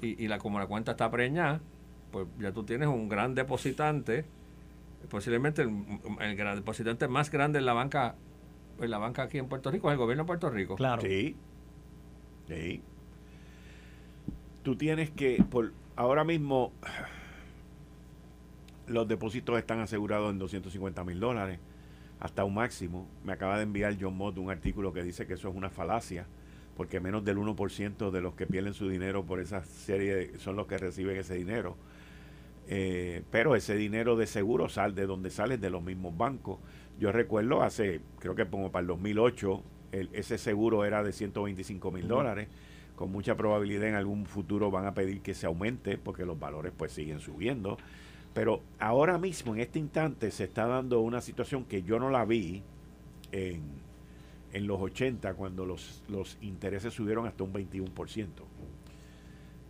Y, 0.00 0.22
y 0.22 0.28
la, 0.28 0.38
como 0.38 0.58
la 0.58 0.66
cuenta 0.66 0.92
está 0.92 1.10
preñada, 1.10 1.60
pues 2.10 2.26
ya 2.38 2.52
tú 2.52 2.64
tienes 2.64 2.88
un 2.88 3.08
gran 3.08 3.34
depositante 3.34 4.24
posiblemente 5.08 5.62
el, 5.62 6.36
gran 6.36 6.56
depositante 6.56 7.08
más 7.08 7.30
grande 7.30 7.58
en 7.58 7.66
la 7.66 7.72
banca 7.72 8.16
en 8.80 8.90
la 8.90 8.98
banca 8.98 9.22
aquí 9.22 9.38
en 9.38 9.48
Puerto 9.48 9.70
Rico 9.70 9.88
es 9.88 9.92
el 9.92 9.98
gobierno 9.98 10.22
de 10.24 10.26
Puerto 10.26 10.50
Rico. 10.50 10.76
Claro. 10.76 11.02
Sí. 11.02 11.36
Sí. 12.46 12.82
Tú 14.62 14.76
tienes 14.76 15.10
que, 15.10 15.44
por 15.50 15.72
ahora 15.96 16.24
mismo, 16.24 16.72
los 18.86 19.08
depósitos 19.08 19.58
están 19.58 19.80
asegurados 19.80 20.30
en 20.30 20.38
250 20.38 21.04
mil 21.04 21.20
dólares 21.20 21.58
hasta 22.20 22.44
un 22.44 22.54
máximo. 22.54 23.08
Me 23.24 23.32
acaba 23.32 23.56
de 23.56 23.64
enviar 23.64 23.96
John 24.00 24.16
Mott 24.16 24.38
un 24.38 24.50
artículo 24.50 24.92
que 24.92 25.02
dice 25.02 25.26
que 25.26 25.34
eso 25.34 25.48
es 25.48 25.54
una 25.54 25.70
falacia, 25.70 26.26
porque 26.76 27.00
menos 27.00 27.24
del 27.24 27.38
1% 27.38 28.10
de 28.10 28.20
los 28.20 28.34
que 28.34 28.46
pierden 28.46 28.74
su 28.74 28.88
dinero 28.88 29.24
por 29.24 29.40
esa 29.40 29.64
serie 29.64 30.38
son 30.38 30.56
los 30.56 30.66
que 30.66 30.78
reciben 30.78 31.16
ese 31.16 31.34
dinero. 31.34 31.76
Eh, 32.70 33.22
pero 33.30 33.56
ese 33.56 33.76
dinero 33.76 34.14
de 34.16 34.26
seguro 34.26 34.68
sale 34.68 34.94
de 34.94 35.06
donde 35.06 35.30
sale 35.30 35.56
de 35.56 35.70
los 35.70 35.82
mismos 35.82 36.16
bancos. 36.16 36.58
Yo 37.00 37.12
recuerdo 37.12 37.62
hace, 37.62 38.00
creo 38.18 38.34
que 38.34 38.46
como 38.46 38.70
para 38.70 38.82
el 38.82 38.86
2008, 38.88 39.62
ese 39.92 40.36
seguro 40.36 40.84
era 40.84 41.02
de 41.02 41.12
125 41.12 41.90
mil 41.90 42.06
dólares. 42.06 42.48
Con 42.94 43.10
mucha 43.10 43.36
probabilidad 43.36 43.88
en 43.88 43.94
algún 43.94 44.26
futuro 44.26 44.70
van 44.70 44.84
a 44.84 44.92
pedir 44.92 45.20
que 45.22 45.32
se 45.32 45.46
aumente 45.46 45.96
porque 45.96 46.26
los 46.26 46.38
valores 46.38 46.72
pues 46.76 46.92
siguen 46.92 47.20
subiendo. 47.20 47.78
Pero 48.34 48.60
ahora 48.78 49.16
mismo, 49.18 49.54
en 49.54 49.60
este 49.60 49.78
instante, 49.78 50.30
se 50.30 50.44
está 50.44 50.66
dando 50.66 51.00
una 51.00 51.20
situación 51.20 51.64
que 51.64 51.82
yo 51.82 51.98
no 51.98 52.10
la 52.10 52.24
vi 52.24 52.62
en, 53.32 53.62
en 54.52 54.66
los 54.66 54.80
80 54.80 55.34
cuando 55.34 55.64
los, 55.64 56.02
los 56.08 56.36
intereses 56.42 56.92
subieron 56.92 57.26
hasta 57.26 57.44
un 57.44 57.52
21%. 57.52 58.26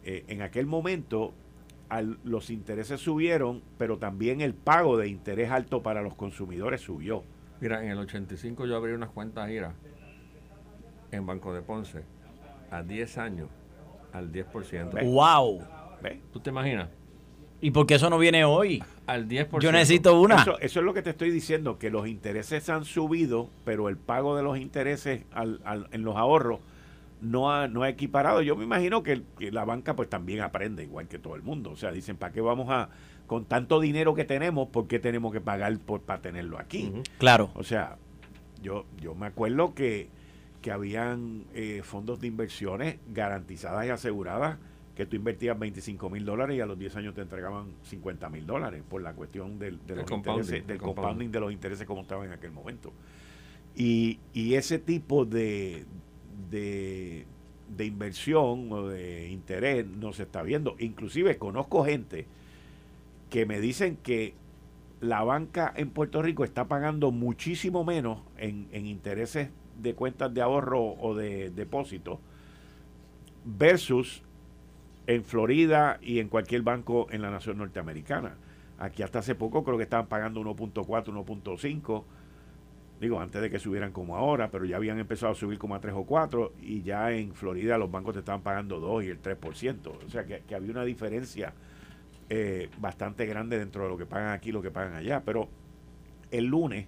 Eh, 0.04 0.24
en 0.28 0.42
aquel 0.42 0.66
momento 0.66 1.34
los 2.24 2.50
intereses 2.50 3.00
subieron, 3.00 3.62
pero 3.78 3.98
también 3.98 4.40
el 4.40 4.54
pago 4.54 4.96
de 4.96 5.08
interés 5.08 5.50
alto 5.50 5.82
para 5.82 6.02
los 6.02 6.14
consumidores 6.14 6.80
subió. 6.82 7.24
Mira, 7.60 7.82
en 7.82 7.90
el 7.90 7.98
85 7.98 8.66
yo 8.66 8.76
abrí 8.76 8.92
unas 8.92 9.10
cuentas 9.10 9.50
IRA 9.50 9.74
en 11.10 11.26
Banco 11.26 11.52
de 11.52 11.62
Ponce 11.62 12.02
a 12.70 12.82
10 12.82 13.18
años 13.18 13.48
al 14.12 14.30
10%. 14.32 15.04
¡Wow! 15.04 15.60
¿Tú 16.32 16.40
te 16.40 16.50
imaginas? 16.50 16.88
¿Y 17.60 17.72
por 17.72 17.86
qué 17.86 17.94
eso 17.94 18.08
no 18.08 18.18
viene 18.18 18.44
hoy? 18.44 18.82
Al 19.06 19.28
10%. 19.28 19.60
Yo 19.60 19.72
necesito 19.72 20.20
una. 20.20 20.42
Eso, 20.42 20.56
es 20.60 20.76
lo 20.76 20.94
que 20.94 21.02
te 21.02 21.10
estoy 21.10 21.30
diciendo, 21.30 21.78
que 21.78 21.90
los 21.90 22.06
intereses 22.06 22.68
han 22.68 22.84
subido, 22.84 23.50
pero 23.64 23.88
el 23.88 23.96
pago 23.96 24.36
de 24.36 24.42
los 24.42 24.58
intereses 24.58 25.24
en 25.34 26.02
los 26.04 26.16
ahorros 26.16 26.60
no 27.20 27.52
ha, 27.52 27.68
no 27.68 27.82
ha 27.82 27.88
equiparado. 27.88 28.42
Yo 28.42 28.56
me 28.56 28.64
imagino 28.64 29.02
que, 29.02 29.22
la 29.38 29.64
banca 29.64 29.96
pues 29.96 30.08
también 30.08 30.40
aprende 30.40 30.82
igual 30.82 31.08
que 31.08 31.18
todo 31.18 31.34
el 31.34 31.42
mundo. 31.42 31.70
O 31.70 31.76
sea, 31.76 31.92
dicen, 31.92 32.16
¿para 32.16 32.32
qué 32.32 32.40
vamos 32.40 32.68
a, 32.70 32.90
con 33.26 33.44
tanto 33.44 33.80
dinero 33.80 34.14
que 34.14 34.24
tenemos, 34.24 34.68
por 34.68 34.86
qué 34.86 34.98
tenemos 34.98 35.32
que 35.32 35.40
pagar 35.40 35.78
por, 35.78 36.02
para 36.02 36.20
tenerlo 36.20 36.58
aquí? 36.58 36.92
Claro. 37.18 37.50
O 37.54 37.64
sea, 37.64 37.96
yo, 38.62 38.86
yo 39.00 39.14
me 39.14 39.26
acuerdo 39.26 39.74
que, 39.74 40.08
que 40.62 40.70
habían 40.70 41.44
eh, 41.54 41.82
fondos 41.84 42.20
de 42.20 42.26
inversiones 42.26 42.98
garantizadas 43.12 43.86
y 43.86 43.90
aseguradas 43.90 44.58
que 44.96 45.06
tú 45.06 45.14
invertías 45.14 45.56
25 45.56 46.10
mil 46.10 46.24
dólares 46.24 46.56
y 46.56 46.60
a 46.60 46.66
los 46.66 46.76
10 46.76 46.96
años 46.96 47.14
te 47.14 47.20
entregaban 47.20 47.68
50 47.84 48.28
mil 48.30 48.44
dólares 48.44 48.82
por 48.88 49.00
la 49.00 49.12
cuestión 49.12 49.56
del, 49.56 49.78
de 49.86 49.94
los 49.94 50.10
intereses, 50.10 50.66
del 50.66 50.78
compounding 50.78 51.30
de 51.30 51.38
los 51.38 51.52
intereses 51.52 51.86
como 51.86 52.00
estaban 52.00 52.26
en 52.26 52.32
aquel 52.32 52.50
momento. 52.50 52.92
Y, 53.76 54.18
y 54.32 54.54
ese 54.54 54.80
tipo 54.80 55.24
de, 55.24 55.86
de, 56.50 57.26
inversión 57.78 58.72
o 58.72 58.88
de 58.88 59.28
interés 59.28 59.86
no 59.86 60.12
se 60.12 60.24
está 60.24 60.42
viendo. 60.42 60.76
Inclusive 60.78 61.36
conozco 61.38 61.84
gente 61.84 62.26
que 63.30 63.46
me 63.46 63.60
dicen 63.60 63.96
que 63.96 64.34
la 65.00 65.22
banca 65.22 65.72
en 65.76 65.90
Puerto 65.90 66.22
Rico 66.22 66.44
está 66.44 66.66
pagando 66.66 67.10
muchísimo 67.10 67.84
menos 67.84 68.20
en, 68.36 68.68
en 68.72 68.86
intereses 68.86 69.50
de 69.80 69.94
cuentas 69.94 70.32
de 70.34 70.40
ahorro 70.40 70.94
o 71.00 71.14
de 71.14 71.50
depósito 71.50 72.20
versus 73.44 74.22
en 75.06 75.24
Florida 75.24 75.98
y 76.02 76.18
en 76.18 76.28
cualquier 76.28 76.62
banco 76.62 77.06
en 77.10 77.22
la 77.22 77.30
nación 77.30 77.58
norteamericana. 77.58 78.36
Aquí 78.78 79.02
hasta 79.02 79.20
hace 79.20 79.34
poco 79.34 79.64
creo 79.64 79.76
que 79.76 79.84
estaban 79.84 80.06
pagando 80.06 80.40
1.4, 80.40 80.84
1.5 80.84 82.04
digo, 83.00 83.20
antes 83.20 83.40
de 83.40 83.50
que 83.50 83.58
subieran 83.58 83.92
como 83.92 84.16
ahora, 84.16 84.50
pero 84.50 84.64
ya 84.64 84.76
habían 84.76 84.98
empezado 84.98 85.32
a 85.32 85.34
subir 85.34 85.58
como 85.58 85.74
a 85.74 85.80
3 85.80 85.94
o 85.96 86.04
4 86.04 86.54
y 86.60 86.82
ya 86.82 87.12
en 87.12 87.34
Florida 87.34 87.78
los 87.78 87.90
bancos 87.90 88.14
te 88.14 88.20
estaban 88.20 88.42
pagando 88.42 88.80
2 88.80 89.04
y 89.04 89.08
el 89.08 89.22
3%. 89.22 90.06
O 90.06 90.10
sea 90.10 90.24
que, 90.24 90.42
había 90.54 90.70
una 90.70 90.84
diferencia 90.84 91.52
eh, 92.28 92.68
bastante 92.78 93.26
grande 93.26 93.58
dentro 93.58 93.84
de 93.84 93.88
lo 93.90 93.96
que 93.96 94.06
pagan 94.06 94.32
aquí 94.32 94.48
y 94.48 94.52
lo 94.52 94.62
que 94.62 94.70
pagan 94.70 94.94
allá. 94.94 95.22
Pero 95.24 95.48
el 96.30 96.46
lunes 96.46 96.86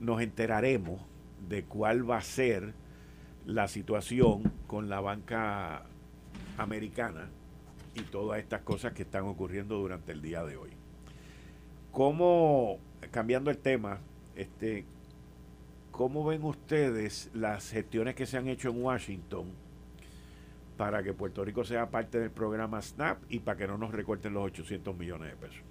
nos 0.00 0.20
enteraremos 0.22 1.00
de 1.48 1.64
cuál 1.64 2.08
va 2.08 2.18
a 2.18 2.22
ser 2.22 2.72
la 3.44 3.68
situación 3.68 4.52
con 4.66 4.88
la 4.88 5.00
banca 5.00 5.84
americana 6.56 7.28
y 7.94 8.02
todas 8.02 8.40
estas 8.40 8.62
cosas 8.62 8.92
que 8.92 9.02
están 9.02 9.24
ocurriendo 9.24 9.76
durante 9.76 10.12
el 10.12 10.22
día 10.22 10.44
de 10.44 10.56
hoy. 10.56 10.70
¿Cómo, 11.92 12.78
cambiando 13.10 13.50
el 13.50 13.58
tema, 13.58 13.98
este, 14.36 14.84
¿Cómo 15.98 16.24
ven 16.24 16.44
ustedes 16.44 17.28
las 17.34 17.72
gestiones 17.72 18.14
que 18.14 18.24
se 18.24 18.36
han 18.36 18.46
hecho 18.46 18.70
en 18.70 18.80
Washington 18.80 19.46
para 20.76 21.02
que 21.02 21.12
Puerto 21.12 21.44
Rico 21.44 21.64
sea 21.64 21.90
parte 21.90 22.20
del 22.20 22.30
programa 22.30 22.80
SNAP 22.80 23.18
y 23.28 23.40
para 23.40 23.58
que 23.58 23.66
no 23.66 23.76
nos 23.76 23.90
recorten 23.90 24.32
los 24.32 24.44
800 24.44 24.96
millones 24.96 25.32
de 25.32 25.36
pesos? 25.36 25.64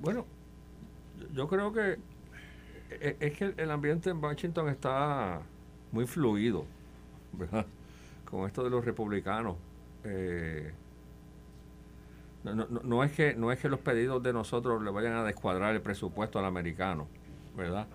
Bueno, 0.00 0.26
yo 1.32 1.46
creo 1.46 1.72
que 1.72 1.98
e, 2.90 3.16
es 3.20 3.38
que 3.38 3.54
el 3.56 3.70
ambiente 3.70 4.10
en 4.10 4.16
Washington 4.16 4.68
está 4.68 5.42
muy 5.92 6.08
fluido, 6.08 6.66
¿verdad? 7.32 7.64
Con 8.28 8.44
esto 8.48 8.64
de 8.64 8.70
los 8.70 8.84
republicanos. 8.84 9.54
Eh, 10.02 10.72
no, 12.42 13.04
es 13.04 13.12
que, 13.12 13.36
no 13.36 13.52
es 13.52 13.60
que 13.60 13.68
los 13.68 13.78
pedidos 13.78 14.20
de 14.20 14.32
nosotros 14.32 14.82
le 14.82 14.90
vayan 14.90 15.12
a 15.12 15.22
descuadrar 15.22 15.76
el 15.76 15.80
presupuesto 15.80 16.40
al 16.40 16.46
americano 16.46 17.06
¿verdad? 17.56 17.86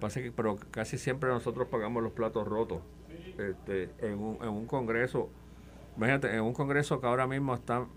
Pasa 0.00 0.22
que, 0.22 0.30
pero 0.30 0.58
casi 0.70 0.98
siempre 0.98 1.28
nosotros 1.28 1.68
pagamos 1.68 2.02
los 2.02 2.12
platos 2.12 2.46
rotos. 2.46 2.80
Este, 3.38 3.90
en, 4.00 4.18
un, 4.18 4.38
en 4.42 4.48
un 4.48 4.66
congreso, 4.66 5.30
imagínate, 5.96 6.34
en 6.34 6.42
un 6.42 6.52
congreso 6.52 7.00
que 7.00 7.06
ahora 7.06 7.26
mismo 7.26 7.54
están 7.54 7.88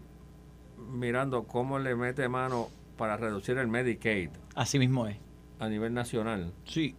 mirando 0.78 1.43
cómo 1.43 1.80
le 1.80 1.95
mete 1.95 2.28
mano 2.28 2.70
para 2.97 3.18
reducir 3.18 3.57
el 3.57 3.68
Medicaid. 3.68 4.30
Así 4.55 4.80
mismo 4.80 5.07
es. 5.07 5.18
A 5.59 5.70
nivel 5.70 5.93
nacional. 5.93 6.53
Sí. 6.66 6.95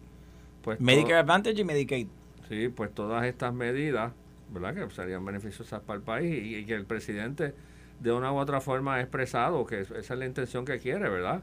Pues 0.61 0.79
Medicare 0.79 1.15
Advantage 1.15 1.61
y 1.61 1.63
Medicaid. 1.63 2.07
Sí, 2.47 2.69
pues 2.69 2.93
todas 2.93 3.25
estas 3.25 3.53
medidas, 3.53 4.13
¿verdad? 4.49 4.73
Que 4.75 4.93
serían 4.93 5.25
beneficiosas 5.25 5.81
para 5.81 5.97
el 5.97 6.03
país 6.03 6.43
y, 6.43 6.55
y, 6.55 6.65
que 6.65 6.73
el 6.73 6.85
presidente 6.85 7.53
de 7.99 8.11
una 8.11 8.31
u 8.31 8.37
otra 8.37 8.61
forma 8.61 8.95
ha 8.95 9.01
expresado 9.01 9.65
que 9.65 9.81
esa 9.81 9.97
es 9.97 10.09
la 10.11 10.25
intención 10.25 10.65
que 10.65 10.79
quiere, 10.79 11.09
¿verdad? 11.09 11.41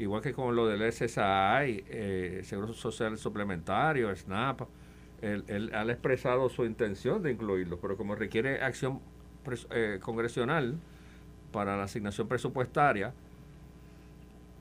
Igual 0.00 0.22
que 0.22 0.32
con 0.32 0.56
lo 0.56 0.66
del 0.66 0.90
SSI, 0.90 1.84
eh, 1.88 2.40
Seguro 2.44 2.72
Social 2.72 3.18
Suplementario, 3.18 4.14
SNAP, 4.14 4.62
él, 5.20 5.70
ha 5.74 5.82
expresado 5.82 6.48
su 6.48 6.64
intención 6.64 7.22
de 7.22 7.32
incluirlo, 7.32 7.78
pero 7.78 7.96
como 7.98 8.14
requiere 8.14 8.62
acción 8.62 9.00
eh, 9.70 9.98
congresional 10.00 10.78
para 11.52 11.76
la 11.76 11.84
asignación 11.84 12.26
presupuestaria, 12.26 13.12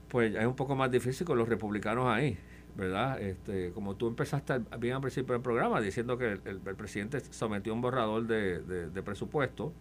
pues 0.09 0.35
es 0.35 0.45
un 0.45 0.55
poco 0.55 0.75
más 0.75 0.91
difícil 0.91 1.25
con 1.25 1.37
los 1.37 1.47
republicanos 1.47 2.07
ahí, 2.07 2.37
¿verdad? 2.75 3.21
Este, 3.21 3.71
como 3.71 3.95
tú 3.95 4.07
empezaste 4.07 4.59
bien 4.77 4.95
al 4.95 5.01
principio 5.01 5.33
del 5.33 5.41
programa 5.41 5.79
diciendo 5.79 6.17
que 6.17 6.39
el, 6.43 6.59
presidente 6.59 7.21
sometió 7.29 7.73
un 7.73 7.79
borrador 7.79 8.27
de, 8.27 9.01
presupuesto 9.05 9.71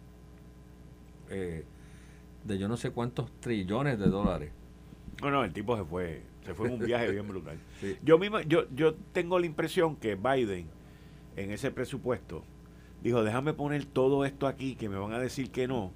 eh, 1.30 1.64
de 2.44 2.58
yo 2.58 2.68
no 2.68 2.76
sé 2.76 2.92
cuántos 2.92 3.32
trillones 3.40 3.98
de 3.98 4.06
dólares. 4.06 4.52
No, 5.22 5.30
no, 5.30 5.44
el 5.44 5.52
tipo 5.52 5.76
se 5.76 5.84
fue, 5.84 6.22
se 6.44 6.54
fue 6.54 6.68
en 6.68 6.74
un 6.74 6.80
viaje 6.80 7.10
bien 7.10 7.26
brutal. 7.26 7.58
Yo 8.02 8.18
mismo, 8.18 8.40
yo, 8.40 8.66
yo 8.74 8.94
tengo 9.12 9.38
la 9.38 9.46
impresión 9.46 9.96
que 9.96 10.14
Biden 10.14 10.66
en 11.36 11.50
ese 11.50 11.70
presupuesto 11.70 12.44
dijo, 13.02 13.22
déjame 13.22 13.52
poner 13.52 13.84
todo 13.84 14.24
esto 14.24 14.46
aquí 14.46 14.74
que 14.74 14.88
me 14.88 14.96
van 14.96 15.12
a 15.12 15.18
decir 15.18 15.50
que 15.50 15.68
no, 15.68 15.92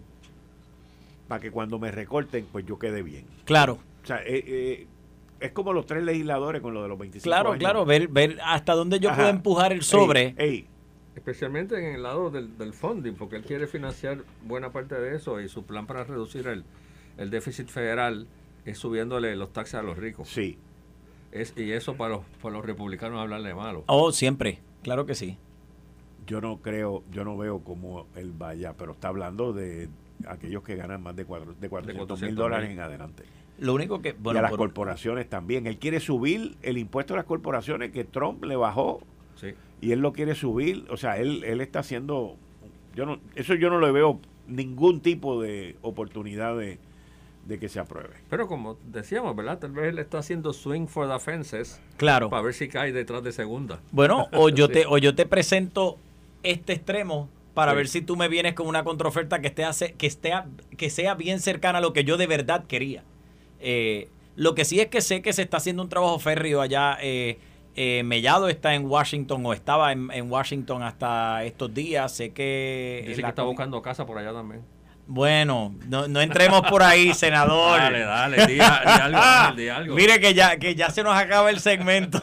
para 1.29 1.41
que 1.41 1.51
cuando 1.51 1.79
me 1.79 1.91
recorten, 1.91 2.47
pues 2.51 2.65
yo 2.67 2.79
quede 2.79 3.03
bien. 3.03 3.25
Claro. 3.45 3.79
O 4.03 4.07
sea, 4.07 4.19
eh, 4.19 4.45
eh, 4.47 4.87
es 5.41 5.53
como 5.53 5.73
los 5.73 5.87
tres 5.87 6.05
legisladores 6.05 6.63
con 6.63 6.75
lo 6.75 6.83
de 6.83 6.89
los 6.89 6.99
25 6.99 7.25
claro, 7.25 7.59
Claro, 7.59 7.85
ver, 7.85 8.09
ver 8.09 8.39
hasta 8.45 8.75
dónde 8.75 9.01
yo 9.01 9.15
puedo 9.15 9.29
empujar 9.29 9.73
el 9.73 9.83
sobre. 9.83 10.35
Especialmente 11.15 11.77
en 11.77 11.97
el 11.97 12.03
lado 12.03 12.31
del, 12.31 12.57
del 12.57 12.73
funding, 12.73 13.13
porque 13.15 13.37
él 13.37 13.43
quiere 13.43 13.67
financiar 13.67 14.25
buena 14.45 14.73
parte 14.73 14.95
de 14.95 15.15
eso 15.15 15.41
y 15.41 15.49
su 15.49 15.65
plan 15.65 15.87
para 15.87 16.05
reducir 16.05 16.47
el, 16.47 16.65
el 17.19 17.29
déficit 17.29 17.69
federal 17.69 18.27
es 18.65 18.79
subiéndole 18.79 19.35
los 19.37 19.53
taxes 19.53 19.75
a 19.75 19.83
los 19.83 19.97
ricos. 19.97 20.29
Sí. 20.29 20.59
Es, 21.33 21.55
y 21.57 21.73
eso 21.73 21.97
para 21.97 22.17
los, 22.17 22.25
para 22.41 22.55
los 22.55 22.65
republicanos 22.65 23.21
hablarle 23.21 23.55
malo. 23.55 23.85
Oh, 23.87 24.13
siempre, 24.13 24.61
claro 24.83 25.07
que 25.07 25.15
sí. 25.15 25.39
Yo 26.27 26.41
no 26.41 26.59
creo, 26.59 27.03
yo 27.11 27.25
no 27.25 27.37
veo 27.37 27.61
cómo 27.61 28.07
él 28.15 28.33
vaya, 28.37 28.75
pero 28.77 28.93
está 28.93 29.09
hablando 29.09 29.53
de 29.53 29.89
aquellos 30.27 30.63
que 30.63 30.77
ganan 30.77 31.03
más 31.03 31.17
de, 31.17 31.25
cuatro, 31.25 31.55
de 31.59 31.69
400 31.69 32.23
mil 32.23 32.35
dólares 32.35 32.71
en 32.71 32.81
adelante. 32.81 33.25
Lo 33.59 33.75
único 33.75 34.01
que... 34.03 34.13
Bueno, 34.13 34.39
y 34.39 34.41
a 34.41 34.43
las 34.43 34.53
corporaciones 34.53 35.29
también. 35.29 35.67
Él 35.67 35.79
quiere 35.79 36.01
subir 36.01 36.57
el 36.63 36.79
impuesto 36.79 37.15
a 37.15 37.17
las 37.17 37.27
corporaciones 37.27 37.91
que 37.93 38.05
Trump 38.05 38.45
le 38.45 38.57
bajó. 38.57 39.01
Sí. 39.37 39.55
Y 39.81 39.93
él 39.93 40.01
lo 40.01 40.13
quiere 40.13 40.35
subir. 40.35 40.85
O 40.91 40.97
sea, 40.97 41.19
él, 41.19 41.45
él 41.45 41.61
está 41.61 41.81
haciendo... 41.81 42.37
Yo 42.95 43.07
no, 43.07 43.21
eso 43.35 43.55
yo 43.55 43.71
no 43.71 43.81
le 43.81 43.91
veo 43.91 44.21
ningún 44.47 45.01
tipo 45.01 45.41
de 45.41 45.77
oportunidad 45.83 46.57
de, 46.57 46.79
de 47.47 47.59
que 47.59 47.69
se 47.69 47.81
apruebe. 47.81 48.15
Pero 48.31 48.47
como 48.47 48.77
decíamos, 48.85 49.35
¿verdad? 49.35 49.59
Tal 49.59 49.73
vez 49.73 49.87
él 49.87 49.99
está 49.99 50.19
haciendo 50.19 50.53
swing 50.53 50.87
for 50.87 51.09
the 51.09 51.19
fences. 51.19 51.81
Claro. 51.97 52.31
Para 52.31 52.43
ver 52.43 52.55
si 52.55 52.69
cae 52.69 52.93
detrás 52.93 53.23
de 53.23 53.33
segunda. 53.33 53.81
Bueno, 53.91 54.29
o 54.33 54.49
yo 54.49 54.69
te 54.71 54.87
o 54.87 54.99
yo 54.99 55.15
te 55.15 55.27
presento 55.27 55.99
este 56.43 56.75
extremo 56.75 57.29
para 57.55 57.75
ver 57.75 57.89
si 57.89 58.01
tú 58.01 58.17
me 58.17 58.29
vienes 58.29 58.55
con 58.55 58.67
una 58.67 58.85
contraoferta 58.85 59.41
que 59.41 59.49
esté 59.49 59.93
que 59.99 60.07
esté 60.07 60.33
que 60.77 60.91
sea 60.91 61.15
bien 61.15 61.41
cercana 61.41 61.79
a 61.79 61.81
lo 61.81 61.93
que 61.93 62.05
yo 62.05 62.17
de 62.17 62.27
verdad 62.27 62.65
quería. 62.67 63.03
Eh, 63.61 64.09
lo 64.37 64.55
que 64.55 64.65
sí 64.65 64.81
es 64.81 64.89
que 64.89 65.01
sé 65.01 65.23
que 65.23 65.33
se 65.33 65.43
está 65.43 65.59
haciendo 65.59 65.83
un 65.83 65.89
trabajo 65.89 66.19
férreo 66.19 66.61
allá. 66.61 66.99
Eh, 67.03 67.39
eh, 67.75 68.03
Mellado 68.05 68.49
está 68.49 68.75
en 68.75 68.85
Washington 68.85 69.45
o 69.47 69.53
estaba 69.55 69.93
en, 69.93 70.31
Washington 70.31 70.83
hasta 70.83 71.45
estos 71.45 71.73
días. 71.73 72.13
Sé 72.13 72.31
que. 72.31 73.05
Dice 73.07 73.23
que 73.23 73.29
está 73.29 73.43
buscando 73.43 73.81
casa 73.83 74.07
por 74.07 74.19
allá 74.19 74.33
también. 74.33 74.63
Bueno, 75.15 75.75
no, 75.89 76.09
no 76.09 76.23
entremos 76.23 76.63
por 76.63 76.83
ahí, 76.83 77.13
senador. 77.15 77.79
Dale, 77.79 78.01
dale, 78.01 78.47
di, 78.47 78.59
algo, 78.59 79.57
di 79.57 79.69
algo. 79.69 79.95
Mire 79.95 80.19
que 80.21 80.33
ya, 80.33 80.57
que 80.57 80.75
ya 80.75 80.89
se 80.89 81.03
nos 81.03 81.15
acaba 81.15 81.51
el 81.51 81.61
segmento. 81.61 82.23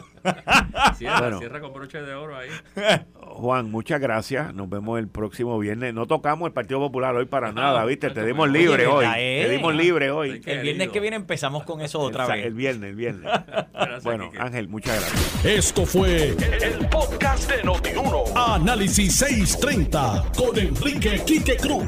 Cierra, 0.97 1.37
cierra 1.37 1.61
con 1.61 1.71
broche 1.71 2.01
de 2.01 2.15
oro 2.15 2.35
ahí. 2.35 2.49
Juan, 3.39 3.71
muchas 3.71 4.01
gracias. 4.01 4.53
Nos 4.53 4.69
vemos 4.69 4.99
el 4.99 5.07
próximo 5.07 5.57
viernes. 5.57 5.93
No 5.93 6.07
tocamos 6.07 6.47
el 6.47 6.53
Partido 6.53 6.79
Popular 6.79 7.15
hoy 7.15 7.25
para 7.25 7.51
nada, 7.53 7.85
¿viste? 7.85 8.09
Te 8.09 8.25
dimos 8.25 8.49
libre 8.49 8.85
hoy. 8.87 9.05
Te 9.05 9.49
dimos 9.49 9.73
libre 9.73 10.11
hoy. 10.11 10.41
El 10.45 10.61
viernes 10.61 10.89
que 10.89 10.99
viene 10.99 11.15
empezamos 11.15 11.63
con 11.63 11.81
eso 11.81 11.99
otra 11.99 12.27
vez. 12.27 12.45
El 12.45 12.53
viernes, 12.53 12.89
el 12.89 12.95
viernes. 12.95 13.31
bueno, 14.03 14.29
Ángel, 14.37 14.67
muchas 14.67 14.99
gracias. 14.99 15.45
Esto 15.45 15.85
fue 15.85 16.29
el, 16.29 16.87
podcast 16.89 17.49
de 17.49 17.63
Notiuno. 17.63 18.23
Análisis 18.35 19.15
630 19.15 20.25
con 20.37 20.57
Enrique 20.57 21.21
Quique 21.25 21.55
Cruz. 21.57 21.85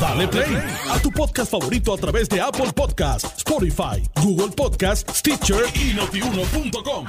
Dale 0.00 0.26
play 0.26 0.56
a 0.90 0.98
tu 0.98 1.10
podcast 1.10 1.50
favorito 1.50 1.94
a 1.94 1.96
través 1.96 2.28
de 2.28 2.40
Apple 2.40 2.72
Podcasts, 2.74 3.38
Spotify, 3.38 4.02
Google 4.22 4.52
Podcasts, 4.54 5.18
Stitcher 5.18 5.64
y 5.74 5.94
notiuno.com. 5.94 7.06